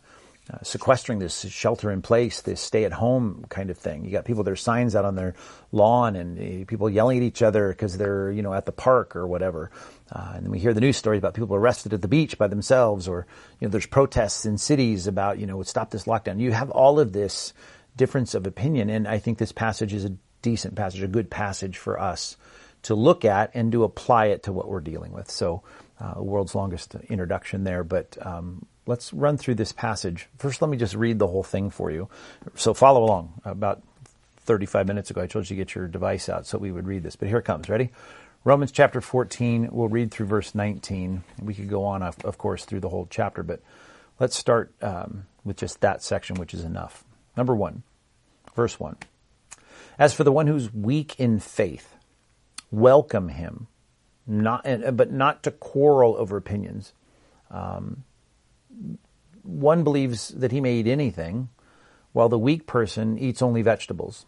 uh, 0.51 0.57
sequestering 0.63 1.19
this 1.19 1.41
shelter 1.49 1.91
in 1.91 2.01
place, 2.01 2.41
this 2.41 2.61
stay 2.61 2.85
at 2.85 2.91
home 2.91 3.45
kind 3.49 3.69
of 3.69 3.77
thing. 3.77 4.05
You 4.05 4.11
got 4.11 4.25
people, 4.25 4.43
there's 4.43 4.61
signs 4.61 4.95
out 4.95 5.03
on 5.03 5.15
their 5.15 5.35
lawn 5.71 6.15
and 6.15 6.37
uh, 6.37 6.65
people 6.65 6.89
yelling 6.89 7.17
at 7.17 7.23
each 7.23 7.41
other 7.41 7.69
because 7.69 7.97
they're, 7.97 8.31
you 8.31 8.41
know, 8.41 8.53
at 8.53 8.65
the 8.65 8.71
park 8.71 9.15
or 9.15 9.27
whatever. 9.27 9.71
Uh, 10.11 10.33
and 10.35 10.45
then 10.45 10.51
we 10.51 10.59
hear 10.59 10.73
the 10.73 10.81
news 10.81 10.97
stories 10.97 11.17
about 11.17 11.33
people 11.33 11.55
arrested 11.55 11.93
at 11.93 12.01
the 12.01 12.07
beach 12.07 12.37
by 12.37 12.47
themselves 12.47 13.07
or, 13.07 13.25
you 13.59 13.67
know, 13.67 13.71
there's 13.71 13.87
protests 13.87 14.45
in 14.45 14.57
cities 14.57 15.07
about, 15.07 15.39
you 15.39 15.47
know, 15.47 15.61
stop 15.63 15.89
this 15.89 16.05
lockdown. 16.05 16.39
You 16.39 16.51
have 16.51 16.69
all 16.69 16.99
of 16.99 17.11
this 17.11 17.53
difference 17.97 18.35
of 18.35 18.45
opinion. 18.45 18.89
And 18.89 19.07
I 19.07 19.17
think 19.17 19.37
this 19.37 19.51
passage 19.51 19.93
is 19.93 20.05
a 20.05 20.15
decent 20.41 20.75
passage, 20.75 21.01
a 21.01 21.07
good 21.07 21.31
passage 21.31 21.77
for 21.77 21.99
us 21.99 22.37
to 22.83 22.93
look 22.93 23.25
at 23.25 23.51
and 23.55 23.71
to 23.71 23.83
apply 23.83 24.27
it 24.27 24.43
to 24.43 24.53
what 24.53 24.67
we're 24.67 24.79
dealing 24.79 25.11
with. 25.11 25.31
So, 25.31 25.63
uh, 25.99 26.21
world's 26.21 26.53
longest 26.53 26.93
introduction 27.09 27.63
there, 27.63 27.83
but 27.83 28.17
um, 28.25 28.65
let's 28.85 29.13
run 29.13 29.37
through 29.37 29.55
this 29.55 29.71
passage. 29.71 30.27
First, 30.37 30.61
let 30.61 30.69
me 30.69 30.77
just 30.77 30.95
read 30.95 31.19
the 31.19 31.27
whole 31.27 31.43
thing 31.43 31.69
for 31.69 31.91
you. 31.91 32.09
So 32.55 32.73
follow 32.73 33.03
along. 33.03 33.41
About 33.45 33.81
35 34.41 34.87
minutes 34.87 35.09
ago, 35.09 35.21
I 35.21 35.27
told 35.27 35.45
you 35.45 35.55
to 35.55 35.55
get 35.55 35.73
your 35.75 35.87
device 35.87 36.29
out 36.29 36.45
so 36.45 36.57
we 36.57 36.71
would 36.71 36.87
read 36.87 37.03
this, 37.03 37.15
but 37.15 37.27
here 37.27 37.37
it 37.37 37.45
comes. 37.45 37.69
Ready? 37.69 37.91
Romans 38.45 38.71
chapter 38.71 39.01
14, 39.01 39.69
we'll 39.71 39.87
read 39.87 40.11
through 40.11 40.27
verse 40.27 40.53
19. 40.53 41.23
We 41.41 41.55
could 41.55 41.67
go 41.67 41.83
on, 41.83 42.03
of 42.03 42.37
course, 42.37 42.63
through 42.63 42.81
the 42.81 42.89
whole 42.89 43.07
chapter, 43.09 43.41
but 43.41 43.59
let's 44.19 44.37
start 44.37 44.71
um, 44.83 45.25
with 45.43 45.57
just 45.57 45.81
that 45.81 46.03
section, 46.03 46.35
which 46.35 46.53
is 46.53 46.63
enough. 46.63 47.03
Number 47.35 47.55
one, 47.55 47.81
verse 48.55 48.79
one. 48.79 48.97
As 49.97 50.13
for 50.13 50.23
the 50.23 50.31
one 50.31 50.45
who's 50.45 50.71
weak 50.71 51.19
in 51.19 51.39
faith, 51.39 51.95
welcome 52.69 53.29
him, 53.29 53.65
not, 54.27 54.63
but 54.95 55.11
not 55.11 55.41
to 55.41 55.49
quarrel 55.49 56.15
over 56.15 56.37
opinions. 56.37 56.93
Um, 57.49 58.03
one 59.41 59.83
believes 59.83 60.27
that 60.27 60.51
he 60.51 60.61
may 60.61 60.75
eat 60.75 60.87
anything, 60.87 61.49
while 62.13 62.29
the 62.29 62.37
weak 62.37 62.67
person 62.67 63.17
eats 63.17 63.41
only 63.41 63.63
vegetables. 63.63 64.27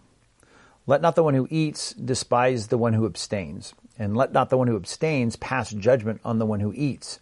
Let 0.88 1.02
not 1.02 1.16
the 1.16 1.24
one 1.24 1.36
who 1.36 1.48
eats 1.52 1.94
despise 1.94 2.68
the 2.68 2.80
one 2.80 2.94
who 2.94 3.06
abstains, 3.06 3.76
and 3.98 4.16
let 4.16 4.32
not 4.32 4.50
the 4.50 4.58
one 4.58 4.68
who 4.68 4.76
abstains 4.76 5.36
pass 5.36 5.72
judgment 5.72 6.22
on 6.24 6.40
the 6.40 6.46
one 6.46 6.60
who 6.60 6.74
eats, 6.76 7.20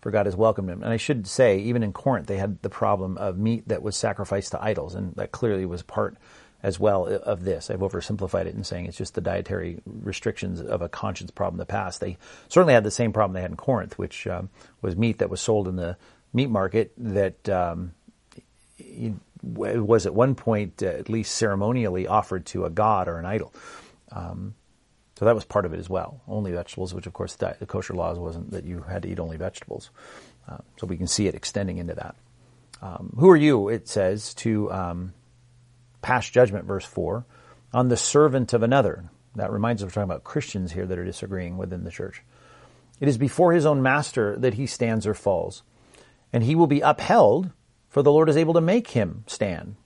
for 0.00 0.10
God 0.10 0.26
has 0.26 0.36
welcomed 0.36 0.70
him. 0.70 0.82
And 0.82 0.92
I 0.92 0.96
should 0.96 1.26
say, 1.26 1.58
even 1.58 1.82
in 1.82 1.92
Corinth, 1.92 2.26
they 2.26 2.36
had 2.36 2.60
the 2.62 2.70
problem 2.70 3.18
of 3.18 3.38
meat 3.38 3.68
that 3.68 3.82
was 3.82 3.96
sacrificed 3.96 4.52
to 4.52 4.62
idols, 4.62 4.94
and 4.94 5.14
that 5.16 5.32
clearly 5.32 5.66
was 5.66 5.82
part 5.82 6.16
as 6.62 6.78
well 6.78 7.06
of 7.06 7.44
this. 7.44 7.70
I've 7.70 7.80
oversimplified 7.80 8.46
it 8.46 8.54
in 8.54 8.62
saying 8.62 8.86
it's 8.86 8.96
just 8.96 9.14
the 9.14 9.20
dietary 9.20 9.80
restrictions 9.84 10.60
of 10.60 10.80
a 10.80 10.88
conscience 10.88 11.32
problem 11.32 11.54
in 11.54 11.58
the 11.58 11.66
past. 11.66 12.00
They 12.00 12.18
certainly 12.48 12.74
had 12.74 12.84
the 12.84 12.90
same 12.90 13.12
problem 13.12 13.34
they 13.34 13.42
had 13.42 13.50
in 13.50 13.56
Corinth, 13.56 13.98
which 13.98 14.26
um, 14.28 14.48
was 14.80 14.96
meat 14.96 15.18
that 15.18 15.30
was 15.30 15.40
sold 15.40 15.66
in 15.66 15.76
the 15.76 15.96
meat 16.32 16.50
market 16.50 16.92
that 16.96 17.48
um, 17.48 17.92
was 19.42 20.06
at 20.06 20.14
one 20.14 20.34
point 20.34 20.82
uh, 20.82 20.86
at 20.86 21.08
least 21.08 21.34
ceremonially 21.34 22.06
offered 22.06 22.46
to 22.46 22.64
a 22.64 22.70
god 22.70 23.08
or 23.08 23.18
an 23.18 23.26
idol. 23.26 23.52
Um, 24.12 24.54
so 25.22 25.26
that 25.26 25.36
was 25.36 25.44
part 25.44 25.64
of 25.64 25.72
it 25.72 25.78
as 25.78 25.88
well. 25.88 26.20
Only 26.26 26.50
vegetables, 26.50 26.92
which 26.92 27.06
of 27.06 27.12
course 27.12 27.36
the, 27.36 27.54
the 27.60 27.64
kosher 27.64 27.94
laws 27.94 28.18
wasn't 28.18 28.50
that 28.50 28.64
you 28.64 28.80
had 28.80 29.02
to 29.02 29.08
eat 29.08 29.20
only 29.20 29.36
vegetables. 29.36 29.90
Uh, 30.48 30.56
so 30.76 30.88
we 30.88 30.96
can 30.96 31.06
see 31.06 31.28
it 31.28 31.36
extending 31.36 31.78
into 31.78 31.94
that. 31.94 32.16
Um, 32.82 33.14
who 33.16 33.30
are 33.30 33.36
you? 33.36 33.68
It 33.68 33.86
says 33.86 34.34
to 34.34 34.72
um, 34.72 35.12
pass 36.00 36.28
judgment, 36.28 36.64
verse 36.64 36.84
four, 36.84 37.24
on 37.72 37.86
the 37.86 37.96
servant 37.96 38.52
of 38.52 38.64
another. 38.64 39.04
That 39.36 39.52
reminds 39.52 39.80
us 39.80 39.86
we're 39.86 39.90
talking 39.92 40.10
about 40.10 40.24
Christians 40.24 40.72
here 40.72 40.86
that 40.86 40.98
are 40.98 41.04
disagreeing 41.04 41.56
within 41.56 41.84
the 41.84 41.92
church. 41.92 42.24
It 42.98 43.06
is 43.06 43.16
before 43.16 43.52
his 43.52 43.64
own 43.64 43.80
master 43.80 44.36
that 44.40 44.54
he 44.54 44.66
stands 44.66 45.06
or 45.06 45.14
falls 45.14 45.62
and 46.32 46.42
he 46.42 46.56
will 46.56 46.66
be 46.66 46.80
upheld, 46.80 47.52
for 47.88 48.02
the 48.02 48.10
Lord 48.10 48.28
is 48.28 48.36
able 48.36 48.54
to 48.54 48.60
make 48.60 48.88
him 48.88 49.22
stand. 49.28 49.76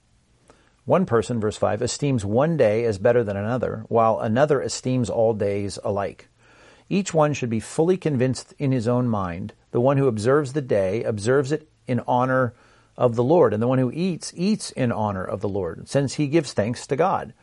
One 0.87 1.05
person, 1.05 1.39
verse 1.39 1.57
5, 1.57 1.83
esteems 1.83 2.25
one 2.25 2.57
day 2.57 2.85
as 2.85 2.97
better 2.97 3.23
than 3.23 3.37
another, 3.37 3.83
while 3.89 4.19
another 4.19 4.61
esteems 4.61 5.09
all 5.09 5.33
days 5.33 5.77
alike. 5.83 6.29
Each 6.89 7.13
one 7.13 7.33
should 7.33 7.49
be 7.49 7.59
fully 7.59 7.97
convinced 7.97 8.55
in 8.57 8.71
his 8.71 8.87
own 8.87 9.07
mind. 9.07 9.53
The 9.71 9.81
one 9.81 9.97
who 9.97 10.07
observes 10.07 10.53
the 10.53 10.61
day 10.61 11.03
observes 11.03 11.51
it 11.51 11.67
in 11.85 12.01
honor 12.07 12.53
of 12.97 13.15
the 13.15 13.23
Lord, 13.23 13.53
and 13.53 13.61
the 13.61 13.67
one 13.67 13.79
who 13.79 13.91
eats, 13.91 14.31
eats 14.35 14.71
in 14.71 14.91
honor 14.91 15.25
of 15.25 15.41
the 15.41 15.49
Lord, 15.49 15.87
since 15.87 16.13
he 16.13 16.27
gives 16.27 16.53
thanks 16.53 16.87
to 16.87 16.95
God, 16.95 17.33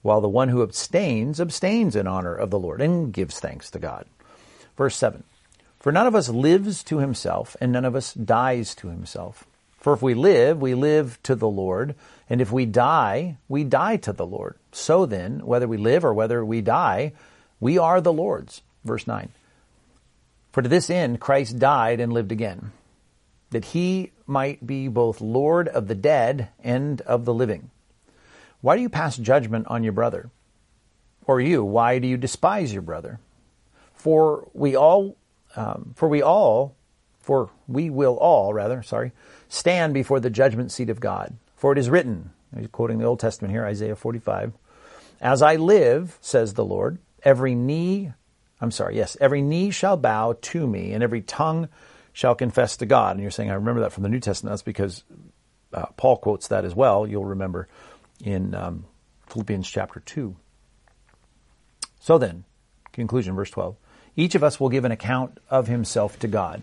while 0.00 0.20
the 0.20 0.28
one 0.28 0.48
who 0.48 0.62
abstains, 0.62 1.40
abstains 1.40 1.96
in 1.96 2.06
honor 2.06 2.34
of 2.34 2.50
the 2.50 2.58
Lord, 2.58 2.80
and 2.80 3.12
gives 3.12 3.38
thanks 3.38 3.68
to 3.72 3.78
God. 3.78 4.06
Verse 4.78 4.96
7 4.96 5.24
for 5.82 5.90
none 5.90 6.06
of 6.06 6.14
us 6.14 6.28
lives 6.28 6.84
to 6.84 6.98
himself, 6.98 7.56
and 7.60 7.72
none 7.72 7.84
of 7.84 7.96
us 7.96 8.14
dies 8.14 8.72
to 8.76 8.86
himself. 8.86 9.48
For 9.82 9.92
if 9.92 10.00
we 10.00 10.14
live, 10.14 10.62
we 10.62 10.74
live 10.74 11.20
to 11.24 11.34
the 11.34 11.48
Lord, 11.48 11.96
and 12.30 12.40
if 12.40 12.52
we 12.52 12.66
die, 12.66 13.38
we 13.48 13.64
die 13.64 13.96
to 13.96 14.12
the 14.12 14.24
Lord. 14.24 14.54
So 14.70 15.06
then, 15.06 15.44
whether 15.44 15.66
we 15.66 15.76
live 15.76 16.04
or 16.04 16.14
whether 16.14 16.44
we 16.44 16.60
die, 16.60 17.14
we 17.58 17.78
are 17.78 18.00
the 18.00 18.12
Lord's. 18.12 18.62
Verse 18.84 19.08
9. 19.08 19.30
For 20.52 20.62
to 20.62 20.68
this 20.68 20.88
end 20.88 21.20
Christ 21.20 21.58
died 21.58 21.98
and 21.98 22.12
lived 22.12 22.30
again, 22.30 22.70
that 23.50 23.64
he 23.66 24.12
might 24.24 24.64
be 24.64 24.86
both 24.86 25.20
Lord 25.20 25.66
of 25.66 25.88
the 25.88 25.96
dead 25.96 26.50
and 26.62 27.00
of 27.00 27.24
the 27.24 27.34
living. 27.34 27.70
Why 28.60 28.76
do 28.76 28.82
you 28.82 28.88
pass 28.88 29.16
judgment 29.16 29.66
on 29.66 29.82
your 29.82 29.92
brother? 29.92 30.30
Or 31.26 31.40
you, 31.40 31.64
why 31.64 31.98
do 31.98 32.06
you 32.06 32.16
despise 32.16 32.72
your 32.72 32.82
brother? 32.82 33.18
For 33.94 34.48
we 34.54 34.76
all 34.76 35.16
um, 35.56 35.92
for 35.96 36.08
we 36.08 36.22
all, 36.22 36.76
for 37.20 37.50
we 37.66 37.90
will 37.90 38.16
all, 38.16 38.54
rather, 38.54 38.82
sorry, 38.82 39.12
stand 39.52 39.92
before 39.92 40.18
the 40.18 40.30
judgment 40.30 40.72
seat 40.72 40.88
of 40.88 40.98
God. 40.98 41.36
For 41.56 41.72
it 41.72 41.78
is 41.78 41.90
written, 41.90 42.30
he's 42.56 42.68
quoting 42.68 42.98
the 42.98 43.04
Old 43.04 43.20
Testament 43.20 43.52
here, 43.52 43.66
Isaiah 43.66 43.94
45, 43.94 44.54
As 45.20 45.42
I 45.42 45.56
live, 45.56 46.16
says 46.22 46.54
the 46.54 46.64
Lord, 46.64 46.98
every 47.22 47.54
knee, 47.54 48.12
I'm 48.62 48.70
sorry, 48.70 48.96
yes, 48.96 49.14
every 49.20 49.42
knee 49.42 49.70
shall 49.70 49.98
bow 49.98 50.36
to 50.40 50.66
me, 50.66 50.94
and 50.94 51.02
every 51.02 51.20
tongue 51.20 51.68
shall 52.14 52.34
confess 52.34 52.78
to 52.78 52.86
God. 52.86 53.16
And 53.16 53.22
you're 53.22 53.30
saying, 53.30 53.50
I 53.50 53.54
remember 53.54 53.82
that 53.82 53.92
from 53.92 54.02
the 54.02 54.08
New 54.08 54.20
Testament. 54.20 54.52
That's 54.52 54.62
because 54.62 55.04
uh, 55.74 55.86
Paul 55.98 56.16
quotes 56.16 56.48
that 56.48 56.64
as 56.64 56.74
well. 56.74 57.06
You'll 57.06 57.26
remember 57.26 57.68
in 58.24 58.54
um, 58.54 58.86
Philippians 59.26 59.68
chapter 59.68 60.00
2. 60.00 60.34
So 62.00 62.16
then, 62.16 62.44
conclusion, 62.92 63.34
verse 63.34 63.50
12. 63.50 63.76
Each 64.16 64.34
of 64.34 64.42
us 64.42 64.58
will 64.58 64.70
give 64.70 64.86
an 64.86 64.92
account 64.92 65.38
of 65.50 65.66
himself 65.66 66.18
to 66.20 66.28
God. 66.28 66.62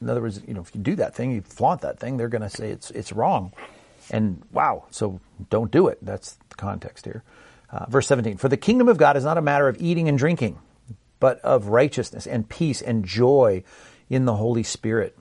In 0.00 0.08
other 0.08 0.20
words, 0.20 0.40
you 0.46 0.54
know, 0.54 0.60
if 0.60 0.74
you 0.74 0.80
do 0.80 0.96
that 0.96 1.14
thing, 1.14 1.32
you 1.32 1.42
flaunt 1.42 1.82
that 1.82 1.98
thing, 1.98 2.16
they're 2.16 2.28
going 2.28 2.42
to 2.42 2.50
say 2.50 2.70
it's 2.70 2.90
it's 2.90 3.12
wrong. 3.12 3.52
And 4.10 4.42
wow, 4.52 4.84
so 4.90 5.20
don't 5.50 5.70
do 5.70 5.88
it. 5.88 5.98
That's 6.02 6.36
the 6.48 6.56
context 6.56 7.04
here. 7.04 7.22
Uh, 7.70 7.86
verse 7.88 8.06
17, 8.06 8.36
for 8.36 8.48
the 8.48 8.56
kingdom 8.56 8.88
of 8.88 8.98
God 8.98 9.16
is 9.16 9.24
not 9.24 9.38
a 9.38 9.42
matter 9.42 9.66
of 9.66 9.80
eating 9.80 10.08
and 10.08 10.16
drinking, 10.16 10.58
but 11.18 11.40
of 11.40 11.68
righteousness 11.68 12.26
and 12.26 12.48
peace 12.48 12.80
and 12.80 13.04
joy 13.04 13.64
in 14.08 14.26
the 14.26 14.36
Holy 14.36 14.62
Spirit. 14.62 15.16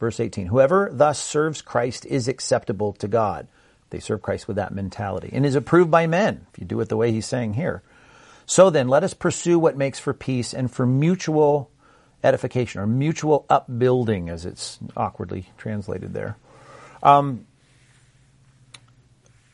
Verse 0.00 0.18
18, 0.18 0.46
whoever 0.46 0.90
thus 0.92 1.18
serves 1.18 1.62
Christ 1.62 2.04
is 2.06 2.28
acceptable 2.28 2.92
to 2.94 3.08
God. 3.08 3.46
They 3.90 4.00
serve 4.00 4.22
Christ 4.22 4.48
with 4.48 4.56
that 4.56 4.74
mentality 4.74 5.30
and 5.32 5.46
is 5.46 5.54
approved 5.54 5.90
by 5.90 6.06
men, 6.06 6.46
if 6.52 6.58
you 6.58 6.66
do 6.66 6.80
it 6.80 6.88
the 6.88 6.96
way 6.96 7.12
he's 7.12 7.26
saying 7.26 7.54
here. 7.54 7.82
So 8.46 8.70
then, 8.70 8.88
let 8.88 9.04
us 9.04 9.14
pursue 9.14 9.58
what 9.58 9.76
makes 9.76 9.98
for 9.98 10.12
peace 10.12 10.54
and 10.54 10.70
for 10.70 10.86
mutual 10.86 11.70
edification 12.24 12.80
or 12.80 12.86
mutual 12.86 13.46
upbuilding, 13.48 14.28
as 14.28 14.46
it's 14.46 14.78
awkwardly 14.96 15.48
translated 15.58 16.14
there. 16.14 16.36
Um, 17.02 17.46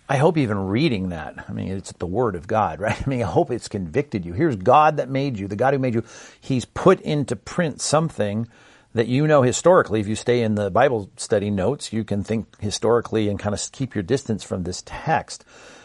I 0.08 0.16
hope 0.16 0.36
even 0.36 0.58
reading 0.66 1.08
that, 1.08 1.46
I 1.48 1.52
mean, 1.52 1.68
it's 1.68 1.92
the 1.92 2.06
Word 2.06 2.34
of 2.34 2.46
God, 2.46 2.80
right? 2.80 3.00
I 3.06 3.08
mean, 3.08 3.22
I 3.22 3.26
hope 3.26 3.50
it's 3.50 3.68
convicted 3.68 4.24
you. 4.26 4.32
Here's 4.32 4.56
God 4.56 4.98
that 4.98 5.08
made 5.08 5.38
you, 5.38 5.48
the 5.48 5.56
God 5.56 5.74
who 5.74 5.78
made 5.78 5.94
you. 5.94 6.04
He's 6.40 6.64
put 6.64 7.00
into 7.00 7.36
print 7.36 7.80
something 7.80 8.48
that 8.94 9.06
you 9.06 9.26
know 9.26 9.42
historically. 9.42 10.00
If 10.00 10.08
you 10.08 10.16
stay 10.16 10.42
in 10.42 10.54
the 10.54 10.70
Bible 10.70 11.10
study 11.16 11.50
notes, 11.50 11.92
you 11.92 12.04
can 12.04 12.24
think 12.24 12.60
historically 12.60 13.28
and 13.28 13.38
kind 13.38 13.54
of 13.54 13.72
keep 13.72 13.94
your 13.94 14.02
distance 14.02 14.44
from 14.44 14.64
this 14.64 14.82
text. 14.84 15.44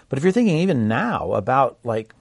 But 0.10 0.18
if 0.18 0.24
you're 0.24 0.34
thinking 0.34 0.58
even 0.58 0.88
now 0.88 1.34
about 1.34 1.80
like 1.84 2.14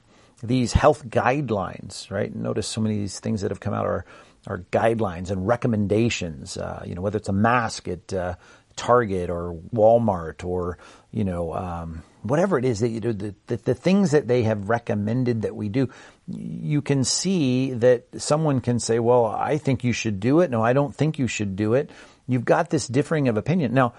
these 0.42 0.74
health 0.74 1.06
guidelines, 1.08 2.10
right? 2.10 2.34
Notice 2.34 2.66
so 2.68 2.80
many 2.80 2.96
of 2.96 3.00
these 3.00 3.20
things 3.20 3.40
that 3.40 3.50
have 3.50 3.60
come 3.60 3.74
out 3.74 3.86
are, 3.86 4.04
are 4.46 4.58
guidelines 4.70 5.30
and 5.30 5.46
recommendations. 5.46 6.56
Uh, 6.56 6.82
you 6.86 6.94
know, 6.94 7.02
whether 7.02 7.18
it's 7.18 7.28
a 7.28 7.32
mask, 7.32 7.88
at 7.88 8.12
uh, 8.12 8.36
Target 8.76 9.30
or 9.30 9.58
Walmart 9.74 10.44
or 10.44 10.78
you 11.10 11.24
know 11.24 11.54
um, 11.54 12.02
whatever 12.22 12.58
it 12.58 12.64
is 12.64 12.80
that 12.80 12.90
you 12.90 13.00
do, 13.00 13.12
the, 13.12 13.34
the, 13.46 13.56
the 13.56 13.74
things 13.74 14.10
that 14.10 14.28
they 14.28 14.42
have 14.42 14.68
recommended 14.68 15.42
that 15.42 15.56
we 15.56 15.68
do, 15.68 15.88
you 16.28 16.82
can 16.82 17.02
see 17.02 17.72
that 17.72 18.06
someone 18.18 18.60
can 18.60 18.78
say, 18.78 18.98
"Well, 18.98 19.26
I 19.26 19.58
think 19.58 19.82
you 19.82 19.92
should 19.92 20.20
do 20.20 20.40
it." 20.40 20.50
No, 20.50 20.62
I 20.62 20.74
don't 20.74 20.94
think 20.94 21.18
you 21.18 21.26
should 21.26 21.56
do 21.56 21.74
it. 21.74 21.90
You've 22.28 22.44
got 22.44 22.70
this 22.70 22.86
differing 22.86 23.28
of 23.28 23.36
opinion 23.36 23.74
now. 23.74 23.94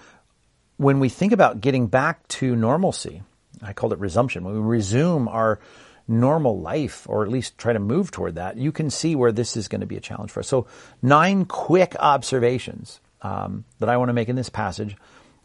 When 0.76 1.00
we 1.00 1.08
think 1.08 1.32
about 1.32 1.60
getting 1.60 1.88
back 1.88 2.26
to 2.28 2.54
normalcy, 2.54 3.22
I 3.60 3.72
called 3.72 3.92
it 3.92 3.98
resumption. 3.98 4.44
When 4.44 4.54
we 4.54 4.60
resume 4.60 5.26
our 5.26 5.58
normal 6.08 6.58
life, 6.58 7.06
or 7.08 7.22
at 7.22 7.28
least 7.28 7.58
try 7.58 7.72
to 7.72 7.78
move 7.78 8.10
toward 8.10 8.34
that, 8.36 8.56
you 8.56 8.72
can 8.72 8.90
see 8.90 9.14
where 9.14 9.30
this 9.30 9.56
is 9.56 9.68
going 9.68 9.82
to 9.82 9.86
be 9.86 9.96
a 9.96 10.00
challenge 10.00 10.30
for 10.30 10.40
us. 10.40 10.48
So, 10.48 10.66
nine 11.02 11.44
quick 11.44 11.94
observations 12.00 13.00
um, 13.22 13.64
that 13.78 13.88
I 13.88 13.98
want 13.98 14.08
to 14.08 14.14
make 14.14 14.28
in 14.28 14.36
this 14.36 14.48
passage 14.48 14.96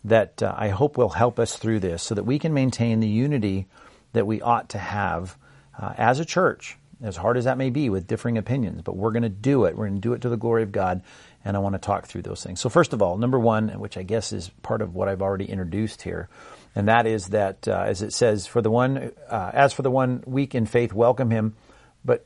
that 0.06 0.42
uh, 0.42 0.54
I 0.58 0.70
hope 0.70 0.98
will 0.98 1.10
help 1.10 1.40
us 1.40 1.58
through 1.58 1.80
this 1.80 2.04
so 2.04 2.16
that 2.16 2.24
we 2.24 2.40
can 2.40 2.54
maintain 2.54 3.00
the 3.00 3.08
unity 3.08 3.68
that 4.14 4.28
we 4.28 4.42
ought 4.42 4.70
to 4.70 4.78
have 4.78 5.38
uh, 5.80 5.94
as 5.98 6.20
a 6.20 6.26
church, 6.26 6.78
as 7.02 7.18
hard 7.18 7.38
as 7.38 7.46
that 7.46 7.58
may 7.58 7.70
be 7.70 7.90
with 7.90 8.08
differing 8.08 8.38
opinions. 8.38 8.82
But 8.82 8.96
we're 8.96 9.12
going 9.12 9.24
to 9.24 9.30
do 9.30 9.66
it. 9.66 9.76
We're 9.76 9.88
going 9.88 10.02
to 10.02 10.08
do 10.08 10.14
it 10.14 10.22
to 10.22 10.30
the 10.30 10.38
glory 10.38 10.64
of 10.64 10.72
God. 10.72 11.02
And 11.46 11.58
I 11.58 11.60
want 11.60 11.74
to 11.74 11.80
talk 11.80 12.06
through 12.06 12.22
those 12.22 12.44
things. 12.44 12.62
So, 12.62 12.70
first 12.70 12.94
of 12.94 13.02
all, 13.02 13.18
number 13.18 13.40
one, 13.40 13.70
which 13.80 13.98
I 13.98 14.04
guess 14.04 14.32
is 14.32 14.50
part 14.62 14.82
of 14.82 14.96
what 14.96 15.10
I've 15.10 15.22
already 15.22 15.46
introduced 15.46 16.02
here, 16.02 16.30
and 16.76 16.88
that 16.88 17.06
is 17.06 17.28
that, 17.28 17.68
uh, 17.68 17.84
as 17.86 18.02
it 18.02 18.14
says, 18.14 18.48
for 18.48 18.62
the 18.62 18.72
one, 18.72 19.12
uh, 19.30 19.52
as 19.54 19.74
for 19.74 19.84
the 19.84 19.92
one 19.92 20.24
weak 20.26 20.56
in 20.56 20.66
faith, 20.66 20.94
welcome 20.94 21.30
him, 21.30 21.56
but 22.04 22.26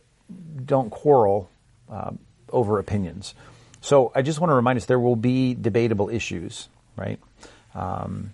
don't 0.65 0.89
quarrel 0.89 1.49
uh, 1.91 2.11
over 2.49 2.79
opinions. 2.79 3.33
So 3.81 4.11
I 4.15 4.21
just 4.21 4.39
want 4.39 4.51
to 4.51 4.55
remind 4.55 4.77
us 4.77 4.85
there 4.85 4.99
will 4.99 5.15
be 5.15 5.53
debatable 5.53 6.09
issues, 6.09 6.69
right? 6.95 7.19
Um, 7.75 8.33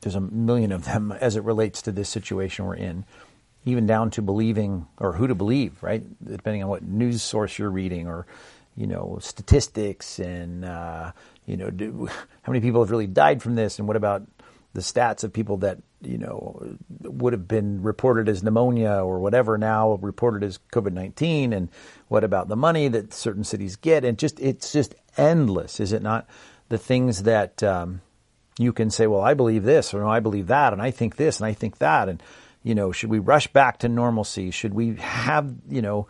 there's 0.00 0.14
a 0.14 0.20
million 0.20 0.72
of 0.72 0.84
them 0.84 1.12
as 1.20 1.36
it 1.36 1.44
relates 1.44 1.82
to 1.82 1.92
this 1.92 2.08
situation 2.08 2.64
we're 2.64 2.74
in, 2.76 3.04
even 3.64 3.86
down 3.86 4.10
to 4.12 4.22
believing 4.22 4.86
or 4.98 5.12
who 5.12 5.26
to 5.26 5.34
believe, 5.34 5.82
right? 5.82 6.02
Depending 6.24 6.62
on 6.62 6.68
what 6.68 6.82
news 6.82 7.22
source 7.22 7.58
you're 7.58 7.70
reading 7.70 8.06
or, 8.06 8.26
you 8.76 8.86
know, 8.86 9.18
statistics 9.20 10.18
and, 10.18 10.64
uh, 10.64 11.12
you 11.46 11.56
know, 11.56 11.70
do, 11.70 12.06
how 12.42 12.52
many 12.52 12.60
people 12.60 12.82
have 12.82 12.90
really 12.90 13.06
died 13.06 13.42
from 13.42 13.54
this 13.54 13.78
and 13.78 13.86
what 13.86 13.96
about 13.96 14.22
the 14.74 14.80
stats 14.80 15.24
of 15.24 15.32
people 15.32 15.58
that 15.58 15.78
you 16.02 16.18
know 16.18 16.76
would 17.00 17.32
have 17.32 17.48
been 17.48 17.82
reported 17.82 18.28
as 18.28 18.42
pneumonia 18.42 19.02
or 19.02 19.20
whatever 19.20 19.56
now 19.56 19.94
reported 19.94 20.42
as 20.42 20.58
COVID 20.72 20.92
nineteen, 20.92 21.52
and 21.52 21.70
what 22.08 22.24
about 22.24 22.48
the 22.48 22.56
money 22.56 22.88
that 22.88 23.14
certain 23.14 23.44
cities 23.44 23.76
get? 23.76 24.04
And 24.04 24.18
just 24.18 24.38
it's 24.40 24.72
just 24.72 24.94
endless, 25.16 25.80
is 25.80 25.92
it 25.92 26.02
not? 26.02 26.28
The 26.68 26.78
things 26.78 27.22
that 27.22 27.62
um, 27.62 28.00
you 28.58 28.72
can 28.72 28.90
say, 28.90 29.06
well, 29.06 29.20
I 29.20 29.34
believe 29.34 29.62
this, 29.62 29.94
or 29.94 30.04
I 30.04 30.20
believe 30.20 30.48
that, 30.48 30.72
and 30.72 30.82
I 30.82 30.90
think 30.90 31.16
this, 31.16 31.38
and 31.38 31.46
I 31.46 31.52
think 31.52 31.78
that, 31.78 32.08
and 32.08 32.22
you 32.64 32.74
know, 32.74 32.90
should 32.90 33.10
we 33.10 33.20
rush 33.20 33.46
back 33.48 33.78
to 33.78 33.88
normalcy? 33.88 34.50
Should 34.50 34.74
we 34.74 34.96
have 34.96 35.54
you 35.68 35.82
know 35.82 36.08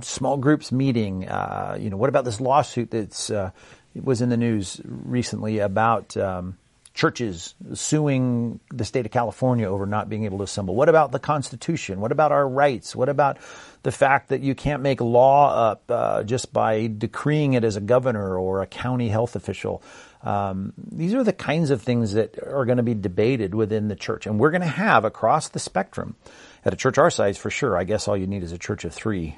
small 0.00 0.38
groups 0.38 0.72
meeting? 0.72 1.28
Uh, 1.28 1.76
you 1.78 1.90
know, 1.90 1.98
what 1.98 2.08
about 2.08 2.24
this 2.24 2.40
lawsuit 2.40 2.90
that's 2.90 3.28
uh, 3.30 3.50
was 3.94 4.22
in 4.22 4.30
the 4.30 4.38
news 4.38 4.80
recently 4.84 5.58
about? 5.58 6.16
Um, 6.16 6.56
churches 6.98 7.54
suing 7.74 8.58
the 8.70 8.84
state 8.84 9.06
of 9.06 9.12
California 9.12 9.68
over 9.68 9.86
not 9.86 10.08
being 10.08 10.24
able 10.24 10.38
to 10.38 10.42
assemble? 10.42 10.74
What 10.74 10.88
about 10.88 11.12
the 11.12 11.20
Constitution? 11.20 12.00
What 12.00 12.10
about 12.10 12.32
our 12.32 12.46
rights? 12.46 12.96
What 12.96 13.08
about 13.08 13.38
the 13.84 13.92
fact 13.92 14.30
that 14.30 14.40
you 14.40 14.56
can't 14.56 14.82
make 14.82 15.00
law 15.00 15.70
up 15.70 15.84
uh, 15.88 16.24
just 16.24 16.52
by 16.52 16.88
decreeing 16.88 17.52
it 17.52 17.62
as 17.62 17.76
a 17.76 17.80
governor 17.80 18.36
or 18.36 18.62
a 18.62 18.66
county 18.66 19.08
health 19.08 19.36
official? 19.36 19.80
Um, 20.24 20.72
these 20.76 21.14
are 21.14 21.22
the 21.22 21.32
kinds 21.32 21.70
of 21.70 21.82
things 21.82 22.14
that 22.14 22.36
are 22.42 22.64
going 22.64 22.78
to 22.78 22.82
be 22.82 22.94
debated 22.94 23.54
within 23.54 23.86
the 23.86 23.94
church, 23.94 24.26
and 24.26 24.40
we're 24.40 24.50
going 24.50 24.62
to 24.62 24.66
have 24.66 25.04
across 25.04 25.50
the 25.50 25.60
spectrum. 25.60 26.16
At 26.64 26.72
a 26.72 26.76
church 26.76 26.98
our 26.98 27.10
size, 27.10 27.38
for 27.38 27.48
sure, 27.48 27.78
I 27.78 27.84
guess 27.84 28.08
all 28.08 28.16
you 28.16 28.26
need 28.26 28.42
is 28.42 28.50
a 28.50 28.58
church 28.58 28.84
of 28.84 28.92
three 28.92 29.36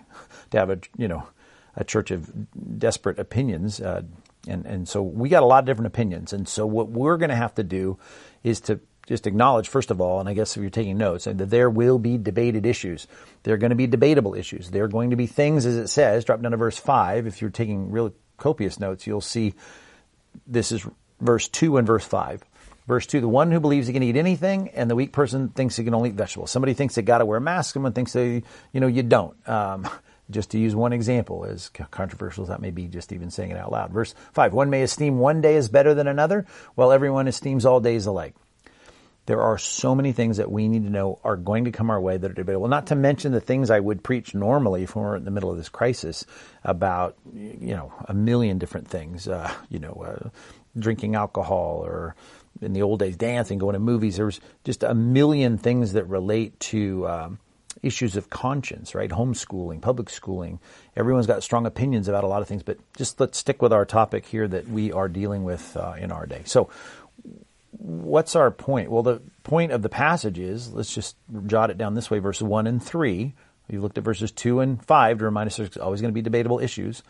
to 0.52 0.58
have 0.58 0.70
a 0.70 0.78
you 0.96 1.08
know 1.08 1.28
a 1.76 1.84
church 1.84 2.10
of 2.10 2.32
desperate 2.78 3.18
opinions. 3.18 3.82
Uh, 3.82 4.04
and, 4.46 4.66
and 4.66 4.88
so 4.88 5.02
we 5.02 5.28
got 5.28 5.42
a 5.42 5.46
lot 5.46 5.60
of 5.60 5.66
different 5.66 5.88
opinions. 5.88 6.32
And 6.32 6.48
so 6.48 6.66
what 6.66 6.88
we're 6.88 7.16
going 7.16 7.30
to 7.30 7.36
have 7.36 7.54
to 7.56 7.62
do 7.62 7.98
is 8.42 8.60
to 8.62 8.80
just 9.06 9.26
acknowledge, 9.26 9.68
first 9.68 9.90
of 9.90 10.00
all, 10.00 10.20
and 10.20 10.28
I 10.28 10.34
guess 10.34 10.56
if 10.56 10.60
you're 10.60 10.70
taking 10.70 10.96
notes, 10.96 11.24
that 11.24 11.36
there 11.36 11.68
will 11.68 11.98
be 11.98 12.16
debated 12.16 12.64
issues. 12.64 13.06
There 13.42 13.54
are 13.54 13.58
going 13.58 13.70
to 13.70 13.76
be 13.76 13.86
debatable 13.86 14.34
issues. 14.34 14.70
There 14.70 14.84
are 14.84 14.88
going 14.88 15.10
to 15.10 15.16
be 15.16 15.26
things, 15.26 15.66
as 15.66 15.76
it 15.76 15.88
says, 15.88 16.24
drop 16.24 16.40
down 16.40 16.52
to 16.52 16.56
verse 16.56 16.78
5. 16.78 17.26
If 17.26 17.40
you're 17.40 17.50
taking 17.50 17.90
real 17.90 18.14
copious 18.36 18.78
notes, 18.78 19.06
you'll 19.06 19.20
see 19.20 19.54
this 20.46 20.72
is 20.72 20.86
verse 21.20 21.48
2 21.48 21.76
and 21.76 21.86
verse 21.86 22.04
5. 22.04 22.44
Verse 22.86 23.06
2, 23.06 23.20
the 23.20 23.28
one 23.28 23.52
who 23.52 23.60
believes 23.60 23.86
he 23.86 23.92
can 23.92 24.02
eat 24.02 24.16
anything, 24.16 24.70
and 24.70 24.90
the 24.90 24.96
weak 24.96 25.12
person 25.12 25.48
thinks 25.50 25.76
he 25.76 25.84
can 25.84 25.94
only 25.94 26.08
eat 26.08 26.16
vegetables. 26.16 26.50
Somebody 26.50 26.74
thinks 26.74 26.94
they 26.94 27.02
got 27.02 27.18
to 27.18 27.24
wear 27.24 27.38
a 27.38 27.40
mask, 27.40 27.74
someone 27.74 27.92
thinks 27.92 28.12
they, 28.12 28.42
you 28.72 28.80
know, 28.80 28.88
you 28.88 29.02
don't. 29.02 29.36
Um, 29.48 29.88
just 30.30 30.50
to 30.50 30.58
use 30.58 30.74
one 30.74 30.92
example, 30.92 31.44
as 31.44 31.68
controversial 31.68 32.42
as 32.42 32.48
that 32.48 32.60
may 32.60 32.70
be, 32.70 32.86
just 32.86 33.12
even 33.12 33.30
saying 33.30 33.50
it 33.50 33.56
out 33.56 33.72
loud. 33.72 33.90
Verse 33.90 34.14
5 34.32 34.52
One 34.52 34.70
may 34.70 34.82
esteem 34.82 35.18
one 35.18 35.40
day 35.40 35.56
as 35.56 35.68
better 35.68 35.94
than 35.94 36.06
another, 36.06 36.46
while 36.74 36.92
everyone 36.92 37.28
esteems 37.28 37.66
all 37.66 37.80
days 37.80 38.06
alike. 38.06 38.34
There 39.26 39.42
are 39.42 39.58
so 39.58 39.94
many 39.94 40.12
things 40.12 40.38
that 40.38 40.50
we 40.50 40.66
need 40.66 40.84
to 40.84 40.90
know 40.90 41.20
are 41.22 41.36
going 41.36 41.66
to 41.66 41.70
come 41.70 41.90
our 41.90 42.00
way 42.00 42.16
that 42.16 42.30
are 42.30 42.34
debatable. 42.34 42.66
Not 42.66 42.88
to 42.88 42.96
mention 42.96 43.30
the 43.32 43.40
things 43.40 43.70
I 43.70 43.78
would 43.78 44.02
preach 44.02 44.34
normally 44.34 44.82
if 44.82 44.96
we 44.96 45.02
were 45.02 45.14
in 45.14 45.24
the 45.24 45.30
middle 45.30 45.50
of 45.50 45.56
this 45.56 45.68
crisis 45.68 46.24
about, 46.64 47.16
you 47.32 47.76
know, 47.76 47.92
a 48.06 48.14
million 48.14 48.58
different 48.58 48.88
things. 48.88 49.28
Uh, 49.28 49.52
you 49.68 49.78
know, 49.78 49.92
uh, 49.92 50.30
drinking 50.76 51.14
alcohol 51.14 51.82
or 51.84 52.16
in 52.60 52.72
the 52.72 52.82
old 52.82 52.98
days 52.98 53.16
dancing, 53.16 53.58
going 53.58 53.74
to 53.74 53.78
movies. 53.78 54.16
There's 54.16 54.40
just 54.64 54.82
a 54.82 54.94
million 54.94 55.58
things 55.58 55.92
that 55.92 56.04
relate 56.04 56.58
to. 56.60 57.08
Um, 57.08 57.38
issues 57.82 58.16
of 58.16 58.30
conscience, 58.30 58.94
right? 58.94 59.10
Homeschooling, 59.10 59.80
public 59.80 60.10
schooling. 60.10 60.60
Everyone's 60.96 61.26
got 61.26 61.42
strong 61.42 61.66
opinions 61.66 62.08
about 62.08 62.24
a 62.24 62.26
lot 62.26 62.42
of 62.42 62.48
things, 62.48 62.62
but 62.62 62.78
just 62.96 63.20
let's 63.20 63.38
stick 63.38 63.62
with 63.62 63.72
our 63.72 63.84
topic 63.84 64.26
here 64.26 64.46
that 64.48 64.68
we 64.68 64.92
are 64.92 65.08
dealing 65.08 65.44
with 65.44 65.76
uh, 65.76 65.94
in 65.98 66.12
our 66.12 66.26
day. 66.26 66.42
So, 66.44 66.70
what's 67.72 68.36
our 68.36 68.50
point? 68.50 68.90
Well, 68.90 69.02
the 69.02 69.22
point 69.42 69.72
of 69.72 69.82
the 69.82 69.88
passage 69.88 70.38
is 70.38 70.72
let's 70.72 70.94
just 70.94 71.16
jot 71.46 71.70
it 71.70 71.78
down 71.78 71.94
this 71.94 72.10
way 72.10 72.18
verses 72.18 72.42
1 72.42 72.66
and 72.66 72.82
3. 72.82 73.34
You 73.68 73.80
looked 73.80 73.98
at 73.98 74.04
verses 74.04 74.32
2 74.32 74.60
and 74.60 74.84
5 74.84 75.18
to 75.18 75.24
remind 75.24 75.46
us 75.46 75.56
there's 75.56 75.76
always 75.76 76.00
going 76.00 76.12
to 76.12 76.14
be 76.14 76.22
debatable 76.22 76.58
issues. 76.58 77.02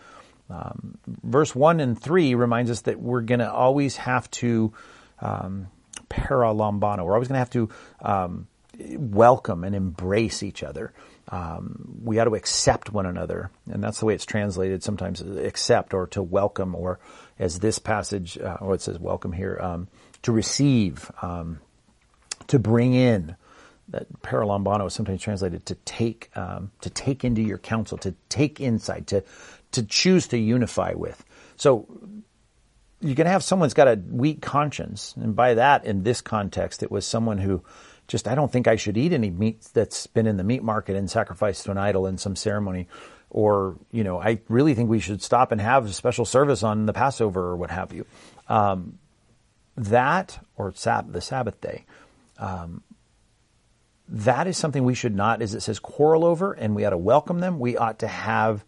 Um, 0.50 0.98
verse 1.06 1.54
1 1.54 1.80
and 1.80 2.00
3 2.00 2.34
reminds 2.34 2.70
us 2.70 2.82
that 2.82 3.00
we're 3.00 3.22
going 3.22 3.38
to 3.38 3.50
always 3.50 3.96
have 3.96 4.30
to 4.32 4.72
um, 5.20 5.68
paralambano. 6.10 7.04
We're 7.04 7.14
always 7.14 7.28
going 7.28 7.34
to 7.34 7.38
have 7.38 7.50
to 7.50 7.68
um, 8.02 8.48
welcome 8.96 9.64
and 9.64 9.74
embrace 9.74 10.42
each 10.42 10.62
other. 10.62 10.92
Um, 11.28 12.00
we 12.02 12.18
ought 12.18 12.24
to 12.24 12.34
accept 12.34 12.92
one 12.92 13.06
another, 13.06 13.50
and 13.70 13.82
that's 13.82 14.00
the 14.00 14.06
way 14.06 14.14
it's 14.14 14.26
translated 14.26 14.82
sometimes. 14.82 15.20
Accept 15.20 15.94
or 15.94 16.08
to 16.08 16.22
welcome, 16.22 16.74
or 16.74 16.98
as 17.38 17.60
this 17.60 17.78
passage, 17.78 18.36
uh, 18.38 18.56
or 18.60 18.74
it 18.74 18.80
says 18.80 18.98
welcome 18.98 19.32
here, 19.32 19.58
um, 19.60 19.88
to 20.22 20.32
receive, 20.32 21.10
um, 21.22 21.60
to 22.48 22.58
bring 22.58 22.94
in. 22.94 23.36
That 23.88 24.06
paralambano 24.22 24.86
is 24.86 24.94
sometimes 24.94 25.20
translated 25.20 25.66
to 25.66 25.74
take, 25.74 26.30
um, 26.36 26.70
to 26.80 26.90
take 26.90 27.24
into 27.24 27.42
your 27.42 27.58
counsel, 27.58 27.98
to 27.98 28.14
take 28.28 28.60
insight, 28.60 29.08
to 29.08 29.24
to 29.72 29.84
choose 29.84 30.28
to 30.28 30.38
unify 30.38 30.92
with. 30.94 31.24
So 31.56 31.86
you 33.00 33.14
can 33.14 33.26
have 33.26 33.42
someone's 33.42 33.74
got 33.74 33.88
a 33.88 34.00
weak 34.10 34.42
conscience, 34.42 35.14
and 35.16 35.34
by 35.34 35.54
that, 35.54 35.84
in 35.84 36.02
this 36.02 36.20
context, 36.20 36.82
it 36.82 36.90
was 36.90 37.06
someone 37.06 37.38
who 37.38 37.62
just 38.10 38.26
I 38.26 38.34
don't 38.34 38.50
think 38.50 38.66
I 38.66 38.74
should 38.74 38.96
eat 38.96 39.12
any 39.12 39.30
meat 39.30 39.68
that's 39.72 40.08
been 40.08 40.26
in 40.26 40.36
the 40.36 40.42
meat 40.42 40.64
market 40.64 40.96
and 40.96 41.08
sacrificed 41.08 41.64
to 41.64 41.70
an 41.70 41.78
idol 41.78 42.06
in 42.08 42.18
some 42.18 42.34
ceremony. 42.34 42.88
Or, 43.30 43.76
you 43.92 44.02
know, 44.02 44.20
I 44.20 44.40
really 44.48 44.74
think 44.74 44.90
we 44.90 44.98
should 44.98 45.22
stop 45.22 45.52
and 45.52 45.60
have 45.60 45.86
a 45.86 45.92
special 45.92 46.24
service 46.24 46.64
on 46.64 46.86
the 46.86 46.92
Passover 46.92 47.40
or 47.40 47.56
what 47.56 47.70
have 47.70 47.92
you. 47.92 48.04
Um, 48.48 48.98
that, 49.76 50.44
or 50.56 50.72
sab- 50.74 51.12
the 51.12 51.20
Sabbath 51.20 51.60
day, 51.60 51.84
um, 52.38 52.82
that 54.08 54.48
is 54.48 54.56
something 54.56 54.82
we 54.82 54.94
should 54.94 55.14
not, 55.14 55.40
as 55.40 55.54
it 55.54 55.60
says, 55.60 55.78
quarrel 55.78 56.24
over, 56.24 56.52
and 56.52 56.74
we 56.74 56.84
ought 56.84 56.90
to 56.90 56.98
welcome 56.98 57.38
them. 57.38 57.60
We 57.60 57.76
ought 57.76 58.00
to 58.00 58.08
have 58.08 58.64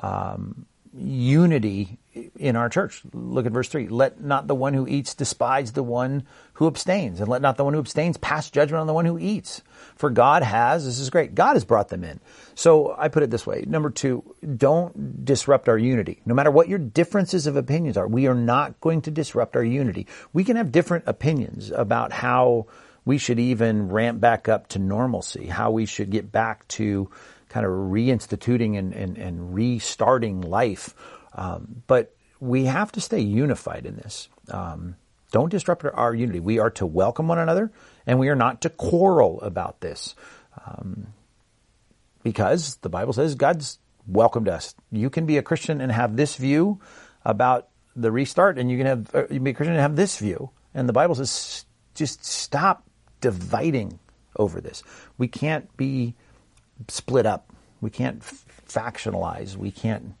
um, 0.00 0.66
unity 0.96 1.98
in 2.36 2.56
our 2.56 2.68
church. 2.68 3.02
Look 3.12 3.46
at 3.46 3.52
verse 3.52 3.68
3. 3.68 3.88
Let 3.88 4.20
not 4.20 4.46
the 4.46 4.54
one 4.54 4.74
who 4.74 4.86
eats 4.86 5.14
despise 5.14 5.72
the 5.72 5.82
one 5.82 6.24
who 6.54 6.66
abstains, 6.66 7.20
and 7.20 7.28
let 7.28 7.42
not 7.42 7.56
the 7.56 7.64
one 7.64 7.74
who 7.74 7.80
abstains 7.80 8.16
pass 8.16 8.50
judgment 8.50 8.80
on 8.80 8.86
the 8.86 8.92
one 8.92 9.04
who 9.04 9.18
eats. 9.18 9.62
For 9.96 10.10
God 10.10 10.42
has, 10.42 10.84
this 10.84 10.98
is 11.00 11.10
great, 11.10 11.34
God 11.34 11.54
has 11.54 11.64
brought 11.64 11.88
them 11.88 12.04
in. 12.04 12.20
So 12.54 12.94
I 12.96 13.08
put 13.08 13.22
it 13.22 13.30
this 13.30 13.46
way. 13.46 13.64
Number 13.66 13.90
two, 13.90 14.34
don't 14.56 15.24
disrupt 15.24 15.68
our 15.68 15.78
unity. 15.78 16.20
No 16.24 16.34
matter 16.34 16.50
what 16.50 16.68
your 16.68 16.78
differences 16.78 17.46
of 17.46 17.56
opinions 17.56 17.96
are, 17.96 18.06
we 18.06 18.26
are 18.28 18.34
not 18.34 18.80
going 18.80 19.02
to 19.02 19.10
disrupt 19.10 19.56
our 19.56 19.64
unity. 19.64 20.06
We 20.32 20.44
can 20.44 20.56
have 20.56 20.72
different 20.72 21.04
opinions 21.06 21.70
about 21.70 22.12
how 22.12 22.66
we 23.04 23.18
should 23.18 23.38
even 23.38 23.88
ramp 23.88 24.20
back 24.20 24.48
up 24.48 24.68
to 24.68 24.78
normalcy, 24.78 25.46
how 25.46 25.72
we 25.72 25.86
should 25.86 26.10
get 26.10 26.30
back 26.30 26.66
to 26.68 27.10
kind 27.48 27.66
of 27.66 27.72
reinstituting 27.72 28.78
and, 28.78 28.92
and, 28.92 29.16
and 29.18 29.54
restarting 29.54 30.40
life. 30.40 30.94
Um, 31.34 31.82
but 31.86 32.14
we 32.40 32.66
have 32.66 32.92
to 32.92 33.00
stay 33.00 33.20
unified 33.20 33.86
in 33.86 33.96
this. 33.96 34.28
Um, 34.50 34.96
Don't 35.32 35.50
disrupt 35.50 35.84
our 35.84 36.14
unity. 36.14 36.40
We 36.40 36.58
are 36.58 36.70
to 36.72 36.86
welcome 36.86 37.28
one 37.28 37.38
another, 37.38 37.72
and 38.06 38.18
we 38.18 38.28
are 38.28 38.36
not 38.36 38.62
to 38.62 38.70
quarrel 38.70 39.40
about 39.40 39.80
this. 39.80 40.14
Um, 40.66 41.08
because 42.22 42.76
the 42.76 42.88
Bible 42.88 43.12
says 43.12 43.34
God's 43.34 43.78
welcomed 44.06 44.48
us. 44.48 44.74
You 44.90 45.10
can 45.10 45.26
be 45.26 45.36
a 45.36 45.42
Christian 45.42 45.80
and 45.80 45.92
have 45.92 46.16
this 46.16 46.36
view 46.36 46.80
about 47.24 47.68
the 47.96 48.10
restart, 48.10 48.58
and 48.58 48.70
you 48.70 48.78
can 48.78 48.86
have 48.86 49.14
uh, 49.14 49.20
you 49.22 49.36
can 49.36 49.44
be 49.44 49.50
a 49.50 49.54
Christian 49.54 49.74
and 49.74 49.82
have 49.82 49.96
this 49.96 50.18
view. 50.18 50.50
And 50.74 50.88
the 50.88 50.92
Bible 50.92 51.14
says 51.14 51.64
just 51.94 52.24
stop 52.24 52.84
dividing 53.20 53.98
over 54.36 54.60
this. 54.60 54.82
We 55.16 55.28
can't 55.28 55.74
be 55.76 56.14
split 56.88 57.26
up. 57.26 57.52
We 57.80 57.90
can't 57.90 58.20
factionalize. 58.68 59.56
We 59.56 59.70
can't 59.70 60.14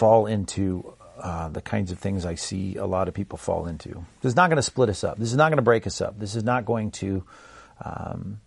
fall 0.00 0.24
into 0.24 0.94
uh, 1.18 1.50
the 1.50 1.60
kinds 1.60 1.92
of 1.92 1.98
things 1.98 2.24
I 2.24 2.34
see 2.34 2.76
a 2.76 2.86
lot 2.86 3.06
of 3.06 3.12
people 3.12 3.36
fall 3.36 3.66
into. 3.66 3.90
This 4.22 4.30
is 4.30 4.36
not 4.36 4.48
going 4.48 4.56
to 4.56 4.62
split 4.62 4.88
us 4.88 5.04
up. 5.04 5.18
This 5.18 5.30
is 5.30 5.36
not 5.36 5.50
going 5.50 5.58
to 5.58 5.62
break 5.62 5.86
us 5.86 6.00
up. 6.00 6.18
This 6.18 6.34
is 6.34 6.42
not 6.42 6.64
going 6.64 6.90
to 6.92 7.22
um, 7.84 8.40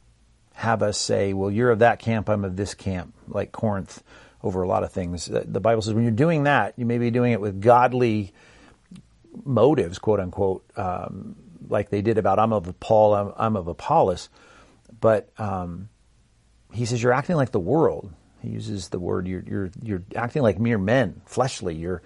have 0.56 0.82
us 0.82 0.98
say, 0.98 1.34
well, 1.34 1.52
you're 1.52 1.70
of 1.70 1.78
that 1.80 2.00
camp, 2.00 2.28
I'm 2.28 2.44
of 2.44 2.56
this 2.56 2.74
camp, 2.74 3.14
like 3.28 3.52
Corinth 3.52 4.02
over 4.42 4.64
a 4.64 4.68
lot 4.68 4.84
of 4.84 4.92
things. 4.92 5.26
The 5.26 5.60
Bible 5.60 5.84
says 5.84 5.94
when 5.94 6.02
you're 6.02 6.12
doing 6.12 6.46
that, 6.46 6.74
you 6.76 6.88
may 6.88 6.98
be 6.98 7.12
doing 7.12 7.34
it 7.34 7.40
with 7.40 7.62
godly 7.62 8.34
motives, 9.46 10.00
quote 10.00 10.20
unquote, 10.20 10.66
um, 10.76 11.36
like 11.70 11.92
they 11.92 12.02
did 12.02 12.18
about 12.18 12.40
I'm 12.40 12.52
of 12.52 12.80
Paul, 12.80 13.14
I'm, 13.14 13.34
I'm 13.38 13.56
of 13.56 13.68
Apollos. 13.68 14.30
But 15.00 15.30
um, 15.38 15.90
he 16.72 16.86
says 16.86 17.04
you're 17.04 17.14
acting 17.14 17.36
like 17.36 17.52
the 17.52 17.60
world. 17.60 18.12
He 18.44 18.50
uses 18.50 18.90
the 18.90 19.00
word 19.00 19.28
you're 19.28 19.44
you're 19.48 19.72
you're 19.82 20.04
acting 20.16 20.44
like 20.44 20.60
mere 20.60 20.78
men, 20.78 21.22
fleshly. 21.26 21.76
You're 21.76 22.04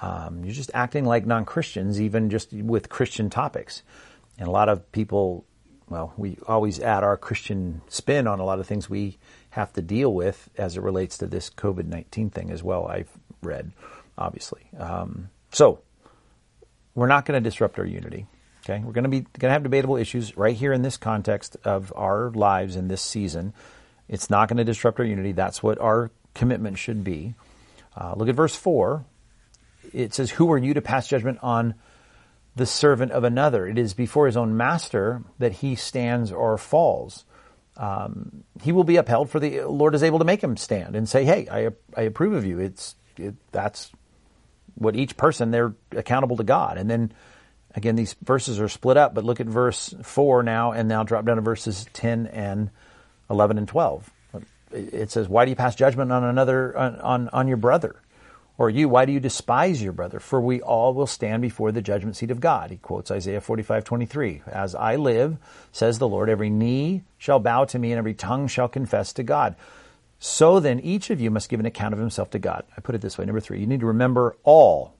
um, 0.00 0.44
you're 0.44 0.54
just 0.54 0.70
acting 0.74 1.04
like 1.04 1.26
non 1.26 1.44
Christians, 1.44 2.00
even 2.00 2.30
just 2.30 2.52
with 2.52 2.88
Christian 2.88 3.30
topics. 3.30 3.82
And 4.38 4.48
a 4.48 4.50
lot 4.50 4.68
of 4.68 4.90
people 4.90 5.44
well, 5.88 6.12
we 6.16 6.38
always 6.48 6.80
add 6.80 7.04
our 7.04 7.16
Christian 7.16 7.82
spin 7.88 8.26
on 8.26 8.40
a 8.40 8.44
lot 8.44 8.58
of 8.58 8.66
things 8.66 8.88
we 8.88 9.18
have 9.50 9.72
to 9.74 9.82
deal 9.82 10.12
with 10.12 10.48
as 10.56 10.76
it 10.76 10.82
relates 10.82 11.18
to 11.18 11.26
this 11.26 11.50
COVID 11.50 11.86
19 11.86 12.30
thing 12.30 12.50
as 12.50 12.62
well, 12.62 12.86
I've 12.86 13.10
read, 13.42 13.72
obviously. 14.16 14.62
Um, 14.78 15.28
so, 15.52 15.80
we're 16.94 17.06
not 17.06 17.26
going 17.26 17.42
to 17.42 17.48
disrupt 17.48 17.78
our 17.78 17.84
unity. 17.84 18.26
Okay, 18.64 18.82
we're 18.82 18.92
going 18.92 19.04
to 19.04 19.10
be 19.10 19.20
going 19.20 19.50
to 19.50 19.50
have 19.50 19.62
debatable 19.62 19.96
issues 19.96 20.36
right 20.38 20.56
here 20.56 20.72
in 20.72 20.80
this 20.80 20.96
context 20.96 21.56
of 21.64 21.92
our 21.94 22.30
lives 22.30 22.76
in 22.76 22.88
this 22.88 23.02
season. 23.02 23.52
It's 24.08 24.30
not 24.30 24.48
going 24.48 24.58
to 24.58 24.64
disrupt 24.64 24.98
our 25.00 25.06
unity. 25.06 25.32
That's 25.32 25.62
what 25.62 25.78
our 25.78 26.10
commitment 26.34 26.78
should 26.78 27.04
be. 27.04 27.34
Uh, 27.96 28.14
look 28.16 28.28
at 28.28 28.34
verse 28.34 28.54
four. 28.54 29.04
It 29.92 30.14
says, 30.14 30.30
"Who 30.30 30.50
are 30.52 30.58
you 30.58 30.74
to 30.74 30.82
pass 30.82 31.08
judgment 31.08 31.38
on 31.42 31.74
the 32.56 32.66
servant 32.66 33.12
of 33.12 33.24
another. 33.24 33.66
It 33.66 33.78
is 33.78 33.94
before 33.94 34.26
his 34.26 34.36
own 34.36 34.56
master 34.56 35.22
that 35.38 35.52
he 35.52 35.74
stands 35.74 36.30
or 36.30 36.56
falls. 36.56 37.24
Um, 37.76 38.44
he 38.62 38.70
will 38.70 38.84
be 38.84 38.96
upheld 38.96 39.30
for 39.30 39.40
the 39.40 39.62
Lord 39.62 39.94
is 39.94 40.04
able 40.04 40.20
to 40.20 40.24
make 40.24 40.42
him 40.42 40.56
stand 40.56 40.94
and 40.94 41.08
say, 41.08 41.24
"Hey, 41.24 41.48
I 41.50 41.70
I 41.96 42.02
approve 42.02 42.34
of 42.34 42.46
you." 42.46 42.60
It's 42.60 42.94
it, 43.16 43.34
that's 43.50 43.90
what 44.76 44.94
each 44.94 45.16
person 45.16 45.50
they're 45.50 45.74
accountable 45.90 46.36
to 46.36 46.44
God. 46.44 46.78
And 46.78 46.88
then 46.88 47.12
again, 47.74 47.96
these 47.96 48.14
verses 48.22 48.60
are 48.60 48.68
split 48.68 48.96
up. 48.96 49.14
But 49.14 49.24
look 49.24 49.40
at 49.40 49.48
verse 49.48 49.92
four 50.02 50.44
now, 50.44 50.70
and 50.70 50.88
now 50.88 51.02
drop 51.02 51.24
down 51.24 51.36
to 51.36 51.42
verses 51.42 51.86
ten 51.92 52.28
and 52.28 52.70
eleven 53.30 53.58
and 53.58 53.68
twelve. 53.68 54.10
It 54.72 55.10
says, 55.10 55.28
"Why 55.28 55.44
do 55.44 55.50
you 55.50 55.56
pass 55.56 55.74
judgment 55.74 56.10
on 56.12 56.24
another 56.24 56.76
on 56.76 57.00
on, 57.00 57.28
on 57.30 57.48
your 57.48 57.56
brother?" 57.56 57.96
Or 58.56 58.70
you, 58.70 58.88
why 58.88 59.04
do 59.04 59.10
you 59.10 59.18
despise 59.18 59.82
your 59.82 59.92
brother? 59.92 60.20
For 60.20 60.40
we 60.40 60.60
all 60.60 60.94
will 60.94 61.08
stand 61.08 61.42
before 61.42 61.72
the 61.72 61.82
judgment 61.82 62.16
seat 62.16 62.30
of 62.30 62.38
God. 62.38 62.70
He 62.70 62.76
quotes 62.76 63.10
Isaiah 63.10 63.40
45, 63.40 63.82
23. 63.82 64.42
As 64.46 64.76
I 64.76 64.94
live, 64.94 65.38
says 65.72 65.98
the 65.98 66.08
Lord, 66.08 66.30
every 66.30 66.50
knee 66.50 67.02
shall 67.18 67.40
bow 67.40 67.64
to 67.64 67.78
me 67.80 67.90
and 67.90 67.98
every 67.98 68.14
tongue 68.14 68.46
shall 68.46 68.68
confess 68.68 69.12
to 69.14 69.24
God. 69.24 69.56
So 70.20 70.60
then 70.60 70.78
each 70.80 71.10
of 71.10 71.20
you 71.20 71.32
must 71.32 71.48
give 71.48 71.58
an 71.58 71.66
account 71.66 71.94
of 71.94 72.00
himself 72.00 72.30
to 72.30 72.38
God. 72.38 72.64
I 72.76 72.80
put 72.80 72.94
it 72.94 73.00
this 73.00 73.18
way. 73.18 73.24
Number 73.24 73.40
three, 73.40 73.58
you 73.58 73.66
need 73.66 73.80
to 73.80 73.86
remember 73.86 74.36
all, 74.44 74.94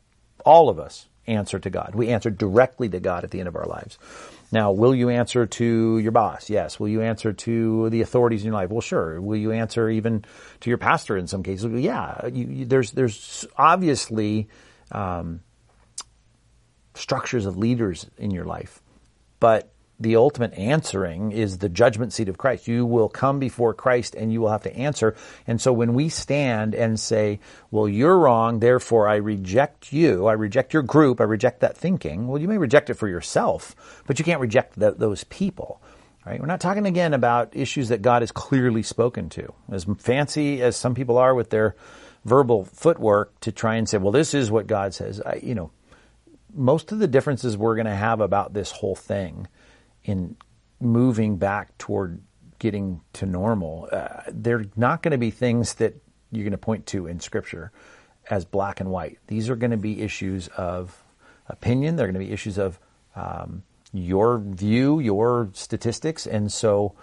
all 0.45 0.69
of 0.69 0.81
us 0.81 1.07
answer 1.29 1.61
to 1.61 1.71
God. 1.71 1.95
We 1.95 2.09
answer 2.09 2.31
directly 2.31 2.89
to 2.89 2.99
God 2.99 3.23
at 3.23 3.31
the 3.31 3.39
end 3.39 3.49
of 3.49 3.57
our 3.57 3.67
lives. 3.67 3.99
Now, 4.55 4.71
will 4.71 4.95
you 4.95 5.09
answer 5.09 5.47
to 5.47 5.99
your 5.99 6.13
boss? 6.13 6.49
Yes. 6.49 6.79
Will 6.79 6.89
you 6.89 7.03
answer 7.03 7.33
to 7.33 7.91
the 7.91 8.03
authorities 8.03 8.43
in 8.43 8.47
your 8.47 8.55
life? 8.55 8.71
Well, 8.71 8.81
sure. 8.81 9.21
Will 9.21 9.37
you 9.37 9.51
answer 9.51 9.91
even 9.91 10.25
to 10.61 10.71
your 10.71 10.79
pastor 10.79 11.17
in 11.17 11.27
some 11.27 11.43
cases? 11.43 11.73
Yeah. 11.81 12.29
You, 12.29 12.47
you, 12.47 12.65
there's 12.65 12.93
there's 12.93 13.45
obviously 13.59 14.49
um, 14.93 15.41
structures 16.95 17.47
of 17.47 17.57
leaders 17.57 18.07
in 18.17 18.31
your 18.31 18.45
life, 18.45 18.81
but 19.41 19.74
the 20.01 20.17
ultimate 20.17 20.53
answering 20.55 21.31
is 21.31 21.59
the 21.59 21.69
judgment 21.69 22.13
seat 22.13 22.29
of 22.29 22.37
Christ. 22.37 22.67
You 22.67 22.85
will 22.85 23.09
come 23.09 23.39
before 23.39 23.75
Christ 23.75 24.15
and 24.15 24.33
you 24.33 24.41
will 24.41 24.51
have 24.51 24.65
to 24.65 24.77
answer. 24.77 25.15
And 25.47 25.61
so 25.61 25.73
when 25.73 25.95
we 25.95 26.09
stand 26.09 26.75
and 26.75 26.99
say, 26.99 27.41
well, 27.71 27.89
you're 27.89 28.19
wrong, 28.19 28.59
therefore 28.59 29.09
I 29.09 29.17
reject 29.17 29.93
you, 29.93 30.27
I 30.27 30.33
reject 30.33 30.73
your 30.73 30.83
group, 30.83 31.21
I 31.21 31.25
reject 31.25 31.61
that 31.61 31.77
thinking, 31.77 32.27
well, 32.27 32.41
you 32.41 32.49
may 32.49 32.59
reject 32.59 32.91
it 32.91 32.95
for 32.95 33.09
yourself, 33.09 33.77
but 34.07 34.19
you 34.19 34.25
can't 34.25 34.41
reject 34.41 34.79
the, 34.79 34.93
those 34.93 35.25
people. 35.25 35.81
Right? 36.27 36.41
We're 36.41 36.47
not 36.47 36.61
talking 36.61 36.87
again 36.87 37.15
about 37.15 37.55
issues 37.55 37.89
that 37.91 38.03
God 38.03 38.23
has 38.23 38.33
clearly 38.33 38.83
spoken 38.83 39.29
to. 39.31 39.53
As 39.71 39.87
fancy 39.99 40.63
as 40.63 40.77
some 40.77 40.95
people 40.95 41.19
are 41.19 41.35
with 41.35 41.51
their 41.51 41.77
verbal 42.25 42.65
footwork 42.65 43.39
to 43.41 43.53
try 43.53 43.77
and 43.77 43.89
say, 43.89 43.99
well, 43.99 44.13
this 44.13 44.35
is 44.35 44.51
what 44.51 44.67
God 44.67 44.95
says. 44.95 45.21
I, 45.21 45.41
you 45.43 45.55
know, 45.55 45.71
most 46.55 46.93
of 46.93 46.99
the 46.99 47.07
differences 47.07 47.57
we're 47.57 47.75
going 47.75 47.87
to 47.87 47.95
have 47.95 48.21
about 48.21 48.55
this 48.55 48.71
whole 48.71 48.95
thing 48.97 49.49
in 50.05 50.37
moving 50.81 51.37
back 51.37 51.77
toward 51.79 52.21
getting 52.59 53.01
to 53.15 53.27
normal, 53.27 53.89
uh, 53.91 54.23
they're 54.29 54.65
not 54.77 55.03
going 55.03 55.13
to 55.13 55.19
be 55.19 55.31
things 55.31 55.75
that 55.75 55.95
you're 56.31 56.45
going 56.45 56.53
to 56.53 56.59
point 56.59 56.87
to 56.87 57.07
in 57.07 57.21
Scripture 57.21 57.73
as 58.31 58.45
black 58.45 58.81
and 58.81 58.91
white. 58.91 59.19
These 59.27 59.51
are 59.51 59.57
going 59.57 59.71
to 59.71 59.77
be 59.77 60.03
issues 60.03 60.49
of 60.49 61.03
opinion. 61.49 61.97
They're 61.97 62.07
going 62.07 62.15
to 62.21 62.27
be 62.27 62.33
issues 62.33 62.59
of 62.59 62.79
um, 63.17 63.63
your 63.93 64.39
view, 64.39 64.99
your 65.01 65.51
statistics, 65.53 66.27
and 66.27 66.53
so 66.53 66.95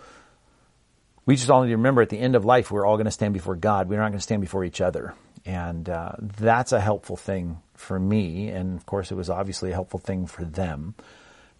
we 1.25 1.35
just 1.35 1.49
all 1.49 1.61
need 1.63 1.69
to 1.69 1.77
remember 1.77 2.01
at 2.01 2.09
the 2.09 2.19
end 2.19 2.35
of 2.35 2.45
life, 2.45 2.71
we're 2.71 2.85
all 2.85 2.97
going 2.97 3.05
to 3.05 3.11
stand 3.11 3.33
before 3.33 3.55
God. 3.55 3.89
We're 3.89 3.99
not 3.99 4.09
going 4.09 4.19
to 4.19 4.23
stand 4.23 4.41
before 4.41 4.65
each 4.65 4.81
other. 4.81 5.13
And 5.45 5.87
uh, 5.87 6.13
that's 6.19 6.71
a 6.71 6.79
helpful 6.79 7.15
thing 7.15 7.59
for 7.73 7.99
me. 7.99 8.49
And 8.49 8.77
of 8.77 8.85
course, 8.85 9.11
it 9.11 9.15
was 9.15 9.29
obviously 9.29 9.71
a 9.71 9.73
helpful 9.73 9.99
thing 9.99 10.25
for 10.25 10.43
them. 10.43 10.95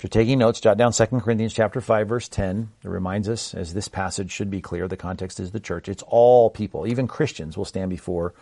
If 0.01 0.05
you're 0.05 0.23
taking 0.23 0.39
notes, 0.39 0.59
jot 0.59 0.77
down 0.77 0.93
2 0.93 1.05
Corinthians 1.19 1.53
chapter 1.53 1.79
5 1.79 2.07
verse 2.07 2.27
10. 2.27 2.71
It 2.83 2.87
reminds 2.89 3.29
us, 3.29 3.53
as 3.53 3.75
this 3.75 3.87
passage 3.87 4.31
should 4.31 4.49
be 4.49 4.59
clear, 4.59 4.87
the 4.87 4.97
context 4.97 5.39
is 5.39 5.51
the 5.51 5.59
church. 5.59 5.87
It's 5.87 6.01
all 6.07 6.49
people, 6.49 6.87
even 6.87 7.07
Christians 7.07 7.55
will 7.55 7.65
stand 7.65 7.91
before 7.91 8.33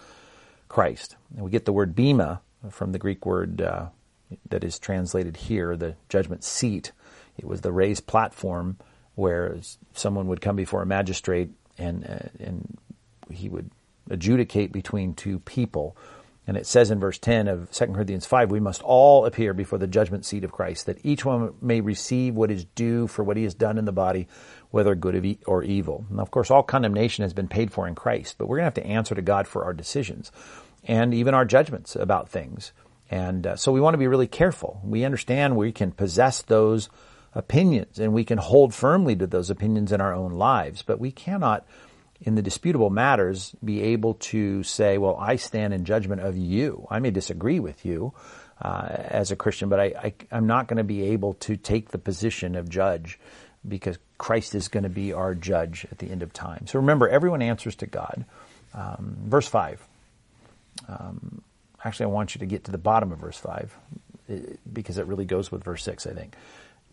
Christ. 0.69 1.17
And 1.35 1.43
we 1.43 1.51
get 1.51 1.65
the 1.65 1.73
word 1.73 1.97
bema 1.97 2.39
from 2.69 2.93
the 2.93 2.97
Greek 2.97 3.25
word 3.25 3.59
uh, 3.59 3.87
that 4.47 4.63
is 4.63 4.79
translated 4.79 5.35
here, 5.35 5.75
the 5.75 5.97
judgment 6.07 6.45
seat. 6.45 6.93
It 7.37 7.43
was 7.43 7.59
the 7.59 7.73
raised 7.73 8.07
platform 8.07 8.77
where 9.15 9.57
someone 9.93 10.27
would 10.27 10.39
come 10.39 10.55
before 10.55 10.81
a 10.81 10.85
magistrate 10.85 11.49
and, 11.77 12.05
uh, 12.05 12.29
and 12.39 12.77
he 13.29 13.49
would 13.49 13.69
adjudicate 14.09 14.71
between 14.71 15.13
two 15.13 15.39
people 15.39 15.97
and 16.49 16.57
it 16.57 16.65
says 16.65 16.89
in 16.89 16.99
verse 16.99 17.19
10 17.19 17.47
of 17.47 17.69
2 17.69 17.85
Corinthians 17.93 18.25
5, 18.25 18.49
we 18.49 18.59
must 18.59 18.81
all 18.81 19.27
appear 19.27 19.53
before 19.53 19.77
the 19.77 19.85
judgment 19.85 20.25
seat 20.25 20.43
of 20.43 20.51
Christ, 20.51 20.87
that 20.87 20.97
each 21.05 21.23
one 21.23 21.53
may 21.61 21.79
receive 21.79 22.33
what 22.33 22.49
is 22.49 22.65
due 22.65 23.05
for 23.05 23.23
what 23.23 23.37
he 23.37 23.43
has 23.43 23.53
done 23.53 23.77
in 23.77 23.85
the 23.85 23.91
body, 23.91 24.27
whether 24.71 24.95
good 24.95 25.37
or 25.45 25.61
evil. 25.61 26.07
Now, 26.09 26.23
of 26.23 26.31
course, 26.31 26.49
all 26.49 26.63
condemnation 26.63 27.21
has 27.21 27.33
been 27.33 27.49
paid 27.49 27.71
for 27.71 27.87
in 27.87 27.93
Christ, 27.93 28.39
but 28.39 28.47
we're 28.47 28.57
going 28.57 28.71
to 28.71 28.81
have 28.81 28.83
to 28.83 28.87
answer 28.87 29.13
to 29.13 29.21
God 29.21 29.47
for 29.47 29.63
our 29.63 29.73
decisions 29.73 30.31
and 30.83 31.13
even 31.13 31.35
our 31.35 31.45
judgments 31.45 31.95
about 31.95 32.29
things. 32.29 32.71
And 33.11 33.45
uh, 33.45 33.55
so 33.55 33.71
we 33.71 33.79
want 33.79 33.93
to 33.93 33.99
be 33.99 34.07
really 34.07 34.25
careful. 34.25 34.81
We 34.83 35.05
understand 35.05 35.55
we 35.55 35.71
can 35.71 35.91
possess 35.91 36.41
those 36.41 36.89
opinions 37.35 37.99
and 37.99 38.11
we 38.11 38.25
can 38.25 38.39
hold 38.39 38.73
firmly 38.73 39.15
to 39.17 39.27
those 39.27 39.51
opinions 39.51 39.91
in 39.91 40.01
our 40.01 40.15
own 40.15 40.31
lives, 40.31 40.81
but 40.81 40.99
we 40.99 41.11
cannot 41.11 41.67
in 42.21 42.35
the 42.35 42.41
disputable 42.41 42.89
matters 42.89 43.55
be 43.63 43.81
able 43.81 44.15
to 44.15 44.63
say, 44.63 44.97
well, 44.97 45.15
I 45.17 45.37
stand 45.37 45.73
in 45.73 45.85
judgment 45.85 46.21
of 46.21 46.37
you. 46.37 46.85
I 46.89 46.99
may 46.99 47.11
disagree 47.11 47.59
with 47.59 47.85
you 47.85 48.13
uh, 48.61 48.87
as 48.89 49.31
a 49.31 49.35
Christian, 49.35 49.69
but 49.69 49.79
I, 49.79 50.13
am 50.31 50.47
not 50.47 50.67
going 50.67 50.77
to 50.77 50.83
be 50.83 51.03
able 51.03 51.35
to 51.35 51.55
take 51.55 51.89
the 51.89 51.97
position 51.97 52.55
of 52.55 52.69
judge 52.69 53.19
because 53.67 53.97
Christ 54.17 54.53
is 54.55 54.67
going 54.67 54.83
to 54.83 54.89
be 54.89 55.13
our 55.13 55.33
judge 55.33 55.85
at 55.91 55.99
the 55.99 56.09
end 56.09 56.23
of 56.23 56.33
time. 56.33 56.67
So 56.67 56.79
remember, 56.79 57.07
everyone 57.07 57.41
answers 57.41 57.75
to 57.77 57.85
God. 57.85 58.25
Um, 58.73 59.17
verse 59.23 59.47
5. 59.47 59.85
Um, 60.87 61.41
actually, 61.83 62.05
I 62.05 62.09
want 62.09 62.35
you 62.35 62.39
to 62.39 62.45
get 62.45 62.65
to 62.65 62.71
the 62.71 62.77
bottom 62.77 63.11
of 63.11 63.19
verse 63.19 63.37
5 63.37 63.77
because 64.71 64.97
it 64.97 65.07
really 65.07 65.25
goes 65.25 65.51
with 65.51 65.63
verse 65.63 65.83
6, 65.83 66.05
I 66.05 66.13
think. 66.13 66.35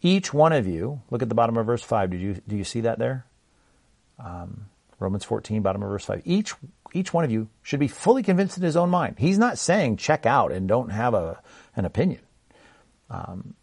Each 0.03 0.33
one 0.33 0.53
of 0.53 0.67
you, 0.67 1.01
look 1.11 1.23
at 1.23 1.29
the 1.29 1.35
bottom 1.35 1.57
of 1.57 1.67
verse 1.67 1.83
5. 1.83 2.11
Did 2.11 2.21
you, 2.21 2.41
do 2.47 2.57
you 2.57 2.65
see 2.65 2.83
that 2.83 2.99
there? 2.99 3.27
Um, 4.19 4.67
Romans 4.99 5.25
14, 5.25 5.63
bottom 5.63 5.83
of 5.83 5.89
verse 5.89 6.05
5. 6.05 6.23
Each, 6.25 6.55
each 6.93 7.13
one 7.13 7.25
of 7.25 7.31
you 7.31 7.49
should 7.63 7.81
be 7.81 7.89
fully 7.89 8.23
convinced 8.23 8.57
in 8.57 8.63
his 8.63 8.77
own 8.77 8.91
mind. 8.91 9.17
He's 9.19 9.39
not 9.39 9.59
saying 9.59 9.99
check 9.99 10.25
out 10.25 10.53
and 10.53 10.67
don't 10.67 10.91
have 10.91 11.15
a, 11.15 11.41
an 11.75 11.85
opinion. 11.85 12.21
Um, 13.11 13.55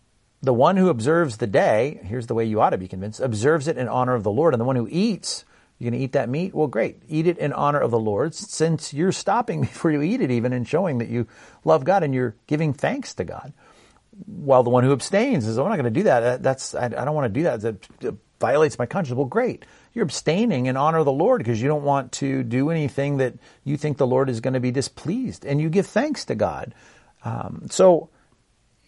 the 0.41 0.54
one 0.54 0.78
who 0.78 0.89
observes 0.89 1.38
the 1.38 1.48
day, 1.48 2.00
here's 2.04 2.28
the 2.28 2.34
way 2.34 2.46
you 2.46 2.62
ought 2.62 2.72
to 2.72 2.78
be 2.78 2.88
convinced, 2.88 3.19
observes 3.19 3.67
it 3.67 3.78
in 3.78 3.88
honor 3.88 4.13
of 4.13 4.24
the 4.24 4.32
Lord. 4.32 4.54
And 4.54 4.62
the 4.62 4.65
one 4.65 4.76
who 4.76 4.88
eats, 4.91 5.46
you're 5.80 5.89
going 5.89 6.00
to 6.00 6.04
eat 6.04 6.12
that 6.12 6.30
meat? 6.30 6.54
Well, 6.54 6.67
great. 6.67 7.02
Eat 7.08 7.28
it 7.28 7.38
in 7.38 7.54
honor 7.54 7.80
of 7.80 7.91
the 7.91 8.00
Lord 8.00 8.36
since 8.36 8.93
you're 8.93 9.12
stopping 9.12 9.62
before 9.62 9.91
you 9.91 10.02
eat 10.02 10.22
it 10.22 10.32
even 10.32 10.54
and 10.54 10.67
showing 10.67 11.00
that 11.00 11.10
you 11.10 11.28
love 11.63 11.84
God 11.84 12.04
and 12.04 12.13
you're 12.13 12.36
giving 12.46 12.74
thanks 12.74 13.15
to 13.15 13.24
God. 13.24 13.54
While 14.26 14.62
the 14.62 14.69
one 14.69 14.84
who 14.84 14.91
abstains 14.91 15.48
is, 15.48 15.58
I'm 15.58 15.67
not 15.67 15.78
going 15.78 15.86
to 15.86 15.89
do 15.89 16.04
that. 16.04 16.43
That's, 16.43 16.76
I, 16.76 16.86
I 16.86 16.89
don't 16.89 17.15
want 17.15 17.34
to 17.34 17.39
do 17.39 17.43
that. 17.43 17.62
That 17.62 18.15
violates 18.39 18.78
my 18.78 18.86
conscience. 18.86 19.15
Well, 19.15 19.26
great. 19.26 19.65
You're 19.94 20.04
abstaining 20.04 20.66
in 20.66 20.76
honor 20.76 21.04
the 21.04 21.12
Lord 21.12 21.40
because 21.40 21.62
you 21.62 21.68
don't 21.68 21.84
want 21.84 22.14
to 22.14 22.44
do 22.44 22.70
anything 22.70 23.18
that 23.18 23.36
you 23.64 23.78
think 23.78 23.98
the 23.98 24.08
Lord 24.08 24.30
is 24.30 24.40
going 24.40 24.56
to 24.56 24.60
be 24.60 24.72
displeased 24.72 25.46
and 25.46 25.62
you 25.62 25.70
give 25.70 25.86
thanks 25.86 26.26
to 26.26 26.36
God. 26.36 26.74
Um, 27.24 27.68
so, 27.70 28.10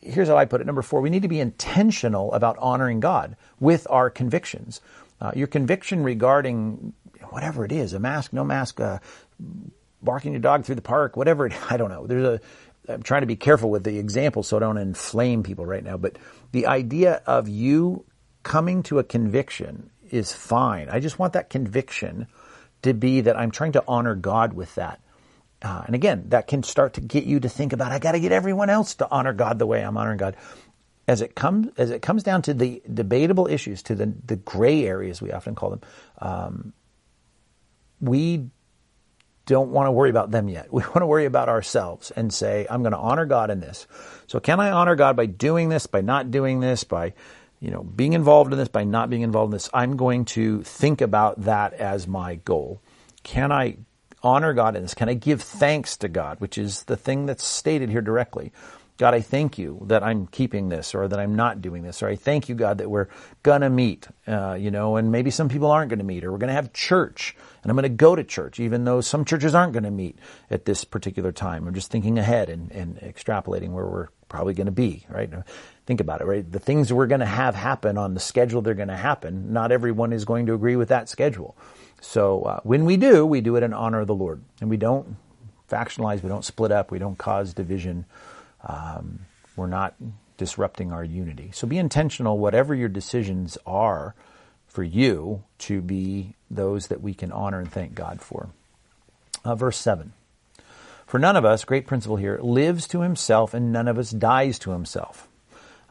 here's 0.01 0.27
how 0.27 0.37
I 0.37 0.45
put 0.45 0.61
it. 0.61 0.67
Number 0.67 0.81
four, 0.81 1.01
we 1.01 1.09
need 1.09 1.23
to 1.23 1.27
be 1.27 1.39
intentional 1.39 2.33
about 2.33 2.57
honoring 2.59 2.99
God 2.99 3.35
with 3.59 3.87
our 3.89 4.09
convictions. 4.09 4.81
Uh, 5.21 5.31
your 5.35 5.47
conviction 5.47 6.03
regarding 6.03 6.93
whatever 7.29 7.65
it 7.65 7.71
is, 7.71 7.93
a 7.93 7.99
mask, 7.99 8.33
no 8.33 8.43
mask, 8.43 8.79
uh, 8.79 8.99
barking 10.01 10.33
your 10.33 10.41
dog 10.41 10.65
through 10.65 10.75
the 10.75 10.81
park, 10.81 11.17
whatever 11.17 11.47
it, 11.47 11.53
I 11.71 11.77
don't 11.77 11.89
know. 11.89 12.07
There's 12.07 12.25
a, 12.25 12.91
I'm 12.91 13.03
trying 13.03 13.21
to 13.21 13.27
be 13.27 13.35
careful 13.35 13.69
with 13.69 13.83
the 13.83 13.97
example 13.97 14.43
so 14.43 14.57
I 14.57 14.59
don't 14.59 14.77
inflame 14.77 15.43
people 15.43 15.65
right 15.65 15.83
now, 15.83 15.97
but 15.97 16.17
the 16.51 16.67
idea 16.67 17.21
of 17.25 17.47
you 17.49 18.05
coming 18.43 18.83
to 18.83 18.99
a 18.99 19.03
conviction 19.03 19.89
is 20.15 20.31
fine. 20.31 20.89
I 20.89 20.99
just 20.99 21.19
want 21.19 21.33
that 21.33 21.49
conviction 21.49 22.27
to 22.83 22.93
be 22.93 23.21
that 23.21 23.37
I'm 23.37 23.51
trying 23.51 23.73
to 23.73 23.83
honor 23.87 24.15
God 24.15 24.53
with 24.53 24.73
that. 24.75 25.01
Uh, 25.61 25.83
and 25.85 25.95
again, 25.95 26.25
that 26.29 26.47
can 26.47 26.63
start 26.63 26.93
to 26.93 27.01
get 27.01 27.25
you 27.25 27.39
to 27.39 27.49
think 27.49 27.73
about, 27.73 27.91
I 27.91 27.99
got 27.99 28.13
to 28.13 28.19
get 28.19 28.31
everyone 28.31 28.69
else 28.69 28.95
to 28.95 29.09
honor 29.09 29.33
God 29.33 29.59
the 29.59 29.65
way 29.65 29.83
I'm 29.83 29.97
honoring 29.97 30.17
God. 30.17 30.35
As 31.07 31.21
it 31.21 31.35
comes, 31.35 31.67
as 31.77 31.91
it 31.91 32.01
comes 32.01 32.23
down 32.23 32.41
to 32.43 32.53
the 32.53 32.81
debatable 32.91 33.47
issues, 33.47 33.83
to 33.83 33.95
the, 33.95 34.13
the 34.25 34.35
gray 34.35 34.85
areas, 34.85 35.21
we 35.21 35.31
often 35.31 35.55
call 35.55 35.71
them, 35.71 35.81
um, 36.19 36.73
we 38.01 38.49
don't 39.45 39.69
want 39.69 39.87
to 39.87 39.91
worry 39.91 40.09
about 40.09 40.31
them 40.31 40.49
yet. 40.49 40.67
We 40.73 40.81
want 40.83 40.97
to 40.97 41.07
worry 41.07 41.25
about 41.25 41.49
ourselves 41.49 42.11
and 42.11 42.33
say, 42.33 42.65
I'm 42.69 42.81
going 42.81 42.93
to 42.93 42.97
honor 42.97 43.25
God 43.25 43.49
in 43.49 43.59
this. 43.59 43.87
So 44.27 44.39
can 44.39 44.59
I 44.59 44.71
honor 44.71 44.95
God 44.95 45.15
by 45.15 45.25
doing 45.27 45.69
this, 45.69 45.87
by 45.87 46.01
not 46.01 46.31
doing 46.31 46.59
this, 46.59 46.83
by, 46.83 47.13
you 47.59 47.71
know, 47.71 47.83
being 47.83 48.13
involved 48.13 48.51
in 48.51 48.59
this, 48.59 48.67
by 48.67 48.83
not 48.83 49.09
being 49.09 49.21
involved 49.21 49.49
in 49.49 49.55
this? 49.55 49.69
I'm 49.73 49.97
going 49.97 50.25
to 50.25 50.63
think 50.63 51.01
about 51.01 51.41
that 51.43 51.73
as 51.73 52.07
my 52.07 52.35
goal. 52.35 52.81
Can 53.23 53.51
I 53.51 53.77
honor 54.21 54.53
God 54.53 54.75
in 54.75 54.81
this? 54.81 54.93
Can 54.93 55.09
I 55.09 55.13
give 55.13 55.41
thanks 55.41 55.97
to 55.97 56.07
God, 56.07 56.39
which 56.39 56.57
is 56.57 56.83
the 56.83 56.97
thing 56.97 57.25
that's 57.25 57.43
stated 57.43 57.89
here 57.89 58.01
directly? 58.01 58.51
God, 58.97 59.13
I 59.13 59.19
thank 59.19 59.57
you 59.57 59.81
that 59.87 60.03
I'm 60.03 60.25
keeping 60.27 60.69
this 60.69 60.95
or 60.95 61.09
that 61.09 61.19
I'm 61.19 61.35
not 61.35 61.61
doing 61.61 61.83
this, 61.83 62.01
or 62.01 62.07
I 62.07 62.15
thank 62.15 62.47
you, 62.47 62.55
God, 62.55 62.77
that 62.77 62.89
we're 62.89 63.07
gonna 63.43 63.69
meet, 63.69 64.07
uh, 64.25 64.53
you 64.53 64.71
know, 64.71 64.95
and 64.95 65.11
maybe 65.11 65.31
some 65.31 65.49
people 65.49 65.69
aren't 65.69 65.89
gonna 65.89 66.05
meet, 66.05 66.23
or 66.23 66.31
we're 66.31 66.37
gonna 66.37 66.53
have 66.53 66.71
church, 66.71 67.35
and 67.61 67.69
I'm 67.69 67.75
gonna 67.75 67.89
go 67.89 68.15
to 68.15 68.23
church, 68.23 68.57
even 68.57 68.85
though 68.85 69.01
some 69.01 69.25
churches 69.25 69.53
aren't 69.53 69.73
gonna 69.73 69.91
meet 69.91 70.17
at 70.49 70.63
this 70.63 70.85
particular 70.85 71.33
time. 71.33 71.67
I'm 71.67 71.73
just 71.73 71.91
thinking 71.91 72.17
ahead 72.17 72.49
and, 72.49 72.71
and 72.71 72.95
extrapolating 73.01 73.71
where 73.71 73.85
we're 73.85 74.07
probably 74.35 74.53
gonna 74.53 74.69
be, 74.69 75.05
right? 75.09 75.31
Think 75.85 76.01
about 76.01 76.19
it, 76.19 76.25
right? 76.25 76.51
The 76.51 76.59
things 76.59 76.91
we're 76.91 77.07
gonna 77.07 77.25
have 77.25 77.55
happen 77.55 77.97
on 77.97 78.15
the 78.15 78.19
schedule 78.19 78.61
they're 78.61 78.73
gonna 78.73 78.97
happen, 78.97 79.53
not 79.53 79.71
everyone 79.71 80.11
is 80.11 80.25
going 80.25 80.47
to 80.47 80.53
agree 80.53 80.75
with 80.75 80.89
that 80.89 81.07
schedule. 81.07 81.55
So 82.01 82.41
uh, 82.41 82.59
when 82.63 82.83
we 82.83 82.97
do, 82.97 83.25
we 83.25 83.39
do 83.39 83.55
it 83.55 83.63
in 83.63 83.73
honor 83.73 84.01
of 84.01 84.07
the 84.07 84.13
Lord, 84.13 84.41
and 84.59 84.69
we 84.69 84.75
don't 84.75 85.15
factionalize, 85.71 86.21
we 86.21 86.27
don't 86.27 86.43
split 86.43 86.69
up, 86.69 86.91
we 86.91 86.99
don't 86.99 87.17
cause 87.17 87.53
division. 87.53 88.03
Um, 88.61 89.19
we're 89.55 89.67
not 89.67 89.95
disrupting 90.37 90.91
our 90.91 91.03
unity. 91.03 91.51
So 91.53 91.65
be 91.65 91.77
intentional, 91.77 92.37
whatever 92.37 92.75
your 92.75 92.89
decisions 92.89 93.57
are 93.65 94.15
for 94.67 94.83
you, 94.83 95.43
to 95.59 95.79
be 95.79 96.35
those 96.51 96.87
that 96.87 97.01
we 97.01 97.13
can 97.13 97.31
honor 97.31 97.61
and 97.61 97.71
thank 97.71 97.95
God 97.95 98.19
for. 98.19 98.49
Uh, 99.45 99.55
verse 99.55 99.77
7. 99.77 100.11
For 101.15 101.19
none 101.19 101.37
of 101.37 101.45
us, 101.45 101.63
great 101.63 101.87
principle 101.87 102.17
here, 102.17 102.41
lives 102.43 102.89
to 102.89 102.99
himself 102.99 103.53
and 103.53 103.71
none 103.71 103.87
of 103.87 103.97
us 103.97 104.11
dies 104.11 104.59
to 104.59 104.71
himself. 104.71 105.29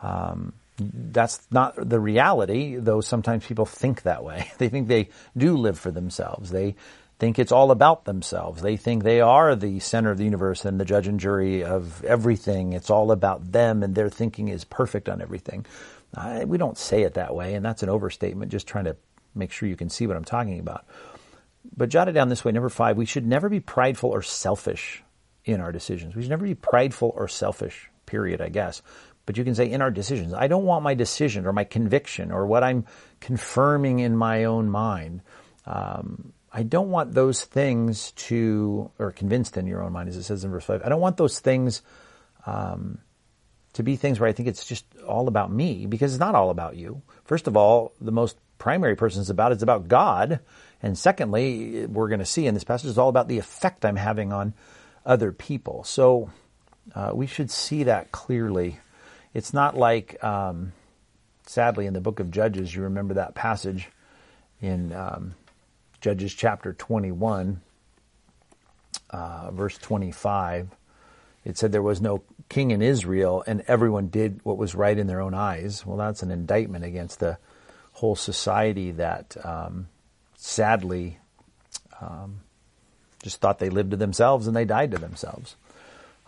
Um, 0.02 0.52
that's 0.76 1.40
not 1.50 1.76
the 1.76 1.98
reality, 1.98 2.76
though 2.76 3.00
sometimes 3.00 3.46
people 3.46 3.64
think 3.64 4.02
that 4.02 4.22
way. 4.22 4.52
They 4.58 4.68
think 4.68 4.86
they 4.86 5.08
do 5.34 5.56
live 5.56 5.78
for 5.78 5.90
themselves. 5.90 6.50
They 6.50 6.74
think 7.18 7.38
it's 7.38 7.52
all 7.52 7.70
about 7.70 8.04
themselves. 8.04 8.60
They 8.60 8.76
think 8.76 9.02
they 9.02 9.22
are 9.22 9.56
the 9.56 9.80
center 9.80 10.10
of 10.10 10.18
the 10.18 10.24
universe 10.24 10.66
and 10.66 10.78
the 10.78 10.84
judge 10.84 11.06
and 11.06 11.18
jury 11.18 11.64
of 11.64 12.04
everything. 12.04 12.74
It's 12.74 12.90
all 12.90 13.10
about 13.10 13.50
them 13.50 13.82
and 13.82 13.94
their 13.94 14.10
thinking 14.10 14.48
is 14.48 14.64
perfect 14.64 15.08
on 15.08 15.22
everything. 15.22 15.64
I, 16.14 16.44
we 16.44 16.58
don't 16.58 16.76
say 16.76 17.00
it 17.00 17.14
that 17.14 17.34
way, 17.34 17.54
and 17.54 17.64
that's 17.64 17.82
an 17.82 17.88
overstatement, 17.88 18.52
just 18.52 18.66
trying 18.66 18.84
to 18.84 18.96
make 19.34 19.52
sure 19.52 19.70
you 19.70 19.74
can 19.74 19.88
see 19.88 20.06
what 20.06 20.18
I'm 20.18 20.24
talking 20.26 20.60
about. 20.60 20.84
But 21.74 21.88
jot 21.88 22.10
it 22.10 22.12
down 22.12 22.28
this 22.28 22.44
way. 22.44 22.52
Number 22.52 22.68
five, 22.68 22.98
we 22.98 23.06
should 23.06 23.26
never 23.26 23.48
be 23.48 23.60
prideful 23.60 24.10
or 24.10 24.20
selfish 24.20 25.02
in 25.44 25.60
our 25.60 25.72
decisions. 25.72 26.14
We 26.14 26.22
should 26.22 26.30
never 26.30 26.46
be 26.46 26.54
prideful 26.54 27.12
or 27.14 27.28
selfish, 27.28 27.90
period, 28.06 28.40
I 28.40 28.48
guess. 28.48 28.82
But 29.26 29.36
you 29.38 29.44
can 29.44 29.54
say 29.54 29.70
in 29.70 29.82
our 29.82 29.90
decisions, 29.90 30.34
I 30.34 30.48
don't 30.48 30.64
want 30.64 30.84
my 30.84 30.94
decision 30.94 31.46
or 31.46 31.52
my 31.52 31.64
conviction 31.64 32.30
or 32.30 32.46
what 32.46 32.62
I'm 32.62 32.86
confirming 33.20 34.00
in 34.00 34.16
my 34.16 34.44
own 34.44 34.68
mind. 34.68 35.22
Um, 35.66 36.32
I 36.52 36.62
don't 36.62 36.90
want 36.90 37.12
those 37.12 37.44
things 37.44 38.12
to, 38.12 38.90
or 38.98 39.12
convinced 39.12 39.56
in 39.56 39.66
your 39.66 39.82
own 39.82 39.92
mind, 39.92 40.08
as 40.08 40.16
it 40.16 40.24
says 40.24 40.44
in 40.44 40.50
verse 40.50 40.64
5. 40.64 40.82
I 40.84 40.88
don't 40.88 41.00
want 41.00 41.16
those 41.16 41.40
things 41.40 41.82
um, 42.46 42.98
to 43.72 43.82
be 43.82 43.96
things 43.96 44.20
where 44.20 44.28
I 44.28 44.32
think 44.32 44.48
it's 44.48 44.64
just 44.64 44.84
all 45.06 45.26
about 45.26 45.50
me, 45.50 45.86
because 45.86 46.12
it's 46.12 46.20
not 46.20 46.34
all 46.34 46.50
about 46.50 46.76
you. 46.76 47.02
First 47.24 47.48
of 47.48 47.56
all, 47.56 47.92
the 48.00 48.12
most 48.12 48.36
primary 48.58 48.94
person 48.94 49.20
is 49.20 49.30
about 49.30 49.52
is 49.52 49.62
about 49.62 49.88
God. 49.88 50.40
And 50.82 50.96
secondly, 50.96 51.86
we're 51.86 52.08
going 52.08 52.20
to 52.20 52.26
see 52.26 52.46
in 52.46 52.54
this 52.54 52.62
passage 52.62 52.90
is 52.90 52.98
all 52.98 53.08
about 53.08 53.26
the 53.26 53.38
effect 53.38 53.84
I'm 53.84 53.96
having 53.96 54.32
on 54.32 54.54
other 55.04 55.32
people. 55.32 55.84
So 55.84 56.30
uh, 56.94 57.12
we 57.14 57.26
should 57.26 57.50
see 57.50 57.84
that 57.84 58.12
clearly 58.12 58.78
it's 59.32 59.52
not 59.52 59.76
like, 59.76 60.22
um, 60.22 60.72
sadly, 61.46 61.86
in 61.86 61.92
the 61.92 62.00
book 62.00 62.20
of 62.20 62.30
Judges, 62.30 62.74
you 62.74 62.82
remember 62.82 63.14
that 63.14 63.34
passage 63.34 63.88
in 64.60 64.92
um, 64.92 65.34
Judges 66.00 66.32
chapter 66.32 66.72
21, 66.72 67.60
uh, 69.10 69.50
verse 69.50 69.76
25. 69.78 70.68
It 71.44 71.58
said 71.58 71.72
there 71.72 71.82
was 71.82 72.00
no 72.00 72.22
king 72.48 72.70
in 72.70 72.80
Israel 72.80 73.42
and 73.46 73.62
everyone 73.66 74.08
did 74.08 74.40
what 74.44 74.56
was 74.56 74.74
right 74.74 74.96
in 74.96 75.06
their 75.06 75.20
own 75.20 75.34
eyes. 75.34 75.84
Well, 75.84 75.96
that's 75.96 76.22
an 76.22 76.30
indictment 76.30 76.84
against 76.84 77.20
the 77.20 77.38
whole 77.92 78.16
society 78.16 78.92
that 78.92 79.36
um, 79.44 79.88
sadly 80.36 81.18
um, 82.00 82.40
just 83.24 83.40
thought 83.40 83.58
they 83.58 83.70
lived 83.70 83.90
to 83.90 83.96
themselves 83.96 84.46
and 84.46 84.54
they 84.54 84.66
died 84.66 84.92
to 84.92 84.98
themselves. 84.98 85.56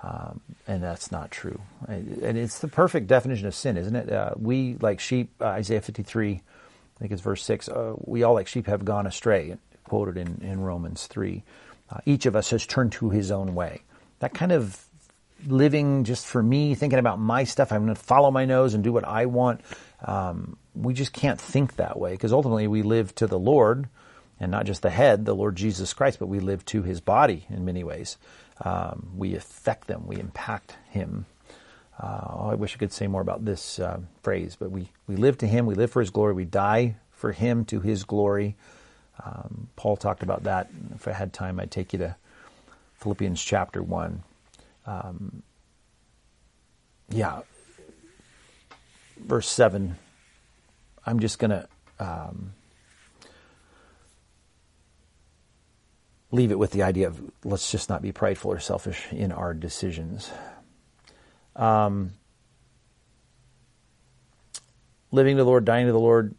Um, 0.02 0.40
and 0.66 0.82
that's 0.82 1.12
not 1.12 1.30
true. 1.30 1.60
And 1.86 2.36
it's 2.36 2.58
the 2.58 2.68
perfect 2.68 3.06
definition 3.06 3.46
of 3.46 3.54
sin, 3.54 3.76
isn't 3.76 3.94
it? 3.94 4.10
Uh, 4.10 4.32
we, 4.36 4.76
like 4.80 4.98
sheep, 4.98 5.30
uh, 5.40 5.46
Isaiah 5.46 5.80
53, 5.80 6.32
I 6.32 6.98
think 6.98 7.12
it's 7.12 7.22
verse 7.22 7.42
6, 7.44 7.68
uh, 7.68 7.94
we 7.98 8.22
all 8.22 8.34
like 8.34 8.48
sheep 8.48 8.66
have 8.66 8.84
gone 8.84 9.06
astray, 9.06 9.56
quoted 9.84 10.16
in, 10.16 10.40
in 10.42 10.60
Romans 10.60 11.06
3. 11.06 11.42
Uh, 11.90 11.98
each 12.06 12.26
of 12.26 12.34
us 12.34 12.50
has 12.50 12.66
turned 12.66 12.92
to 12.92 13.10
his 13.10 13.30
own 13.30 13.54
way. 13.54 13.82
That 14.20 14.34
kind 14.34 14.52
of 14.52 14.82
living 15.46 16.04
just 16.04 16.26
for 16.26 16.42
me, 16.42 16.74
thinking 16.74 16.98
about 16.98 17.18
my 17.18 17.44
stuff, 17.44 17.72
I'm 17.72 17.84
going 17.84 17.94
to 17.94 18.00
follow 18.00 18.30
my 18.30 18.44
nose 18.46 18.74
and 18.74 18.82
do 18.82 18.92
what 18.92 19.04
I 19.04 19.26
want. 19.26 19.60
Um, 20.04 20.56
we 20.74 20.94
just 20.94 21.12
can't 21.12 21.40
think 21.40 21.76
that 21.76 21.98
way 21.98 22.12
because 22.12 22.32
ultimately 22.32 22.66
we 22.66 22.82
live 22.82 23.14
to 23.16 23.26
the 23.26 23.38
Lord 23.38 23.88
and 24.38 24.50
not 24.50 24.66
just 24.66 24.82
the 24.82 24.90
head, 24.90 25.24
the 25.24 25.34
Lord 25.34 25.56
Jesus 25.56 25.92
Christ, 25.92 26.18
but 26.18 26.26
we 26.26 26.40
live 26.40 26.64
to 26.66 26.82
his 26.82 27.00
body 27.00 27.46
in 27.48 27.64
many 27.64 27.84
ways. 27.84 28.16
Um, 28.62 29.10
we 29.16 29.34
affect 29.34 29.86
them, 29.86 30.06
we 30.06 30.18
impact 30.18 30.76
him. 30.90 31.26
Uh, 31.98 32.50
I 32.50 32.54
wish 32.54 32.74
I 32.74 32.78
could 32.78 32.92
say 32.92 33.06
more 33.06 33.22
about 33.22 33.44
this 33.44 33.78
uh, 33.78 34.00
phrase, 34.22 34.56
but 34.58 34.70
we, 34.70 34.90
we 35.06 35.16
live 35.16 35.38
to 35.38 35.46
him, 35.46 35.66
we 35.66 35.74
live 35.74 35.90
for 35.90 36.00
his 36.00 36.10
glory, 36.10 36.34
we 36.34 36.44
die 36.44 36.96
for 37.10 37.32
him 37.32 37.64
to 37.66 37.80
his 37.80 38.04
glory. 38.04 38.56
Um, 39.24 39.68
Paul 39.76 39.96
talked 39.96 40.22
about 40.22 40.44
that. 40.44 40.68
If 40.94 41.08
I 41.08 41.12
had 41.12 41.32
time, 41.32 41.58
I'd 41.58 41.70
take 41.70 41.92
you 41.94 41.98
to 42.00 42.16
Philippians 42.98 43.42
chapter 43.42 43.82
1. 43.82 44.22
Um, 44.86 45.42
yeah, 47.08 47.40
verse 49.18 49.48
7. 49.48 49.96
I'm 51.06 51.20
just 51.20 51.38
going 51.38 51.50
to 51.50 51.68
leave 56.30 56.50
it 56.50 56.58
with 56.58 56.72
the 56.72 56.82
idea 56.82 57.06
of 57.06 57.20
let's 57.44 57.70
just 57.70 57.88
not 57.88 58.02
be 58.02 58.12
prideful 58.12 58.52
or 58.52 58.58
selfish 58.58 59.06
in 59.12 59.32
our 59.32 59.54
decisions. 59.54 60.30
Um, 61.54 62.12
living 65.10 65.36
to 65.36 65.44
the 65.44 65.48
Lord, 65.48 65.64
dying 65.64 65.86
to 65.86 65.92
the 65.92 65.98
Lord, 65.98 66.34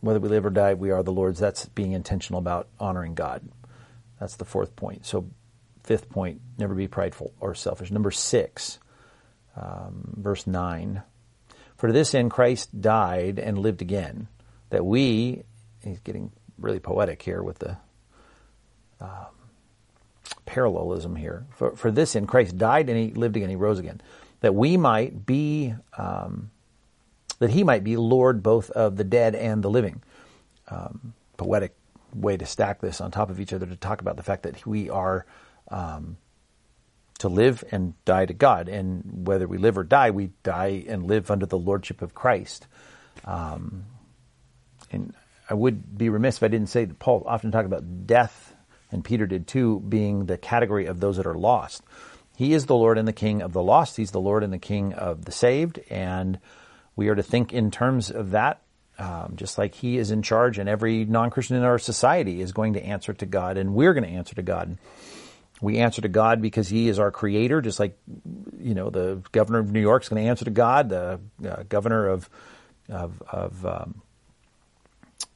whether 0.00 0.20
we 0.20 0.28
live 0.28 0.46
or 0.46 0.50
die, 0.50 0.74
we 0.74 0.90
are 0.90 1.02
the 1.02 1.12
Lord's. 1.12 1.40
That's 1.40 1.66
being 1.66 1.92
intentional 1.92 2.38
about 2.38 2.68
honoring 2.78 3.14
God. 3.14 3.48
That's 4.18 4.36
the 4.36 4.44
fourth 4.44 4.76
point. 4.76 5.06
So, 5.06 5.30
fifth 5.82 6.10
point, 6.10 6.40
never 6.58 6.74
be 6.74 6.88
prideful 6.88 7.32
or 7.40 7.54
selfish. 7.54 7.90
Number 7.90 8.10
six, 8.10 8.78
um, 9.56 10.14
verse 10.16 10.46
9. 10.46 11.02
For 11.76 11.86
to 11.86 11.92
this 11.92 12.14
end 12.14 12.30
Christ 12.30 12.80
died 12.80 13.38
and 13.38 13.58
lived 13.58 13.80
again, 13.80 14.28
that 14.68 14.84
we, 14.84 15.44
he's 15.82 16.00
getting 16.00 16.32
really 16.58 16.78
poetic 16.78 17.22
here 17.22 17.42
with 17.42 17.60
the 17.60 17.78
um, 19.00 19.26
parallelism 20.46 21.16
here. 21.16 21.46
For, 21.56 21.76
for 21.76 21.90
this 21.90 22.16
end 22.16 22.28
Christ 22.28 22.58
died 22.58 22.88
and 22.88 22.98
he 22.98 23.14
lived 23.14 23.36
again, 23.36 23.48
he 23.48 23.56
rose 23.56 23.78
again, 23.78 24.00
that 24.40 24.54
we 24.54 24.76
might 24.76 25.26
be 25.26 25.74
um, 25.96 26.50
that 27.38 27.50
he 27.50 27.64
might 27.64 27.84
be 27.84 27.96
Lord 27.96 28.42
both 28.42 28.70
of 28.70 28.96
the 28.96 29.04
dead 29.04 29.34
and 29.34 29.62
the 29.62 29.70
living. 29.70 30.02
Um, 30.68 31.14
poetic 31.36 31.74
way 32.14 32.36
to 32.36 32.46
stack 32.46 32.80
this 32.80 33.00
on 33.00 33.10
top 33.10 33.30
of 33.30 33.40
each 33.40 33.52
other 33.52 33.66
to 33.66 33.76
talk 33.76 34.00
about 34.00 34.16
the 34.16 34.22
fact 34.22 34.42
that 34.42 34.66
we 34.66 34.90
are 34.90 35.24
um, 35.70 36.16
to 37.18 37.28
live 37.28 37.64
and 37.70 37.94
die 38.04 38.26
to 38.26 38.34
God, 38.34 38.68
and 38.68 39.26
whether 39.26 39.46
we 39.46 39.58
live 39.58 39.76
or 39.78 39.84
die, 39.84 40.10
we 40.10 40.30
die 40.42 40.84
and 40.88 41.06
live 41.06 41.30
under 41.30 41.46
the 41.46 41.58
lordship 41.58 42.02
of 42.02 42.14
Christ. 42.14 42.66
Um, 43.24 43.84
and 44.90 45.14
I 45.48 45.54
would 45.54 45.96
be 45.96 46.08
remiss 46.08 46.38
if 46.38 46.42
I 46.42 46.48
didn't 46.48 46.68
say 46.68 46.84
that 46.84 46.98
Paul 46.98 47.24
often 47.26 47.52
talked 47.52 47.66
about 47.66 48.06
death, 48.06 48.49
and 48.90 49.04
Peter 49.04 49.26
did 49.26 49.46
too, 49.46 49.80
being 49.80 50.26
the 50.26 50.38
category 50.38 50.86
of 50.86 51.00
those 51.00 51.16
that 51.16 51.26
are 51.26 51.34
lost. 51.34 51.82
He 52.36 52.54
is 52.54 52.66
the 52.66 52.74
Lord 52.74 52.96
and 52.96 53.06
the 53.06 53.12
King 53.12 53.42
of 53.42 53.52
the 53.52 53.62
lost. 53.62 53.96
He's 53.96 54.12
the 54.12 54.20
Lord 54.20 54.42
and 54.42 54.52
the 54.52 54.58
King 54.58 54.94
of 54.94 55.26
the 55.26 55.32
saved, 55.32 55.78
and 55.90 56.38
we 56.96 57.08
are 57.08 57.14
to 57.14 57.22
think 57.22 57.52
in 57.52 57.70
terms 57.70 58.10
of 58.10 58.30
that, 58.30 58.62
um, 58.98 59.34
just 59.36 59.58
like 59.58 59.74
He 59.74 59.98
is 59.98 60.10
in 60.10 60.22
charge, 60.22 60.58
and 60.58 60.68
every 60.68 61.04
non-Christian 61.04 61.56
in 61.56 61.64
our 61.64 61.78
society 61.78 62.40
is 62.40 62.52
going 62.52 62.74
to 62.74 62.82
answer 62.82 63.12
to 63.12 63.26
God, 63.26 63.58
and 63.58 63.74
we're 63.74 63.92
going 63.92 64.04
to 64.04 64.10
answer 64.10 64.34
to 64.34 64.42
God. 64.42 64.78
We 65.60 65.78
answer 65.78 66.00
to 66.00 66.08
God 66.08 66.40
because 66.40 66.68
He 66.68 66.88
is 66.88 66.98
our 66.98 67.10
Creator, 67.10 67.60
just 67.60 67.78
like 67.78 67.98
you 68.58 68.74
know 68.74 68.88
the 68.88 69.22
governor 69.32 69.58
of 69.58 69.70
New 69.70 69.80
York 69.80 70.02
is 70.02 70.08
going 70.08 70.22
to 70.22 70.28
answer 70.28 70.46
to 70.46 70.50
God, 70.50 70.88
the 70.88 71.20
uh, 71.46 71.62
governor 71.68 72.08
of 72.08 72.30
of 72.88 73.22
of, 73.30 73.66
um, 73.66 74.02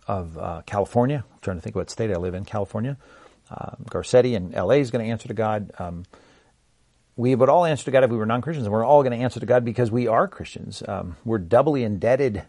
of 0.08 0.38
uh, 0.38 0.62
California. 0.64 1.24
I'm 1.30 1.38
trying 1.42 1.58
to 1.58 1.60
think 1.60 1.76
what 1.76 1.90
state 1.90 2.10
I 2.10 2.16
live 2.16 2.34
in, 2.34 2.46
California. 2.46 2.96
Um, 3.56 3.84
Garcetti 3.90 4.34
in 4.34 4.54
L.A. 4.54 4.80
is 4.80 4.90
going 4.90 5.04
to 5.04 5.10
answer 5.10 5.28
to 5.28 5.34
God. 5.34 5.70
Um, 5.78 6.04
we 7.16 7.34
would 7.34 7.48
all 7.48 7.64
answer 7.64 7.84
to 7.84 7.90
God 7.90 8.04
if 8.04 8.10
we 8.10 8.16
were 8.16 8.26
non-Christians, 8.26 8.66
and 8.66 8.72
we're 8.72 8.84
all 8.84 9.02
going 9.02 9.16
to 9.16 9.22
answer 9.22 9.38
to 9.38 9.46
God 9.46 9.64
because 9.64 9.90
we 9.90 10.08
are 10.08 10.26
Christians. 10.26 10.82
Um, 10.86 11.16
we're 11.24 11.38
doubly 11.38 11.84
indebted 11.84 12.42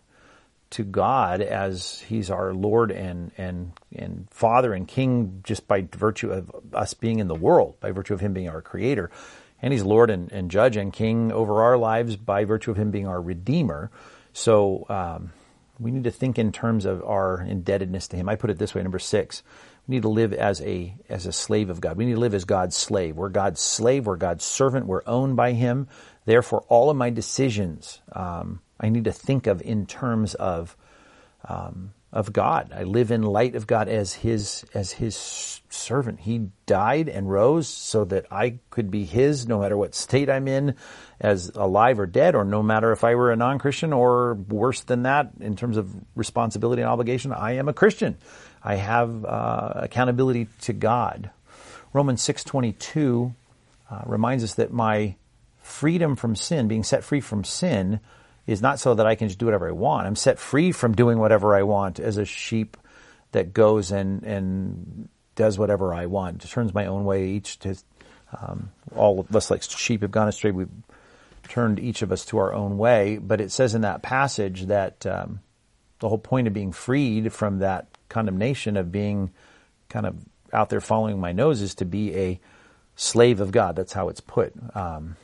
to 0.71 0.83
God 0.83 1.41
as 1.41 2.03
He's 2.07 2.29
our 2.29 2.53
Lord 2.53 2.91
and 2.91 3.31
and 3.37 3.73
and 3.95 4.27
Father 4.31 4.73
and 4.73 4.87
King, 4.87 5.41
just 5.43 5.67
by 5.67 5.87
virtue 5.95 6.31
of 6.31 6.51
us 6.73 6.93
being 6.93 7.19
in 7.19 7.27
the 7.27 7.35
world, 7.35 7.79
by 7.79 7.91
virtue 7.91 8.13
of 8.13 8.19
Him 8.19 8.33
being 8.33 8.49
our 8.49 8.61
Creator, 8.61 9.11
and 9.61 9.71
He's 9.71 9.83
Lord 9.83 10.09
and, 10.09 10.31
and 10.31 10.49
Judge 10.49 10.77
and 10.77 10.91
King 10.91 11.31
over 11.31 11.61
our 11.63 11.77
lives 11.77 12.15
by 12.15 12.45
virtue 12.45 12.71
of 12.71 12.77
Him 12.77 12.91
being 12.91 13.07
our 13.07 13.21
Redeemer. 13.21 13.91
So 14.33 14.85
um, 14.89 15.31
we 15.79 15.91
need 15.91 16.05
to 16.05 16.11
think 16.11 16.39
in 16.39 16.51
terms 16.51 16.85
of 16.85 17.03
our 17.03 17.41
indebtedness 17.41 18.07
to 18.09 18.17
Him. 18.17 18.27
I 18.27 18.35
put 18.35 18.49
it 18.49 18.57
this 18.57 18.73
way: 18.73 18.81
number 18.81 18.99
six, 18.99 19.43
we 19.87 19.95
need 19.95 20.01
to 20.01 20.09
live 20.09 20.33
as 20.33 20.61
a 20.61 20.95
as 21.09 21.25
a 21.25 21.31
slave 21.31 21.69
of 21.69 21.79
God. 21.79 21.97
We 21.97 22.05
need 22.05 22.15
to 22.15 22.19
live 22.19 22.33
as 22.33 22.45
God's 22.45 22.75
slave. 22.75 23.15
We're 23.15 23.29
God's 23.29 23.59
slave. 23.59 24.05
We're 24.05 24.15
God's 24.15 24.43
servant. 24.43 24.87
We're 24.87 25.03
owned 25.05 25.35
by 25.35 25.53
Him. 25.53 25.87
Therefore, 26.25 26.65
all 26.69 26.89
of 26.89 26.97
my 26.97 27.11
decisions 27.11 28.01
um, 28.11 28.61
I 28.79 28.89
need 28.89 29.05
to 29.05 29.11
think 29.11 29.47
of 29.47 29.61
in 29.61 29.85
terms 29.85 30.33
of 30.33 30.75
um, 31.47 31.93
of 32.11 32.31
God. 32.31 32.71
I 32.73 32.83
live 32.83 33.11
in 33.11 33.23
light 33.23 33.55
of 33.55 33.67
God 33.67 33.89
as 33.89 34.13
His 34.13 34.65
as 34.73 34.91
His 34.91 35.61
servant. 35.69 36.21
He 36.21 36.47
died 36.65 37.09
and 37.09 37.29
rose 37.29 37.67
so 37.67 38.05
that 38.05 38.25
I 38.31 38.59
could 38.69 38.89
be 38.89 39.03
His, 39.03 39.47
no 39.47 39.59
matter 39.59 39.77
what 39.77 39.93
state 39.93 40.29
I'm 40.29 40.47
in, 40.47 40.75
as 41.19 41.51
alive 41.53 41.99
or 41.99 42.05
dead, 42.05 42.33
or 42.33 42.45
no 42.45 42.63
matter 42.63 42.91
if 42.91 43.03
I 43.03 43.15
were 43.15 43.31
a 43.31 43.35
non-Christian 43.35 43.93
or 43.93 44.33
worse 44.33 44.81
than 44.81 45.03
that 45.03 45.31
in 45.41 45.55
terms 45.55 45.77
of 45.77 45.93
responsibility 46.15 46.81
and 46.81 46.89
obligation. 46.89 47.33
I 47.33 47.53
am 47.57 47.67
a 47.67 47.73
Christian. 47.73 48.17
I 48.65 48.75
have 48.75 49.23
uh, 49.23 49.73
accountability 49.75 50.47
to 50.61 50.73
God. 50.73 51.29
Romans 51.93 52.21
6:22 52.23 53.35
uh, 53.89 54.01
reminds 54.07 54.43
us 54.43 54.55
that 54.55 54.73
my 54.73 55.15
freedom 55.61 56.15
from 56.15 56.35
sin, 56.35 56.67
being 56.67 56.83
set 56.83 57.03
free 57.03 57.21
from 57.21 57.43
sin, 57.43 57.99
is 58.47 58.63
not 58.63 58.79
so 58.79 58.95
that 58.95 59.05
I 59.05 59.13
can 59.13 59.27
just 59.27 59.39
do 59.39 59.45
whatever 59.45 59.69
I 59.69 59.71
want. 59.71 60.07
I'm 60.07 60.15
set 60.15 60.39
free 60.39 60.71
from 60.71 60.93
doing 60.93 61.19
whatever 61.19 61.55
I 61.55 61.61
want 61.61 61.99
as 61.99 62.17
a 62.17 62.25
sheep 62.25 62.75
that 63.33 63.53
goes 63.53 63.91
and 63.91 64.23
and 64.23 65.09
does 65.35 65.59
whatever 65.59 65.93
I 65.93 66.07
want, 66.07 66.41
turns 66.49 66.73
my 66.73 66.87
own 66.87 67.05
way. 67.05 67.27
Each 67.27 67.59
to 67.59 67.75
um, 68.41 68.71
all 68.95 69.19
of 69.19 69.35
us 69.35 69.51
like 69.51 69.61
sheep 69.61 70.01
have 70.01 70.11
gone 70.11 70.27
astray. 70.27 70.51
We've 70.51 70.69
turned 71.43 71.79
each 71.79 72.01
of 72.01 72.11
us 72.11 72.25
to 72.25 72.39
our 72.39 72.53
own 72.53 72.77
way. 72.79 73.19
But 73.19 73.41
it 73.41 73.51
says 73.51 73.75
in 73.75 73.81
that 73.81 74.01
passage 74.01 74.63
that 74.63 75.05
um, 75.05 75.41
the 75.99 76.09
whole 76.09 76.17
point 76.17 76.47
of 76.47 76.53
being 76.53 76.71
freed 76.71 77.31
from 77.31 77.59
that 77.59 77.87
condemnation 78.09 78.77
of 78.77 78.91
being 78.91 79.31
kind 79.89 80.05
of 80.05 80.15
out 80.53 80.69
there 80.69 80.81
following 80.81 81.19
my 81.19 81.31
nose 81.31 81.61
is 81.61 81.75
to 81.75 81.85
be 81.85 82.15
a 82.15 82.39
slave 82.95 83.41
of 83.41 83.51
God. 83.51 83.75
That's 83.75 83.93
how 83.93 84.09
it's 84.09 84.21
put. 84.21 84.53
Um, 84.75 85.17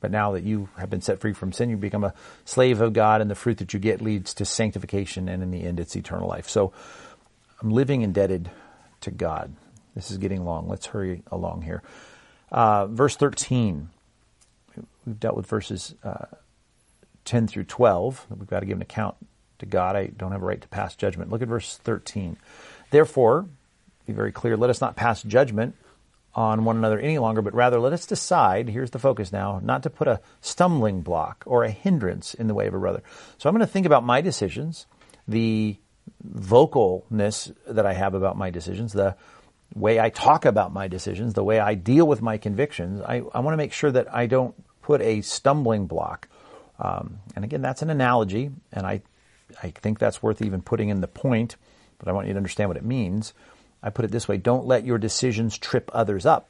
but 0.00 0.10
now 0.10 0.32
that 0.32 0.44
you 0.44 0.68
have 0.76 0.90
been 0.90 1.00
set 1.00 1.20
free 1.20 1.32
from 1.32 1.52
sin, 1.52 1.70
you 1.70 1.76
become 1.76 2.04
a 2.04 2.14
slave 2.44 2.80
of 2.80 2.92
God, 2.92 3.20
and 3.20 3.30
the 3.30 3.34
fruit 3.34 3.58
that 3.58 3.72
you 3.72 3.80
get 3.80 4.02
leads 4.02 4.34
to 4.34 4.44
sanctification, 4.44 5.28
and 5.28 5.42
in 5.42 5.50
the 5.50 5.62
end, 5.62 5.80
it's 5.80 5.96
eternal 5.96 6.28
life. 6.28 6.48
So 6.48 6.72
I'm 7.62 7.70
living 7.70 8.02
indebted 8.02 8.50
to 9.00 9.10
God. 9.10 9.54
This 9.94 10.10
is 10.10 10.18
getting 10.18 10.44
long. 10.44 10.68
Let's 10.68 10.86
hurry 10.86 11.22
along 11.30 11.62
here. 11.62 11.82
Uh, 12.50 12.86
verse 12.86 13.16
13. 13.16 13.88
We've 15.06 15.20
dealt 15.20 15.36
with 15.36 15.46
verses 15.46 15.94
uh, 16.04 16.26
10 17.24 17.46
through 17.46 17.64
12. 17.64 18.26
We've 18.30 18.48
got 18.48 18.60
to 18.60 18.66
give 18.66 18.76
an 18.76 18.82
account 18.82 19.16
to 19.64 19.70
God. 19.70 19.96
I 19.96 20.06
don't 20.06 20.32
have 20.32 20.42
a 20.42 20.46
right 20.46 20.60
to 20.60 20.68
pass 20.68 20.94
judgment. 20.94 21.30
Look 21.30 21.42
at 21.42 21.48
verse 21.48 21.78
13. 21.78 22.36
Therefore, 22.90 23.46
be 24.06 24.12
very 24.12 24.32
clear, 24.32 24.56
let 24.56 24.70
us 24.70 24.80
not 24.80 24.96
pass 24.96 25.22
judgment 25.22 25.74
on 26.34 26.64
one 26.64 26.76
another 26.76 26.98
any 26.98 27.18
longer, 27.18 27.42
but 27.42 27.54
rather 27.54 27.78
let 27.78 27.92
us 27.92 28.06
decide, 28.06 28.68
here's 28.68 28.90
the 28.90 28.98
focus 28.98 29.32
now, 29.32 29.60
not 29.62 29.82
to 29.84 29.90
put 29.90 30.08
a 30.08 30.20
stumbling 30.40 31.00
block 31.00 31.44
or 31.46 31.64
a 31.64 31.70
hindrance 31.70 32.34
in 32.34 32.48
the 32.48 32.54
way 32.54 32.66
of 32.66 32.74
a 32.74 32.78
brother. 32.78 33.02
So 33.38 33.48
I'm 33.48 33.54
going 33.54 33.66
to 33.66 33.72
think 33.72 33.86
about 33.86 34.04
my 34.04 34.20
decisions, 34.20 34.86
the 35.28 35.76
vocalness 36.28 37.54
that 37.66 37.86
I 37.86 37.92
have 37.92 38.14
about 38.14 38.36
my 38.36 38.50
decisions, 38.50 38.92
the 38.92 39.16
way 39.74 39.98
I 40.00 40.10
talk 40.10 40.44
about 40.44 40.72
my 40.72 40.88
decisions, 40.88 41.34
the 41.34 41.44
way 41.44 41.60
I 41.60 41.74
deal 41.74 42.06
with 42.06 42.20
my 42.20 42.36
convictions. 42.36 43.00
I, 43.00 43.22
I 43.32 43.40
want 43.40 43.52
to 43.52 43.56
make 43.56 43.72
sure 43.72 43.90
that 43.92 44.12
I 44.14 44.26
don't 44.26 44.54
put 44.82 45.00
a 45.00 45.20
stumbling 45.22 45.86
block. 45.86 46.28
Um, 46.78 47.20
and 47.36 47.44
again, 47.44 47.62
that's 47.62 47.82
an 47.82 47.90
analogy, 47.90 48.50
and 48.72 48.86
I 48.86 49.02
I 49.62 49.70
think 49.70 49.98
that's 49.98 50.22
worth 50.22 50.42
even 50.42 50.62
putting 50.62 50.88
in 50.88 51.00
the 51.00 51.08
point, 51.08 51.56
but 51.98 52.08
I 52.08 52.12
want 52.12 52.26
you 52.26 52.32
to 52.34 52.36
understand 52.36 52.70
what 52.70 52.76
it 52.76 52.84
means. 52.84 53.34
I 53.82 53.90
put 53.90 54.04
it 54.04 54.10
this 54.10 54.26
way 54.26 54.38
don't 54.38 54.66
let 54.66 54.84
your 54.84 54.98
decisions 54.98 55.58
trip 55.58 55.90
others 55.92 56.26
up. 56.26 56.48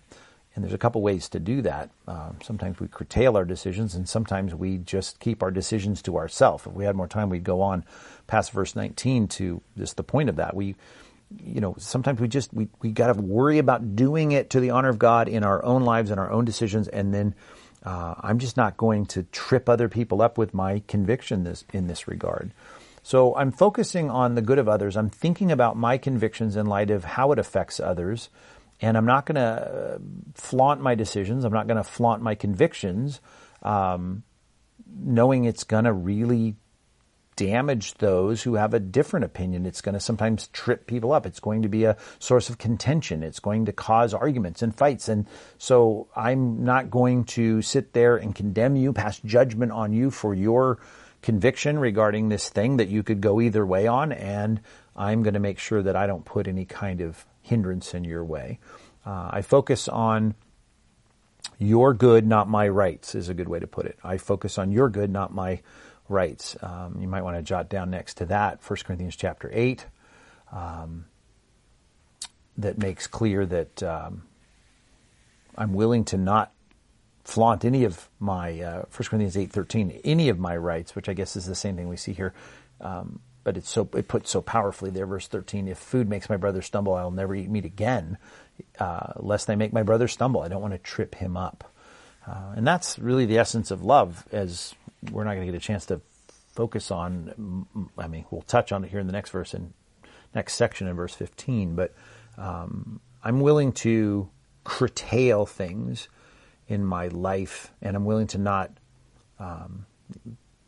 And 0.55 0.63
there's 0.63 0.75
a 0.75 0.79
couple 0.79 1.03
ways 1.03 1.29
to 1.31 1.41
do 1.41 1.63
that. 1.63 1.91
Um, 2.07 2.37
sometimes 2.41 2.79
we 2.79 2.87
curtail 2.87 3.37
our 3.37 3.45
decisions, 3.45 3.97
and 3.97 4.09
sometimes 4.09 4.55
we 4.55 4.79
just 4.79 5.19
keep 5.19 5.43
our 5.43 5.51
decisions 5.51 6.01
to 6.03 6.17
ourselves. 6.17 6.65
If 6.65 6.73
we 6.73 6.85
had 6.85 6.95
more 6.95 7.09
time, 7.09 7.29
we'd 7.29 7.43
go 7.43 7.61
on 7.61 7.85
past 8.29 8.53
verse 8.53 8.77
19 8.77 9.27
to 9.29 9.61
just 9.77 9.97
the 9.97 10.05
point 10.05 10.29
of 10.29 10.37
that. 10.37 10.55
We, 10.55 10.77
you 11.45 11.61
know, 11.61 11.75
sometimes 11.79 12.21
we 12.21 12.29
just 12.29 12.55
we 12.55 12.69
we 12.81 12.93
got 12.93 13.13
to 13.13 13.21
worry 13.21 13.59
about 13.59 13.97
doing 13.97 14.31
it 14.31 14.51
to 14.51 14.61
the 14.61 14.71
honor 14.71 14.91
of 14.91 14.99
God 15.01 15.29
in 15.29 15.43
our 15.43 15.65
own 15.65 15.83
lives 15.83 16.13
and 16.13 16.21
our 16.21 16.31
own 16.31 16.45
decisions, 16.45 16.87
and 16.87 17.13
then 17.13 17.35
uh, 17.83 18.15
I'm 18.21 18.39
just 18.39 18.57
not 18.57 18.77
going 18.77 19.07
to 19.07 19.25
trip 19.25 19.69
other 19.69 19.89
people 19.89 20.23
up 20.23 20.39
with 20.39 20.55
my 20.55 20.83
conviction 20.87 21.43
this 21.43 21.65
in 21.73 21.89
this 21.89 22.07
regard. 22.07 22.53
So 23.05 23.37
I'm 23.37 23.53
focusing 23.53 24.11
on 24.11 24.35
the 24.35 24.41
good 24.41 24.59
of 24.59 24.67
others. 24.67 24.97
I'm 24.97 25.11
thinking 25.11 25.53
about 25.53 25.77
my 25.77 25.99
convictions 25.99 26.57
in 26.57 26.65
light 26.65 26.91
of 26.91 27.05
how 27.05 27.33
it 27.33 27.39
affects 27.39 27.79
others. 27.79 28.31
And 28.81 28.97
I'm 28.97 29.05
not 29.05 29.27
going 29.27 29.37
to 29.37 29.41
uh, 29.41 29.99
flaunt 30.35 30.81
my 30.81 30.95
decisions. 30.95 31.45
I'm 31.45 31.53
not 31.53 31.67
going 31.67 31.77
to 31.77 31.85
flaunt 31.85 32.23
my 32.23 32.35
convictions, 32.35 33.21
um, 33.63 34.25
knowing 34.91 35.45
it's 35.45 35.65
going 35.65 35.85
to 35.85 35.93
really 35.93 36.57
damage 37.37 37.93
those 37.95 38.43
who 38.43 38.55
have 38.55 38.73
a 38.73 38.81
different 38.81 39.25
opinion. 39.25 39.67
It's 39.67 39.83
going 39.83 39.93
to 39.93 40.01
sometimes 40.01 40.49
trip 40.49 40.87
people 40.87 41.13
up. 41.13 41.27
It's 41.27 41.41
going 41.41 41.61
to 41.63 41.69
be 41.69 41.85
a 41.85 41.99
source 42.21 42.49
of 42.49 42.57
contention. 42.57 43.23
It's 43.23 43.41
going 43.41 43.67
to 43.67 43.73
cause 43.73 44.15
arguments 44.15 44.63
and 44.63 44.75
fights. 44.75 45.11
And 45.11 45.27
so 45.59 46.09
I'm 46.17 46.65
not 46.65 46.91
going 46.91 47.25
to 47.25 47.61
sit 47.61 47.93
there 47.93 48.17
and 48.17 48.35
condemn 48.35 48.77
you, 48.77 48.95
pass 48.95 49.19
judgment 49.19 49.73
on 49.73 49.93
you 49.93 50.11
for 50.11 50.35
your 50.35 50.79
conviction 51.25 51.79
regarding 51.79 52.29
this 52.29 52.51
thing 52.51 52.77
that 52.77 52.89
you 52.89 53.03
could 53.03 53.23
go 53.23 53.41
either 53.41 53.65
way 53.65 53.87
on, 53.87 54.13
and 54.13 54.61
I'm 54.95 55.23
going 55.23 55.33
to 55.33 55.41
make 55.41 55.59
sure 55.59 55.83
that 55.83 55.97
I 55.97 56.07
don't 56.07 56.25
put 56.25 56.47
any 56.47 56.67
kind 56.67 57.01
of 57.01 57.25
hindrance 57.41 57.95
in 57.95 58.05
your 58.05 58.23
way. 58.23 58.59
Uh, 59.07 59.31
I 59.33 59.41
focus 59.41 59.89
on 59.89 60.35
your 61.59 61.95
good, 61.95 62.27
not 62.27 62.47
my 62.47 62.69
rights, 62.69 63.15
is 63.15 63.31
a 63.31 63.35
good 63.35 63.49
way 63.49 63.59
to 63.59 63.67
put 63.67 63.87
it. 63.87 63.99
I 64.05 64.19
focus 64.19 64.59
on 64.59 64.71
your 64.71 64.91
good, 64.91 65.11
not 65.11 65.33
my 65.33 65.63
rights. 66.11 66.59
Um, 66.63 66.99
you 67.01 67.09
might 67.09 67.23
want 67.23 67.39
to 67.39 67.43
jot 67.43 67.71
down 67.71 67.91
next 67.91 68.15
to 68.19 68.27
that 68.27 68.61
1 68.63 68.79
Corinthians 68.85 69.17
chapter 69.17 69.51
8 69.51 69.87
um, 70.53 71.07
that 72.59 72.77
makes 72.77 73.07
clear 73.07 73.47
that 73.47 73.83
um, 73.83 74.25
I'm 75.57 75.73
willing 75.73 76.05
to 76.07 76.19
not 76.19 76.53
flaunt 77.25 77.65
any 77.65 77.85
of 77.85 78.09
my 78.21 78.61
uh, 78.61 78.85
1 78.95 79.09
Corinthians 79.09 79.37
8:13 79.37 80.01
any 80.05 80.29
of 80.29 80.39
my 80.39 80.57
rights, 80.57 80.95
which 80.95 81.09
I 81.09 81.15
guess 81.15 81.37
is 81.37 81.47
the 81.47 81.55
same 81.55 81.77
thing 81.77 81.89
we 81.89 81.97
see 81.97 82.13
here. 82.13 82.35
Um, 82.81 83.21
but 83.43 83.57
it's 83.57 83.69
so 83.69 83.89
it 83.95 84.09
puts 84.09 84.31
so 84.31 84.41
powerfully 84.41 84.91
there, 84.91 85.07
verse 85.07 85.29
13. 85.29 85.69
If 85.69 85.79
food 85.79 86.09
makes 86.09 86.29
my 86.29 86.37
brother 86.37 86.63
stumble, 86.63 86.95
I'll 86.95 87.11
never 87.11 87.35
eat 87.35 87.51
meat 87.51 87.65
again, 87.65 88.19
uh, 88.79 89.13
lest 89.17 89.51
I 89.51 89.55
make 89.55 89.73
my 89.73 89.83
brother 89.83 90.09
stumble. 90.09 90.41
I 90.41 90.49
don't 90.49 90.63
want 90.63 90.73
to 90.75 90.79
trip 90.79 91.15
him 91.15 91.37
up. 91.37 91.71
Uh, 92.27 92.55
and 92.57 92.67
that's 92.67 92.99
really 92.99 93.27
the 93.27 93.39
essence 93.39 93.71
of 93.71 93.85
love, 93.85 94.27
as 94.33 94.75
we're 95.11 95.25
not 95.25 95.35
going 95.35 95.47
to 95.47 95.53
get 95.53 95.59
a 95.59 95.65
chance 95.65 95.85
to 95.87 96.01
focus 96.55 96.91
on. 96.91 97.67
I 97.99 98.09
mean, 98.09 98.25
we'll 98.31 98.43
touch 98.43 98.73
on 98.73 98.83
it 98.83 98.91
here 98.91 99.01
in 99.01 99.07
the 99.07 99.13
next 99.13 99.31
verse 99.31 99.53
and 99.53 99.75
next 100.35 100.55
section 100.55 100.89
in 100.89 100.97
verse 100.97 101.15
15. 101.15 101.75
But 101.75 101.95
um, 102.39 103.01
I'm 103.23 103.41
willing 103.41 103.73
to 103.73 104.31
curtail 104.65 105.45
things 105.45 106.09
in 106.69 106.85
my 106.85 107.09
life, 107.09 107.73
and 107.83 107.97
I'm 107.97 108.05
willing 108.05 108.27
to 108.29 108.39
not 108.39 108.71
um, 109.39 109.87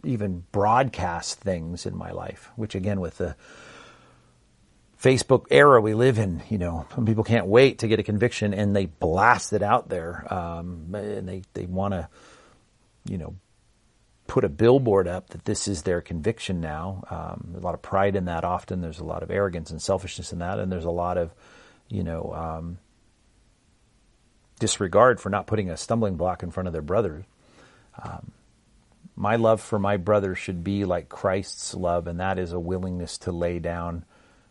even 0.05 0.45
broadcast 0.53 1.41
things 1.41 1.87
in 1.87 1.97
my 1.97 2.11
life. 2.11 2.51
Which 2.57 2.75
again, 2.75 3.01
with 3.01 3.19
the 3.19 3.37
Facebook 5.01 5.47
era 5.51 5.81
we 5.81 5.95
live 5.95 6.19
in, 6.19 6.43
you 6.49 6.59
know, 6.59 6.87
some 6.95 7.07
people 7.07 7.25
can't 7.25 7.47
wait 7.47 7.81
to 7.81 7.89
get 7.89 8.01
a 8.01 8.03
conviction 8.03 8.55
and 8.55 8.75
they 8.75 8.87
blast 8.87 9.53
it 9.53 9.63
out 9.63 9.89
there, 9.89 10.33
um, 10.33 10.95
and 10.95 11.29
they 11.29 11.43
they 11.55 11.67
want 11.67 11.93
to, 11.93 12.09
you 13.09 13.19
know, 13.19 13.35
put 14.27 14.45
a 14.45 14.49
billboard 14.49 15.07
up 15.07 15.31
that 15.31 15.45
this 15.45 15.69
is 15.69 15.83
their 15.83 16.01
conviction 16.01 16.61
now. 16.61 17.05
Um, 17.11 17.55
a 17.57 17.61
lot 17.61 17.75
of 17.75 17.83
pride 17.83 18.17
in 18.17 18.25
that. 18.27 18.45
Often 18.45 18.81
there's 18.81 18.99
a 18.99 19.05
lot 19.05 19.23
of 19.23 19.31
arrogance 19.31 19.71
and 19.71 19.81
selfishness 19.81 20.33
in 20.33 20.41
that, 20.41 20.59
and 20.59 20.71
there's 20.71 20.85
a 20.85 20.91
lot 20.91 21.17
of, 21.19 21.33
you 21.89 22.03
know, 22.03 22.33
um, 22.35 22.79
disregard 24.59 25.21
for 25.21 25.31
not 25.31 25.47
putting 25.47 25.71
a 25.71 25.77
stumbling 25.77 26.17
block 26.17 26.43
in 26.43 26.51
front 26.51 26.67
of 26.67 26.73
their 26.73 26.83
brother. 26.83 27.27
Um, 28.03 28.33
my 29.15 29.37
love 29.37 29.61
for 29.61 29.79
my 29.79 29.97
brother 29.97 30.35
should 30.35 30.63
be 30.63 30.85
like 30.85 31.09
Christ's 31.09 31.75
love, 31.75 32.07
and 32.07 32.21
that 32.21 32.39
is 32.39 32.53
a 32.53 32.61
willingness 32.61 33.19
to 33.19 33.33
lay 33.33 33.59
down 33.59 34.05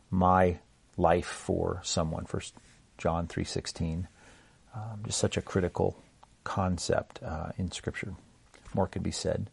my 0.10 0.60
life 0.98 1.28
for 1.28 1.82
someone. 1.84 2.26
First 2.26 2.56
John 2.98 3.28
three 3.28 3.44
sixteen, 3.44 4.08
um, 4.74 5.04
just 5.06 5.20
such 5.20 5.38
a 5.38 5.42
critical 5.42 6.02
concept 6.44 7.22
uh, 7.24 7.52
in 7.58 7.72
Scripture. 7.72 8.16
More 8.74 8.88
could 8.88 9.04
be 9.04 9.12
said. 9.12 9.50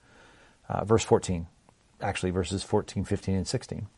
Uh, 0.69 0.85
verse 0.85 1.05
fourteen, 1.05 1.47
actually 2.01 2.31
verses 2.31 2.63
14, 2.63 3.05
15, 3.05 3.35
and 3.35 3.47
sixteen. 3.47 3.89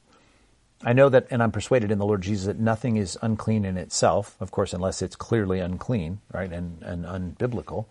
I 0.82 0.92
know 0.92 1.08
that, 1.08 1.28
and 1.30 1.42
I'm 1.42 1.52
persuaded 1.52 1.90
in 1.90 1.98
the 1.98 2.04
Lord 2.04 2.22
Jesus 2.22 2.46
that 2.46 2.58
nothing 2.58 2.96
is 2.96 3.16
unclean 3.22 3.64
in 3.64 3.78
itself, 3.78 4.36
of 4.40 4.50
course, 4.50 4.72
unless 4.72 5.00
it's 5.02 5.16
clearly 5.16 5.60
unclean, 5.60 6.20
right, 6.32 6.52
and, 6.52 6.82
and 6.82 7.04
unbiblical. 7.04 7.86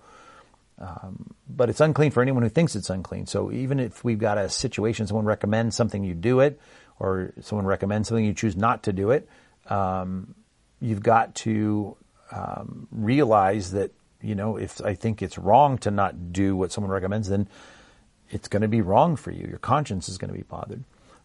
Um, 0.79 1.33
but 1.47 1.69
it's 1.69 1.81
unclean 1.81 2.11
for 2.11 2.21
anyone 2.21 2.43
who 2.43 2.49
thinks 2.49 2.75
it's 2.75 2.89
unclean. 2.89 3.25
So 3.25 3.51
even 3.51 3.79
if 3.79 4.03
we've 4.03 4.19
got 4.19 4.37
a 4.37 4.49
situation, 4.49 5.07
someone 5.07 5.25
recommends 5.25 5.75
something, 5.75 6.03
you 6.03 6.13
do 6.13 6.39
it, 6.39 6.59
or 6.99 7.31
someone 7.41 7.65
recommends 7.65 8.09
something, 8.09 8.25
you 8.25 8.33
choose 8.33 8.55
not 8.55 8.83
to 8.83 8.93
do 8.93 9.11
it, 9.11 9.27
um, 9.69 10.35
you've 10.79 11.03
got 11.03 11.35
to 11.35 11.95
um, 12.31 12.87
realize 12.91 13.71
that, 13.71 13.91
you 14.21 14.35
know, 14.35 14.57
if 14.57 14.81
I 14.81 14.93
think 14.93 15.21
it's 15.21 15.37
wrong 15.37 15.77
to 15.79 15.91
not 15.91 16.33
do 16.33 16.55
what 16.55 16.71
someone 16.71 16.91
recommends, 16.91 17.29
then 17.29 17.47
it's 18.29 18.47
going 18.47 18.61
to 18.61 18.67
be 18.67 18.81
wrong 18.81 19.15
for 19.15 19.31
you. 19.31 19.47
Your 19.47 19.59
conscience 19.59 20.09
is 20.09 20.17
going 20.17 20.31
to 20.31 20.37
be 20.37 20.43
bothered. 20.43 20.83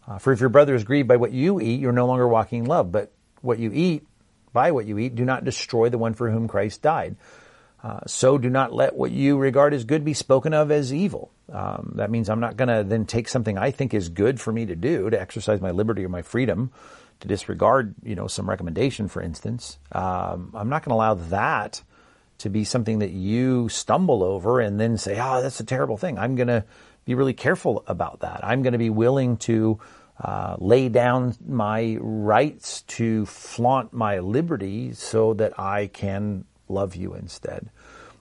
Uh, 0.09 0.17
for 0.17 0.33
if 0.33 0.39
your 0.39 0.49
brother 0.49 0.73
is 0.73 0.83
grieved 0.83 1.07
by 1.07 1.17
what 1.17 1.31
you 1.31 1.61
eat, 1.61 1.79
you're 1.79 1.91
no 1.91 2.07
longer 2.07 2.27
walking 2.27 2.63
in 2.63 2.65
love. 2.65 2.91
But 2.91 3.11
what 3.41 3.59
you 3.59 3.71
eat, 3.71 4.07
by 4.51 4.71
what 4.71 4.87
you 4.87 4.97
eat, 4.97 5.13
do 5.13 5.23
not 5.23 5.45
destroy 5.45 5.89
the 5.89 5.99
one 5.99 6.15
for 6.15 6.31
whom 6.31 6.47
Christ 6.47 6.81
died. 6.81 7.15
Uh, 7.83 7.99
so 8.07 8.37
do 8.37 8.49
not 8.49 8.73
let 8.73 8.95
what 8.95 9.11
you 9.11 9.37
regard 9.37 9.73
as 9.73 9.85
good 9.85 10.03
be 10.03 10.13
spoken 10.13 10.53
of 10.53 10.71
as 10.71 10.93
evil. 10.93 11.31
Um, 11.51 11.93
that 11.95 12.11
means 12.11 12.29
I'm 12.29 12.39
not 12.39 12.57
going 12.57 12.67
to 12.67 12.83
then 12.83 13.05
take 13.05 13.29
something 13.29 13.57
I 13.57 13.71
think 13.71 13.93
is 13.93 14.09
good 14.09 14.41
for 14.41 14.51
me 14.51 14.65
to 14.65 14.75
do 14.75 15.09
to 15.09 15.19
exercise 15.19 15.61
my 15.61 15.71
liberty 15.71 16.03
or 16.03 16.09
my 16.09 16.23
freedom 16.23 16.71
to 17.21 17.27
disregard, 17.27 17.95
you 18.03 18.15
know, 18.15 18.27
some 18.27 18.49
recommendation, 18.49 19.07
for 19.07 19.21
instance. 19.21 19.77
Um, 19.91 20.51
I'm 20.53 20.69
not 20.69 20.83
going 20.83 20.91
to 20.91 20.95
allow 20.95 21.13
that 21.29 21.81
to 22.39 22.49
be 22.49 22.63
something 22.63 22.99
that 22.99 23.11
you 23.11 23.69
stumble 23.69 24.23
over 24.23 24.59
and 24.59 24.79
then 24.79 24.97
say, 24.97 25.19
"Oh, 25.19 25.41
that's 25.41 25.59
a 25.59 25.65
terrible 25.65 25.97
thing." 25.97 26.17
I'm 26.17 26.35
going 26.35 26.47
to 26.47 26.63
be 27.05 27.15
really 27.15 27.33
careful 27.33 27.83
about 27.87 28.21
that. 28.21 28.41
I'm 28.43 28.61
going 28.61 28.73
to 28.73 28.79
be 28.79 28.89
willing 28.89 29.37
to 29.37 29.79
uh, 30.21 30.57
lay 30.59 30.89
down 30.89 31.35
my 31.47 31.97
rights 31.99 32.81
to 32.83 33.25
flaunt 33.25 33.93
my 33.93 34.19
liberty 34.19 34.93
so 34.93 35.33
that 35.35 35.57
I 35.59 35.87
can 35.87 36.45
love 36.67 36.95
you 36.95 37.13
instead. 37.13 37.69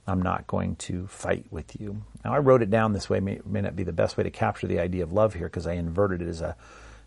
I'm 0.06 0.22
not 0.22 0.46
going 0.46 0.76
to 0.76 1.06
fight 1.08 1.46
with 1.50 1.78
you. 1.80 2.02
Now, 2.24 2.32
I 2.32 2.38
wrote 2.38 2.62
it 2.62 2.70
down 2.70 2.92
this 2.92 3.10
way, 3.10 3.20
may, 3.20 3.40
may 3.44 3.60
not 3.60 3.76
be 3.76 3.82
the 3.82 3.92
best 3.92 4.16
way 4.16 4.24
to 4.24 4.30
capture 4.30 4.66
the 4.66 4.78
idea 4.80 5.02
of 5.02 5.12
love 5.12 5.34
here 5.34 5.48
because 5.48 5.66
I 5.66 5.74
inverted 5.74 6.22
it 6.22 6.28
as 6.28 6.40
a 6.40 6.56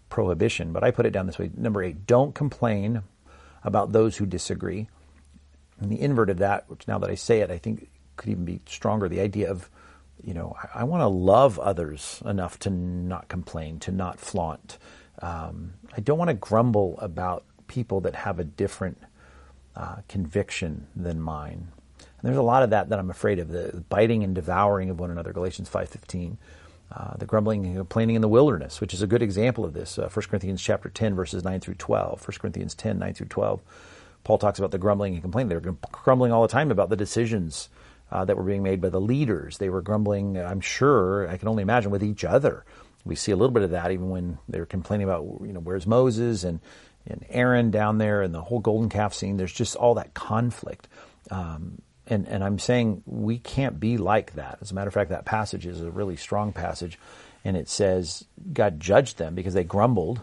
prohibition, 0.09 0.71
but 0.71 0.83
I 0.83 0.91
put 0.91 1.05
it 1.05 1.11
down 1.11 1.25
this 1.25 1.39
way. 1.39 1.49
Number 1.55 1.81
eight, 1.81 2.05
don't 2.05 2.35
complain 2.35 3.01
about 3.63 3.91
those 3.91 4.17
who 4.17 4.25
disagree. 4.25 4.87
And 5.79 5.91
the 5.91 5.99
invert 5.99 6.29
of 6.29 6.37
that, 6.39 6.69
which 6.69 6.87
now 6.87 6.99
that 6.99 7.09
I 7.09 7.15
say 7.15 7.39
it, 7.39 7.49
I 7.49 7.57
think 7.57 7.89
could 8.17 8.29
even 8.29 8.45
be 8.45 8.61
stronger, 8.67 9.09
the 9.09 9.21
idea 9.21 9.49
of, 9.49 9.69
you 10.23 10.33
know, 10.33 10.55
I, 10.61 10.81
I 10.81 10.83
want 10.83 11.01
to 11.01 11.07
love 11.07 11.59
others 11.59 12.21
enough 12.25 12.59
to 12.59 12.69
not 12.69 13.27
complain, 13.27 13.79
to 13.79 13.91
not 13.91 14.19
flaunt. 14.19 14.77
Um, 15.21 15.73
I 15.95 16.01
don't 16.01 16.17
want 16.17 16.29
to 16.29 16.35
grumble 16.35 16.97
about 16.99 17.45
people 17.67 18.01
that 18.01 18.15
have 18.15 18.39
a 18.39 18.43
different 18.43 18.97
uh, 19.75 19.97
conviction 20.07 20.87
than 20.95 21.21
mine. 21.21 21.67
And 21.99 22.27
there's 22.27 22.37
a 22.37 22.43
lot 22.43 22.63
of 22.63 22.69
that 22.71 22.89
that 22.89 22.99
I'm 22.99 23.09
afraid 23.09 23.39
of, 23.39 23.49
the 23.49 23.83
biting 23.89 24.23
and 24.23 24.35
devouring 24.35 24.89
of 24.89 24.99
one 24.99 25.11
another, 25.11 25.33
Galatians 25.33 25.69
5.15. 25.69 26.37
Uh, 26.91 27.15
the 27.15 27.25
grumbling 27.25 27.65
and 27.65 27.77
complaining 27.77 28.15
in 28.15 28.21
the 28.21 28.27
wilderness, 28.27 28.81
which 28.81 28.93
is 28.93 29.01
a 29.01 29.07
good 29.07 29.21
example 29.21 29.63
of 29.63 29.73
this. 29.73 29.97
Uh, 29.97 30.09
1 30.13 30.25
Corinthians 30.25 30.61
chapter 30.61 30.89
10, 30.89 31.15
verses 31.15 31.43
9 31.43 31.61
through 31.61 31.75
12. 31.75 32.27
1 32.27 32.37
Corinthians 32.37 32.75
10, 32.75 32.99
9 32.99 33.13
through 33.13 33.27
12. 33.27 33.61
Paul 34.25 34.37
talks 34.37 34.59
about 34.59 34.71
the 34.71 34.77
grumbling 34.77 35.13
and 35.13 35.21
complaining. 35.21 35.47
They're 35.47 35.73
grumbling 35.91 36.33
all 36.33 36.41
the 36.41 36.49
time 36.49 36.69
about 36.69 36.89
the 36.89 36.97
decisions 36.97 37.69
uh, 38.11 38.25
that 38.25 38.37
were 38.37 38.43
being 38.43 38.63
made 38.63 38.81
by 38.81 38.89
the 38.89 39.01
leaders. 39.01 39.57
They 39.57 39.69
were 39.69 39.81
grumbling, 39.81 40.37
I'm 40.37 40.61
sure, 40.61 41.29
I 41.29 41.37
can 41.37 41.47
only 41.47 41.63
imagine, 41.63 41.91
with 41.91 42.03
each 42.03 42.23
other. 42.23 42.65
We 43.05 43.15
see 43.15 43.31
a 43.31 43.35
little 43.35 43.53
bit 43.53 43.63
of 43.63 43.71
that 43.71 43.91
even 43.91 44.09
when 44.09 44.37
they're 44.47 44.65
complaining 44.65 45.07
about, 45.07 45.41
you 45.41 45.53
know, 45.53 45.59
where's 45.59 45.87
Moses 45.87 46.43
and 46.43 46.59
and 47.07 47.25
Aaron 47.29 47.71
down 47.71 47.97
there 47.97 48.21
and 48.21 48.33
the 48.33 48.41
whole 48.41 48.59
golden 48.59 48.89
calf 48.89 49.13
scene. 49.13 49.37
There's 49.37 49.53
just 49.53 49.75
all 49.75 49.95
that 49.95 50.13
conflict. 50.13 50.87
Um, 51.29 51.81
and, 52.07 52.27
and 52.27 52.43
I'm 52.43 52.59
saying 52.59 53.03
we 53.05 53.37
can't 53.37 53.79
be 53.79 53.97
like 53.97 54.33
that. 54.33 54.59
As 54.61 54.71
a 54.71 54.75
matter 54.75 54.87
of 54.87 54.93
fact, 54.93 55.09
that 55.11 55.25
passage 55.25 55.65
is 55.65 55.81
a 55.81 55.91
really 55.91 56.17
strong 56.17 56.51
passage. 56.51 56.99
And 57.43 57.57
it 57.57 57.69
says 57.69 58.25
God 58.53 58.79
judged 58.79 59.17
them 59.17 59.35
because 59.35 59.53
they 59.53 59.63
grumbled. 59.63 60.21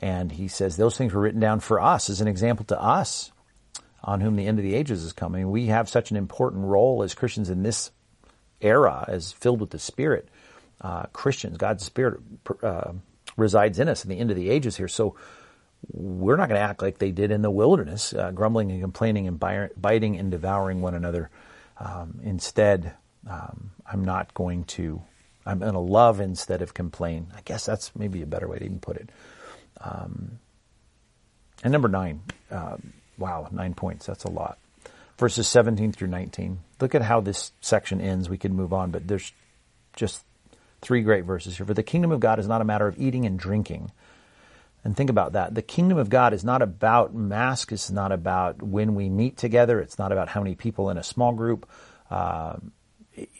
And 0.00 0.30
he 0.30 0.48
says 0.48 0.76
those 0.76 0.96
things 0.96 1.12
were 1.12 1.20
written 1.20 1.40
down 1.40 1.60
for 1.60 1.80
us 1.80 2.10
as 2.10 2.20
an 2.20 2.28
example 2.28 2.64
to 2.66 2.80
us 2.80 3.32
on 4.08 4.22
whom 4.22 4.36
the 4.36 4.46
end 4.46 4.58
of 4.58 4.62
the 4.62 4.74
ages 4.74 5.04
is 5.04 5.12
coming. 5.12 5.50
We 5.50 5.66
have 5.66 5.86
such 5.86 6.10
an 6.10 6.16
important 6.16 6.64
role 6.64 7.02
as 7.02 7.12
Christians 7.12 7.50
in 7.50 7.62
this 7.62 7.90
era 8.58 9.04
as 9.06 9.32
filled 9.32 9.60
with 9.60 9.68
the 9.68 9.78
Spirit. 9.78 10.30
Uh, 10.80 11.02
Christians, 11.12 11.58
God's 11.58 11.84
Spirit 11.84 12.20
uh, 12.62 12.92
resides 13.36 13.78
in 13.78 13.86
us 13.86 14.04
in 14.04 14.08
the 14.08 14.18
end 14.18 14.30
of 14.30 14.36
the 14.36 14.48
ages 14.48 14.78
here. 14.78 14.88
So 14.88 15.16
we're 15.92 16.36
not 16.36 16.48
going 16.48 16.58
to 16.58 16.66
act 16.66 16.80
like 16.80 16.96
they 16.96 17.10
did 17.10 17.30
in 17.30 17.42
the 17.42 17.50
wilderness, 17.50 18.14
uh, 18.14 18.30
grumbling 18.30 18.72
and 18.72 18.80
complaining 18.80 19.28
and 19.28 19.38
biting 19.38 20.16
and 20.16 20.30
devouring 20.30 20.80
one 20.80 20.94
another. 20.94 21.28
Um, 21.76 22.20
instead, 22.22 22.94
um, 23.28 23.72
I'm 23.84 24.06
not 24.06 24.32
going 24.32 24.64
to. 24.64 25.02
I'm 25.44 25.58
going 25.58 25.74
to 25.74 25.80
love 25.80 26.20
instead 26.20 26.62
of 26.62 26.72
complain. 26.72 27.26
I 27.36 27.42
guess 27.42 27.66
that's 27.66 27.94
maybe 27.94 28.22
a 28.22 28.26
better 28.26 28.48
way 28.48 28.58
to 28.58 28.64
even 28.64 28.80
put 28.80 28.96
it. 28.96 29.10
Um, 29.82 30.38
and 31.62 31.72
number 31.72 31.88
nine, 31.88 32.22
uh, 32.50 32.76
wow, 33.18 33.48
nine 33.50 33.74
points. 33.74 34.06
That's 34.06 34.24
a 34.24 34.30
lot. 34.30 34.58
Verses 35.18 35.48
17 35.48 35.92
through 35.92 36.08
19. 36.08 36.60
Look 36.80 36.94
at 36.94 37.02
how 37.02 37.20
this 37.20 37.52
section 37.60 38.00
ends. 38.00 38.28
We 38.28 38.38
could 38.38 38.52
move 38.52 38.72
on, 38.72 38.90
but 38.90 39.06
there's 39.08 39.32
just 39.96 40.24
three 40.80 41.02
great 41.02 41.24
verses 41.24 41.56
here. 41.56 41.66
For 41.66 41.74
the 41.74 41.82
kingdom 41.82 42.12
of 42.12 42.20
God 42.20 42.38
is 42.38 42.46
not 42.46 42.60
a 42.60 42.64
matter 42.64 42.86
of 42.86 43.00
eating 43.00 43.26
and 43.26 43.38
drinking 43.38 43.90
and 44.84 44.96
think 44.96 45.10
about 45.10 45.32
that. 45.32 45.54
The 45.54 45.62
kingdom 45.62 45.98
of 45.98 46.08
God 46.08 46.32
is 46.32 46.44
not 46.44 46.62
about 46.62 47.14
mask. 47.14 47.72
It's 47.72 47.90
not 47.90 48.12
about 48.12 48.62
when 48.62 48.94
we 48.94 49.08
meet 49.08 49.36
together. 49.36 49.80
It's 49.80 49.98
not 49.98 50.12
about 50.12 50.28
how 50.28 50.40
many 50.40 50.54
people 50.54 50.90
in 50.90 50.96
a 50.96 51.02
small 51.02 51.32
group. 51.32 51.68
Uh, 52.10 52.56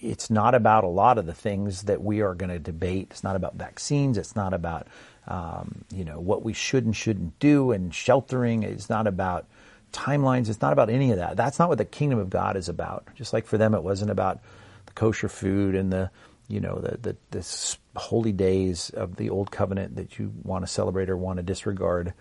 it's 0.01 0.29
not 0.29 0.55
about 0.55 0.85
a 0.85 0.89
lot 0.89 1.19
of 1.19 1.27
the 1.27 1.35
things 1.35 1.83
that 1.85 2.03
we 2.03 2.21
are 2.21 2.35
going 2.35 2.51
to 2.51 2.59
debate. 2.59 3.09
It's 3.13 3.23
not 3.23 3.37
about 3.37 3.55
vaccines. 3.55 4.19
It's 4.19 4.35
not 4.35 4.53
about 4.53 4.89
um, 5.29 5.85
you 5.95 6.05
know 6.05 6.19
what 6.21 6.43
we 6.43 6.53
should 6.53 6.85
and 6.85 6.97
shouldn't 6.97 7.39
do 7.39 7.73
and 7.73 7.95
sheltering. 7.95 8.63
It's 8.63 8.91
not 8.91 9.07
about 9.07 9.47
timelines. 9.93 10.49
It's 10.49 10.61
not 10.61 10.73
about 10.73 10.91
any 10.91 11.11
of 11.11 11.19
that. 11.19 11.37
That's 11.37 11.59
not 11.59 11.69
what 11.69 11.79
the 11.79 11.85
kingdom 11.85 12.19
of 12.19 12.31
God 12.31 12.57
is 12.57 12.69
about. 12.69 13.07
Just 13.15 13.33
like 13.33 13.47
for 13.47 13.59
them, 13.59 13.75
it 13.75 13.83
wasn't 13.83 14.11
about 14.11 14.41
the 14.87 14.93
kosher 14.93 15.29
food 15.29 15.75
and 15.75 15.93
the 15.93 16.11
you 16.49 16.61
know, 16.61 16.81
the, 16.81 16.97
the, 16.97 17.17
the 17.31 17.77
holy 17.95 18.33
days 18.33 18.91
of 18.91 19.17
the 19.17 19.31
old 19.31 19.51
covenant 19.51 19.97
that 19.97 20.19
you 20.19 20.33
want 20.43 20.65
to 20.65 20.73
celebrate 20.73 21.11
or 21.11 21.17
want 21.17 21.37
to 21.37 21.43
disregard. 21.43 22.15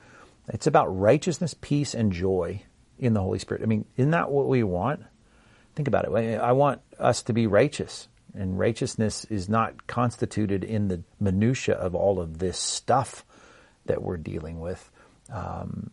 It's 0.50 0.68
about 0.68 0.88
righteousness, 0.88 1.56
peace, 1.60 1.94
and 1.94 2.12
joy 2.12 2.62
in 3.00 3.14
the 3.14 3.22
Holy 3.22 3.40
Spirit. 3.40 3.64
I 3.64 3.68
mean, 3.68 3.86
isn't 3.96 4.12
that 4.12 4.30
what 4.30 4.48
we 4.48 4.64
want? 4.64 5.04
Think 5.76 5.88
about 5.88 6.06
it. 6.06 6.40
I 6.40 6.52
want 6.52 6.82
us 7.00 7.24
to 7.24 7.34
be 7.34 7.48
righteous, 7.48 8.08
and 8.34 8.60
righteousness 8.60 9.26
is 9.26 9.48
not 9.48 9.88
constituted 9.88 10.64
in 10.64 10.90
the 10.90 11.04
minutia 11.20 11.76
of 11.76 11.96
all 11.96 12.20
of 12.20 12.40
this 12.40 12.58
stuff 12.58 13.26
that 13.86 14.02
we're 14.02 14.18
dealing 14.18 14.60
with. 14.60 14.92
Um, 15.32 15.92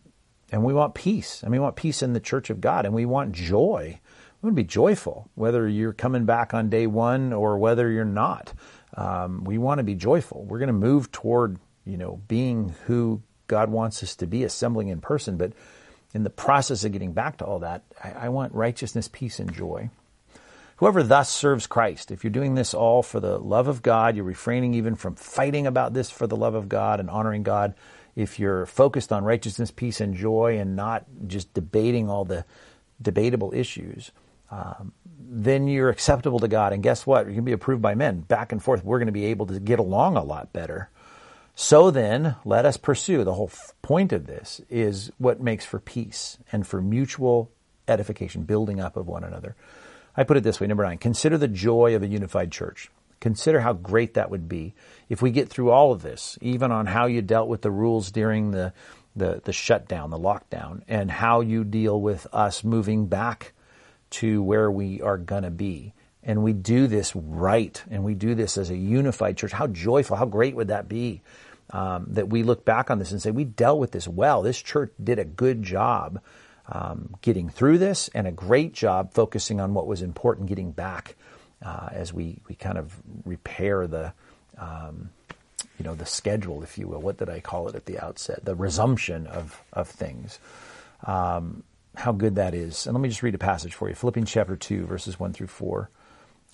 and 0.51 0.63
we 0.63 0.73
want 0.73 0.95
peace. 0.95 1.43
Mean, 1.43 1.53
we 1.53 1.59
want 1.59 1.75
peace 1.75 2.03
in 2.03 2.13
the 2.13 2.19
church 2.19 2.49
of 2.49 2.61
God, 2.61 2.85
and 2.85 2.93
we 2.93 3.05
want 3.05 3.31
joy. 3.31 3.99
We 4.41 4.47
want 4.47 4.55
to 4.55 4.63
be 4.63 4.67
joyful, 4.67 5.29
whether 5.35 5.67
you're 5.67 5.93
coming 5.93 6.25
back 6.25 6.53
on 6.53 6.69
day 6.69 6.87
one 6.87 7.33
or 7.33 7.57
whether 7.57 7.89
you're 7.89 8.05
not. 8.05 8.53
Um, 8.95 9.43
we 9.43 9.57
want 9.57 9.79
to 9.79 9.83
be 9.83 9.95
joyful. 9.95 10.45
We're 10.45 10.59
going 10.59 10.67
to 10.67 10.73
move 10.73 11.11
toward, 11.11 11.57
you 11.85 11.97
know, 11.97 12.21
being 12.27 12.75
who 12.85 13.21
God 13.47 13.69
wants 13.69 14.03
us 14.03 14.15
to 14.17 14.27
be, 14.27 14.43
assembling 14.43 14.89
in 14.89 15.01
person. 15.01 15.37
But 15.37 15.53
in 16.13 16.23
the 16.23 16.29
process 16.29 16.83
of 16.83 16.91
getting 16.91 17.13
back 17.13 17.37
to 17.37 17.45
all 17.45 17.59
that, 17.59 17.83
I, 18.03 18.11
I 18.11 18.29
want 18.29 18.53
righteousness, 18.53 19.09
peace, 19.11 19.39
and 19.39 19.53
joy. 19.53 19.89
Whoever 20.77 21.03
thus 21.03 21.29
serves 21.29 21.67
Christ, 21.67 22.11
if 22.11 22.23
you're 22.23 22.31
doing 22.31 22.55
this 22.55 22.73
all 22.73 23.01
for 23.01 23.21
the 23.21 23.37
love 23.37 23.67
of 23.69 23.81
God, 23.81 24.15
you're 24.15 24.25
refraining 24.25 24.73
even 24.73 24.95
from 24.95 25.15
fighting 25.15 25.67
about 25.67 25.93
this 25.93 26.11
for 26.11 26.27
the 26.27 26.35
love 26.35 26.53
of 26.53 26.67
God 26.67 26.99
and 26.99 27.09
honoring 27.09 27.43
God, 27.43 27.75
if 28.15 28.39
you're 28.39 28.65
focused 28.65 29.11
on 29.11 29.23
righteousness, 29.23 29.71
peace, 29.71 29.99
and 29.99 30.15
joy 30.15 30.57
and 30.59 30.75
not 30.75 31.05
just 31.27 31.53
debating 31.53 32.09
all 32.09 32.25
the 32.25 32.45
debatable 33.01 33.53
issues, 33.53 34.11
um, 34.51 34.93
then 35.19 35.67
you're 35.67 35.89
acceptable 35.89 36.39
to 36.39 36.47
God. 36.47 36.71
And 36.71 36.81
guess 36.81 37.05
what? 37.05 37.23
Going 37.23 37.35
to 37.35 37.41
be 37.41 37.51
approved 37.51 37.81
by 37.81 37.95
men. 37.95 38.21
Back 38.21 38.51
and 38.51 38.63
forth, 38.63 38.85
we're 38.85 38.99
going 38.99 39.07
to 39.07 39.11
be 39.11 39.25
able 39.25 39.47
to 39.47 39.59
get 39.59 39.79
along 39.79 40.17
a 40.17 40.23
lot 40.23 40.53
better. 40.53 40.89
So 41.55 41.89
then, 41.89 42.35
let 42.45 42.65
us 42.65 42.77
pursue. 42.77 43.23
The 43.23 43.33
whole 43.33 43.51
point 43.81 44.13
of 44.13 44.27
this 44.27 44.61
is 44.69 45.11
what 45.17 45.41
makes 45.41 45.65
for 45.65 45.79
peace 45.79 46.37
and 46.51 46.67
for 46.67 46.81
mutual 46.81 47.49
edification, 47.87 48.43
building 48.43 48.79
up 48.79 48.97
of 48.97 49.07
one 49.07 49.23
another. 49.23 49.55
I 50.17 50.23
put 50.23 50.37
it 50.37 50.43
this 50.43 50.59
way 50.59 50.67
number 50.67 50.83
nine, 50.83 50.97
consider 50.97 51.37
the 51.37 51.47
joy 51.47 51.95
of 51.95 52.03
a 52.03 52.07
unified 52.07 52.51
church. 52.51 52.89
Consider 53.19 53.61
how 53.61 53.73
great 53.73 54.13
that 54.13 54.29
would 54.29 54.47
be 54.47 54.73
if 55.09 55.21
we 55.21 55.31
get 55.31 55.49
through 55.49 55.71
all 55.71 55.91
of 55.91 56.01
this, 56.01 56.37
even 56.41 56.71
on 56.71 56.85
how 56.85 57.05
you 57.05 57.21
dealt 57.21 57.47
with 57.47 57.61
the 57.61 57.71
rules 57.71 58.11
during 58.11 58.51
the, 58.51 58.73
the, 59.15 59.41
the 59.43 59.53
shutdown, 59.53 60.09
the 60.09 60.17
lockdown, 60.17 60.81
and 60.87 61.11
how 61.11 61.41
you 61.41 61.63
deal 61.63 61.99
with 61.99 62.27
us 62.33 62.63
moving 62.63 63.07
back 63.07 63.53
to 64.09 64.41
where 64.41 64.69
we 64.69 65.01
are 65.01 65.17
going 65.17 65.43
to 65.43 65.51
be. 65.51 65.93
And 66.23 66.43
we 66.43 66.53
do 66.53 66.87
this 66.87 67.15
right, 67.15 67.81
and 67.91 68.03
we 68.03 68.15
do 68.15 68.33
this 68.33 68.57
as 68.57 68.69
a 68.71 68.75
unified 68.75 69.37
church. 69.37 69.51
How 69.51 69.67
joyful, 69.67 70.17
how 70.17 70.25
great 70.25 70.55
would 70.55 70.69
that 70.69 70.89
be? 70.89 71.21
Um, 71.69 72.07
that 72.09 72.29
we 72.29 72.43
look 72.43 72.63
back 72.63 72.89
on 72.89 72.99
this 72.99 73.11
and 73.11 73.21
say, 73.21 73.31
we 73.31 73.43
dealt 73.43 73.79
with 73.79 73.91
this 73.91 74.07
well. 74.07 74.41
This 74.41 74.61
church 74.61 74.91
did 75.03 75.19
a 75.19 75.25
good 75.25 75.63
job 75.63 76.21
um, 76.67 77.15
getting 77.21 77.49
through 77.49 77.77
this 77.77 78.09
and 78.13 78.27
a 78.27 78.31
great 78.31 78.73
job 78.73 79.13
focusing 79.13 79.59
on 79.59 79.73
what 79.73 79.87
was 79.87 80.01
important, 80.01 80.47
getting 80.47 80.71
back 80.71 81.15
uh, 81.63 81.89
as 81.91 82.13
we, 82.13 82.39
we 82.47 82.55
kind 82.55 82.77
of 82.77 82.95
repair 83.23 83.87
the, 83.87 84.13
um, 84.57 85.09
you 85.77 85.85
know, 85.85 85.95
the 85.95 86.05
schedule, 86.05 86.63
if 86.63 86.77
you 86.77 86.87
will. 86.87 87.01
What 87.01 87.17
did 87.17 87.29
I 87.29 87.39
call 87.39 87.67
it 87.67 87.75
at 87.75 87.85
the 87.85 87.99
outset? 87.99 88.45
The 88.45 88.55
resumption 88.55 89.27
of, 89.27 89.61
of 89.73 89.87
things. 89.87 90.39
Um, 91.03 91.63
how 91.95 92.11
good 92.11 92.35
that 92.35 92.53
is. 92.53 92.85
And 92.87 92.93
let 92.95 93.01
me 93.01 93.09
just 93.09 93.23
read 93.23 93.35
a 93.35 93.39
passage 93.39 93.73
for 93.73 93.89
you. 93.89 93.95
Philippians 93.95 94.31
chapter 94.31 94.55
2, 94.55 94.85
verses 94.85 95.19
1 95.19 95.33
through 95.33 95.47
4. 95.47 95.89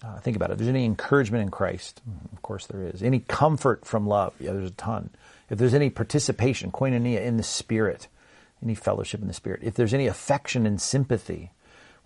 Uh, 0.04 0.20
think 0.20 0.36
about 0.36 0.50
it. 0.50 0.54
If 0.54 0.60
there's 0.60 0.70
any 0.70 0.86
encouragement 0.86 1.44
in 1.44 1.50
Christ, 1.50 2.02
of 2.34 2.42
course 2.42 2.66
there 2.66 2.84
is. 2.84 3.04
Any 3.04 3.20
comfort 3.20 3.86
from 3.86 4.08
love, 4.08 4.34
yeah, 4.40 4.52
there's 4.52 4.72
a 4.72 4.74
ton. 4.74 5.12
If 5.50 5.60
there's 5.60 5.76
any 5.76 5.90
participation, 5.90 6.72
koinonia, 6.72 7.22
in 7.24 7.38
the 7.38 7.44
Spirit, 7.44 8.08
any 8.64 8.74
fellowship 8.74 9.22
in 9.22 9.28
the 9.28 9.34
Spirit, 9.34 9.62
if 9.64 9.76
there's 9.76 9.94
any 9.94 10.08
affection 10.08 10.66
and 10.66 10.82
sympathy, 10.82 11.52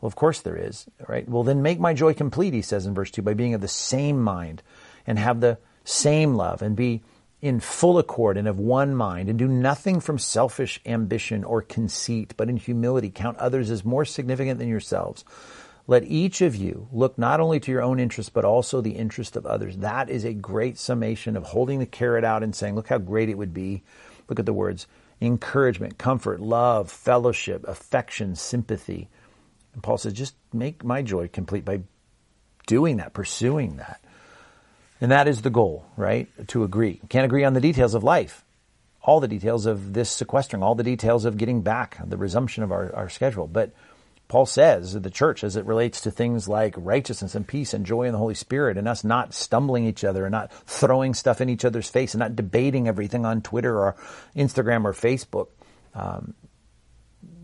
well, 0.02 0.08
of 0.08 0.16
course 0.16 0.42
there 0.42 0.58
is, 0.58 0.88
right? 1.08 1.28
Well, 1.28 1.44
then 1.44 1.62
make 1.62 1.80
my 1.80 1.94
joy 1.94 2.14
complete, 2.14 2.54
he 2.54 2.62
says 2.62 2.86
in 2.86 2.94
verse 2.94 3.12
2, 3.12 3.22
by 3.22 3.34
being 3.34 3.54
of 3.54 3.62
the 3.62 3.68
same 3.70 4.22
mind 4.22 4.62
and 5.08 5.18
have 5.18 5.40
the 5.40 5.58
same 5.86 6.36
love 6.36 6.62
and 6.62 6.76
be 6.76 7.02
in 7.42 7.60
full 7.60 8.00
accord 8.00 8.38
and 8.38 8.48
of 8.48 8.60
one 8.60 8.96
mind 8.96 9.30
and 9.30 9.38
do 9.38 9.48
nothing 9.48 10.00
from 10.00 10.18
selfish 10.18 10.82
ambition 10.86 11.44
or 11.44 11.62
conceit, 11.62 12.34
but 12.36 12.50
in 12.50 12.58
humility 12.58 13.10
count 13.10 13.38
others 13.38 13.70
as 13.70 13.86
more 13.86 14.04
significant 14.04 14.60
than 14.60 14.68
yourselves. 14.68 15.24
Let 15.88 16.04
each 16.06 16.42
of 16.42 16.56
you 16.56 16.88
look 16.92 17.18
not 17.18 17.40
only 17.40 17.60
to 17.60 17.72
your 17.72 17.84
own 17.84 18.00
interest, 18.00 18.34
but 18.34 18.44
also 18.44 18.82
the 18.82 18.96
interest 18.96 19.36
of 19.36 19.46
others. 19.46 19.78
That 19.78 20.10
is 20.10 20.26
a 20.26 20.34
great 20.34 20.80
summation 20.80 21.38
of 21.38 21.44
holding 21.44 21.78
the 21.78 21.86
carrot 21.86 22.24
out 22.24 22.42
and 22.42 22.56
saying, 22.56 22.74
look 22.74 22.88
how 22.88 22.98
great 22.98 23.30
it 23.30 23.38
would 23.38 23.54
be. 23.54 23.84
Look 24.28 24.40
at 24.40 24.48
the 24.48 24.54
words 24.54 24.88
encouragement, 25.22 25.98
comfort, 25.98 26.42
love, 26.42 26.92
fellowship, 26.92 27.64
affection, 27.68 28.36
sympathy. 28.36 29.08
And 29.74 29.84
Paul 29.84 29.98
says, 29.98 30.14
just 30.14 30.36
make 30.52 30.84
my 30.84 31.02
joy 31.04 31.28
complete 31.28 31.64
by 31.64 31.82
doing 32.68 32.98
that, 32.98 33.14
pursuing 33.14 33.78
that. 33.78 34.02
And 35.02 35.12
that 35.12 35.28
is 35.28 35.42
the 35.42 35.50
goal, 35.50 35.86
right? 35.98 36.28
To 36.50 36.64
agree. 36.64 37.02
Can't 37.10 37.26
agree 37.26 37.44
on 37.44 37.54
the 37.54 37.62
details 37.62 37.94
of 37.94 38.04
life, 38.04 38.44
all 39.02 39.20
the 39.20 39.28
details 39.28 39.66
of 39.66 39.94
this 39.94 40.10
sequestering, 40.10 40.64
all 40.64 40.76
the 40.76 40.84
details 40.84 41.26
of 41.26 41.38
getting 41.38 41.62
back, 41.62 41.98
the 42.08 42.18
resumption 42.18 42.64
of 42.64 42.72
our, 42.72 42.94
our 42.96 43.10
schedule. 43.10 43.48
But 43.48 43.74
Paul 44.28 44.46
says 44.46 44.94
the 44.94 45.10
church 45.10 45.44
as 45.44 45.56
it 45.56 45.66
relates 45.66 46.02
to 46.02 46.12
things 46.12 46.48
like 46.48 46.74
righteousness 46.78 47.36
and 47.36 47.48
peace 47.48 47.74
and 47.74 47.86
joy 47.86 48.04
in 48.04 48.12
the 48.12 48.18
Holy 48.18 48.34
Spirit 48.34 48.78
and 48.78 48.88
us 48.88 49.04
not 49.04 49.34
stumbling 49.34 49.86
each 49.86 50.04
other 50.04 50.26
and 50.26 50.32
not 50.32 50.52
throwing 50.66 51.14
stuff 51.14 51.42
in 51.42 51.50
each 51.50 51.66
other's 51.66 51.90
face 51.90 52.14
and 52.14 52.20
not 52.20 52.36
debating 52.36 52.88
everything 52.88 53.26
on 53.26 53.42
Twitter 53.42 53.78
or 53.78 53.96
Instagram 54.36 54.86
or 54.86 54.94
Facebook. 54.94 55.50
Um, 55.94 56.34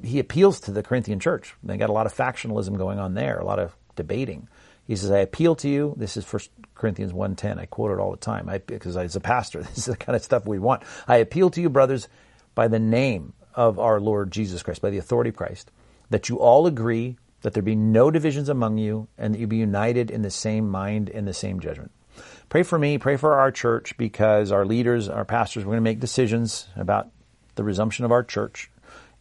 he 0.03 0.19
appeals 0.19 0.61
to 0.61 0.71
the 0.71 0.81
Corinthian 0.81 1.19
church. 1.19 1.53
They 1.63 1.77
got 1.77 1.89
a 1.89 1.93
lot 1.93 2.07
of 2.07 2.15
factionalism 2.15 2.77
going 2.77 2.97
on 2.97 3.13
there, 3.13 3.37
a 3.37 3.45
lot 3.45 3.59
of 3.59 3.75
debating. 3.95 4.47
He 4.87 4.95
says, 4.95 5.11
I 5.11 5.19
appeal 5.19 5.55
to 5.57 5.69
you. 5.69 5.93
This 5.97 6.17
is 6.17 6.25
First 6.25 6.49
Corinthians 6.75 7.13
1.10. 7.13 7.59
I 7.59 7.65
quote 7.65 7.91
it 7.91 7.99
all 7.99 8.11
the 8.11 8.17
time 8.17 8.49
I, 8.49 8.57
because 8.57 8.97
as 8.97 9.15
a 9.15 9.21
pastor, 9.21 9.61
this 9.63 9.77
is 9.77 9.85
the 9.85 9.97
kind 9.97 10.15
of 10.15 10.23
stuff 10.23 10.45
we 10.45 10.59
want. 10.59 10.83
I 11.07 11.17
appeal 11.17 11.49
to 11.51 11.61
you, 11.61 11.69
brothers, 11.69 12.07
by 12.55 12.67
the 12.67 12.79
name 12.79 13.33
of 13.53 13.79
our 13.79 13.99
Lord 13.99 14.31
Jesus 14.31 14.63
Christ, 14.63 14.81
by 14.81 14.89
the 14.89 14.97
authority 14.97 15.29
of 15.29 15.35
Christ 15.35 15.71
that 16.11 16.29
you 16.29 16.39
all 16.39 16.67
agree, 16.67 17.17
that 17.41 17.53
there 17.53 17.63
be 17.63 17.75
no 17.75 18.11
divisions 18.11 18.49
among 18.49 18.77
you, 18.77 19.07
and 19.17 19.33
that 19.33 19.39
you 19.39 19.47
be 19.47 19.57
united 19.57 20.11
in 20.11 20.21
the 20.21 20.29
same 20.29 20.69
mind 20.69 21.09
and 21.09 21.27
the 21.27 21.33
same 21.33 21.59
judgment. 21.59 21.91
Pray 22.49 22.63
for 22.63 22.77
me, 22.77 22.97
pray 22.97 23.15
for 23.15 23.39
our 23.39 23.51
church, 23.51 23.97
because 23.97 24.51
our 24.51 24.65
leaders, 24.65 25.09
our 25.09 25.25
pastors, 25.25 25.63
we're 25.63 25.71
going 25.71 25.77
to 25.77 25.89
make 25.89 25.99
decisions 25.99 26.67
about 26.75 27.09
the 27.55 27.63
resumption 27.63 28.05
of 28.05 28.11
our 28.11 28.23
church, 28.23 28.69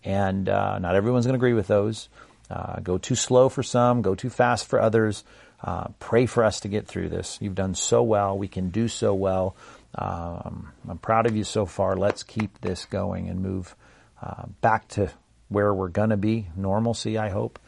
and 0.05 0.49
uh, 0.49 0.79
not 0.81 0.97
everyone's 0.97 1.27
going 1.27 1.35
to 1.35 1.39
agree 1.39 1.55
with 1.55 1.69
those. 1.69 2.09
Uh, 2.51 2.81
go 2.81 2.99
too 2.99 3.15
slow 3.15 3.49
for 3.49 3.63
some, 3.63 4.03
go 4.03 4.17
too 4.17 4.31
fast 4.31 4.67
for 4.67 4.81
others. 4.81 5.23
Uh, 5.63 5.89
pray 5.99 6.27
for 6.27 6.45
us 6.45 6.61
to 6.61 6.69
get 6.69 6.87
through 6.87 7.09
this. 7.09 7.39
You've 7.41 7.55
done 7.55 7.75
so 7.75 8.03
well. 8.03 8.37
We 8.37 8.49
can 8.49 8.71
do 8.71 8.89
so 8.89 9.13
well. 9.13 9.57
Um, 9.95 10.73
I'm 10.89 10.99
proud 10.99 11.27
of 11.27 11.37
you 11.37 11.45
so 11.45 11.67
far. 11.67 11.97
Let's 11.97 12.23
keep 12.23 12.61
this 12.61 12.87
going 12.87 13.29
and 13.29 13.41
move 13.41 13.77
uh, 14.23 14.45
back 14.61 14.89
to 14.89 15.11
where 15.49 15.75
we're 15.75 15.89
going 15.89 16.11
to 16.11 16.17
be, 16.17 16.47
normalcy, 16.57 17.19
I 17.19 17.29
hope, 17.29 17.59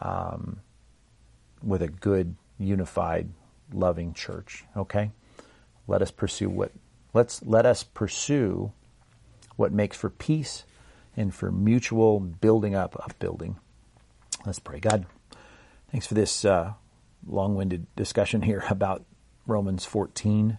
um, 0.00 0.60
with 1.62 1.82
a 1.82 1.88
good, 1.88 2.36
unified, 2.58 3.28
loving 3.72 4.14
church. 4.14 4.64
Okay? 4.76 5.10
Let 5.86 6.00
us 6.00 6.10
pursue 6.10 6.48
what 6.48 6.72
let's 7.12 7.42
let 7.42 7.66
us 7.66 7.82
pursue 7.82 8.72
what 9.56 9.72
makes 9.72 9.96
for 9.96 10.08
peace 10.08 10.64
and 11.16 11.34
for 11.34 11.50
mutual 11.50 12.20
building 12.20 12.74
up 12.74 12.96
of 12.96 13.18
building. 13.18 13.56
Let's 14.46 14.58
pray. 14.58 14.80
God, 14.80 15.06
thanks 15.90 16.06
for 16.06 16.14
this 16.14 16.44
uh, 16.44 16.72
long-winded 17.26 17.86
discussion 17.96 18.42
here 18.42 18.64
about 18.70 19.04
Romans 19.46 19.84
14. 19.84 20.58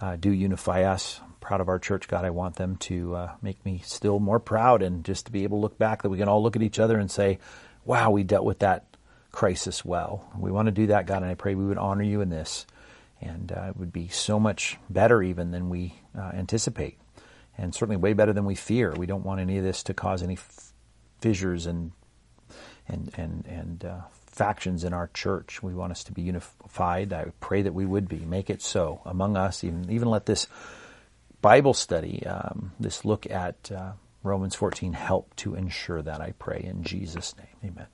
Uh, 0.00 0.16
do 0.16 0.30
unify 0.30 0.82
us 0.82 1.20
proud 1.44 1.60
of 1.60 1.68
our 1.68 1.78
church, 1.78 2.08
God. 2.08 2.24
I 2.24 2.30
want 2.30 2.56
them 2.56 2.76
to 2.76 3.14
uh, 3.14 3.32
make 3.42 3.64
me 3.66 3.82
still 3.84 4.18
more 4.18 4.40
proud 4.40 4.82
and 4.82 5.04
just 5.04 5.26
to 5.26 5.32
be 5.32 5.44
able 5.44 5.58
to 5.58 5.62
look 5.62 5.78
back 5.78 6.02
that 6.02 6.08
we 6.08 6.18
can 6.18 6.26
all 6.26 6.42
look 6.42 6.56
at 6.56 6.62
each 6.62 6.78
other 6.78 6.98
and 6.98 7.10
say, 7.10 7.38
wow, 7.84 8.10
we 8.10 8.24
dealt 8.24 8.46
with 8.46 8.60
that 8.60 8.96
crisis 9.30 9.84
well. 9.84 10.26
We 10.38 10.50
want 10.50 10.66
to 10.66 10.72
do 10.72 10.86
that, 10.86 11.06
God, 11.06 11.22
and 11.22 11.30
I 11.30 11.34
pray 11.34 11.54
we 11.54 11.66
would 11.66 11.76
honor 11.76 12.02
you 12.02 12.22
in 12.22 12.30
this. 12.30 12.66
And 13.20 13.52
uh, 13.52 13.66
it 13.68 13.76
would 13.76 13.92
be 13.92 14.08
so 14.08 14.40
much 14.40 14.78
better 14.88 15.22
even 15.22 15.50
than 15.50 15.68
we 15.68 16.00
uh, 16.18 16.30
anticipate, 16.34 16.98
and 17.56 17.74
certainly 17.74 17.96
way 17.96 18.12
better 18.12 18.32
than 18.32 18.44
we 18.44 18.54
fear. 18.54 18.92
We 18.92 19.06
don't 19.06 19.24
want 19.24 19.40
any 19.40 19.56
of 19.58 19.64
this 19.64 19.82
to 19.84 19.94
cause 19.94 20.22
any 20.22 20.34
f- 20.34 20.72
fissures 21.20 21.64
and 21.64 21.92
and 22.86 23.10
and 23.16 23.46
and 23.46 23.84
uh, 23.84 24.00
factions 24.34 24.84
in 24.84 24.92
our 24.92 25.08
church. 25.14 25.62
We 25.62 25.74
want 25.74 25.92
us 25.92 26.04
to 26.04 26.12
be 26.12 26.22
unified. 26.22 27.12
I 27.12 27.26
pray 27.40 27.62
that 27.62 27.74
we 27.74 27.86
would 27.86 28.08
be. 28.08 28.18
Make 28.18 28.50
it 28.50 28.62
so 28.62 29.00
among 29.04 29.36
us. 29.36 29.64
Even 29.64 29.90
even 29.90 30.10
let 30.10 30.26
this 30.26 30.46
Bible 31.40 31.74
study, 31.74 32.24
um, 32.26 32.72
this 32.80 33.04
look 33.04 33.30
at 33.30 33.70
uh, 33.70 33.92
Romans 34.22 34.54
14 34.54 34.94
help 34.94 35.36
to 35.36 35.54
ensure 35.54 36.00
that, 36.02 36.20
I 36.20 36.32
pray, 36.38 36.64
in 36.64 36.82
Jesus' 36.82 37.34
name. 37.36 37.72
Amen. 37.72 37.86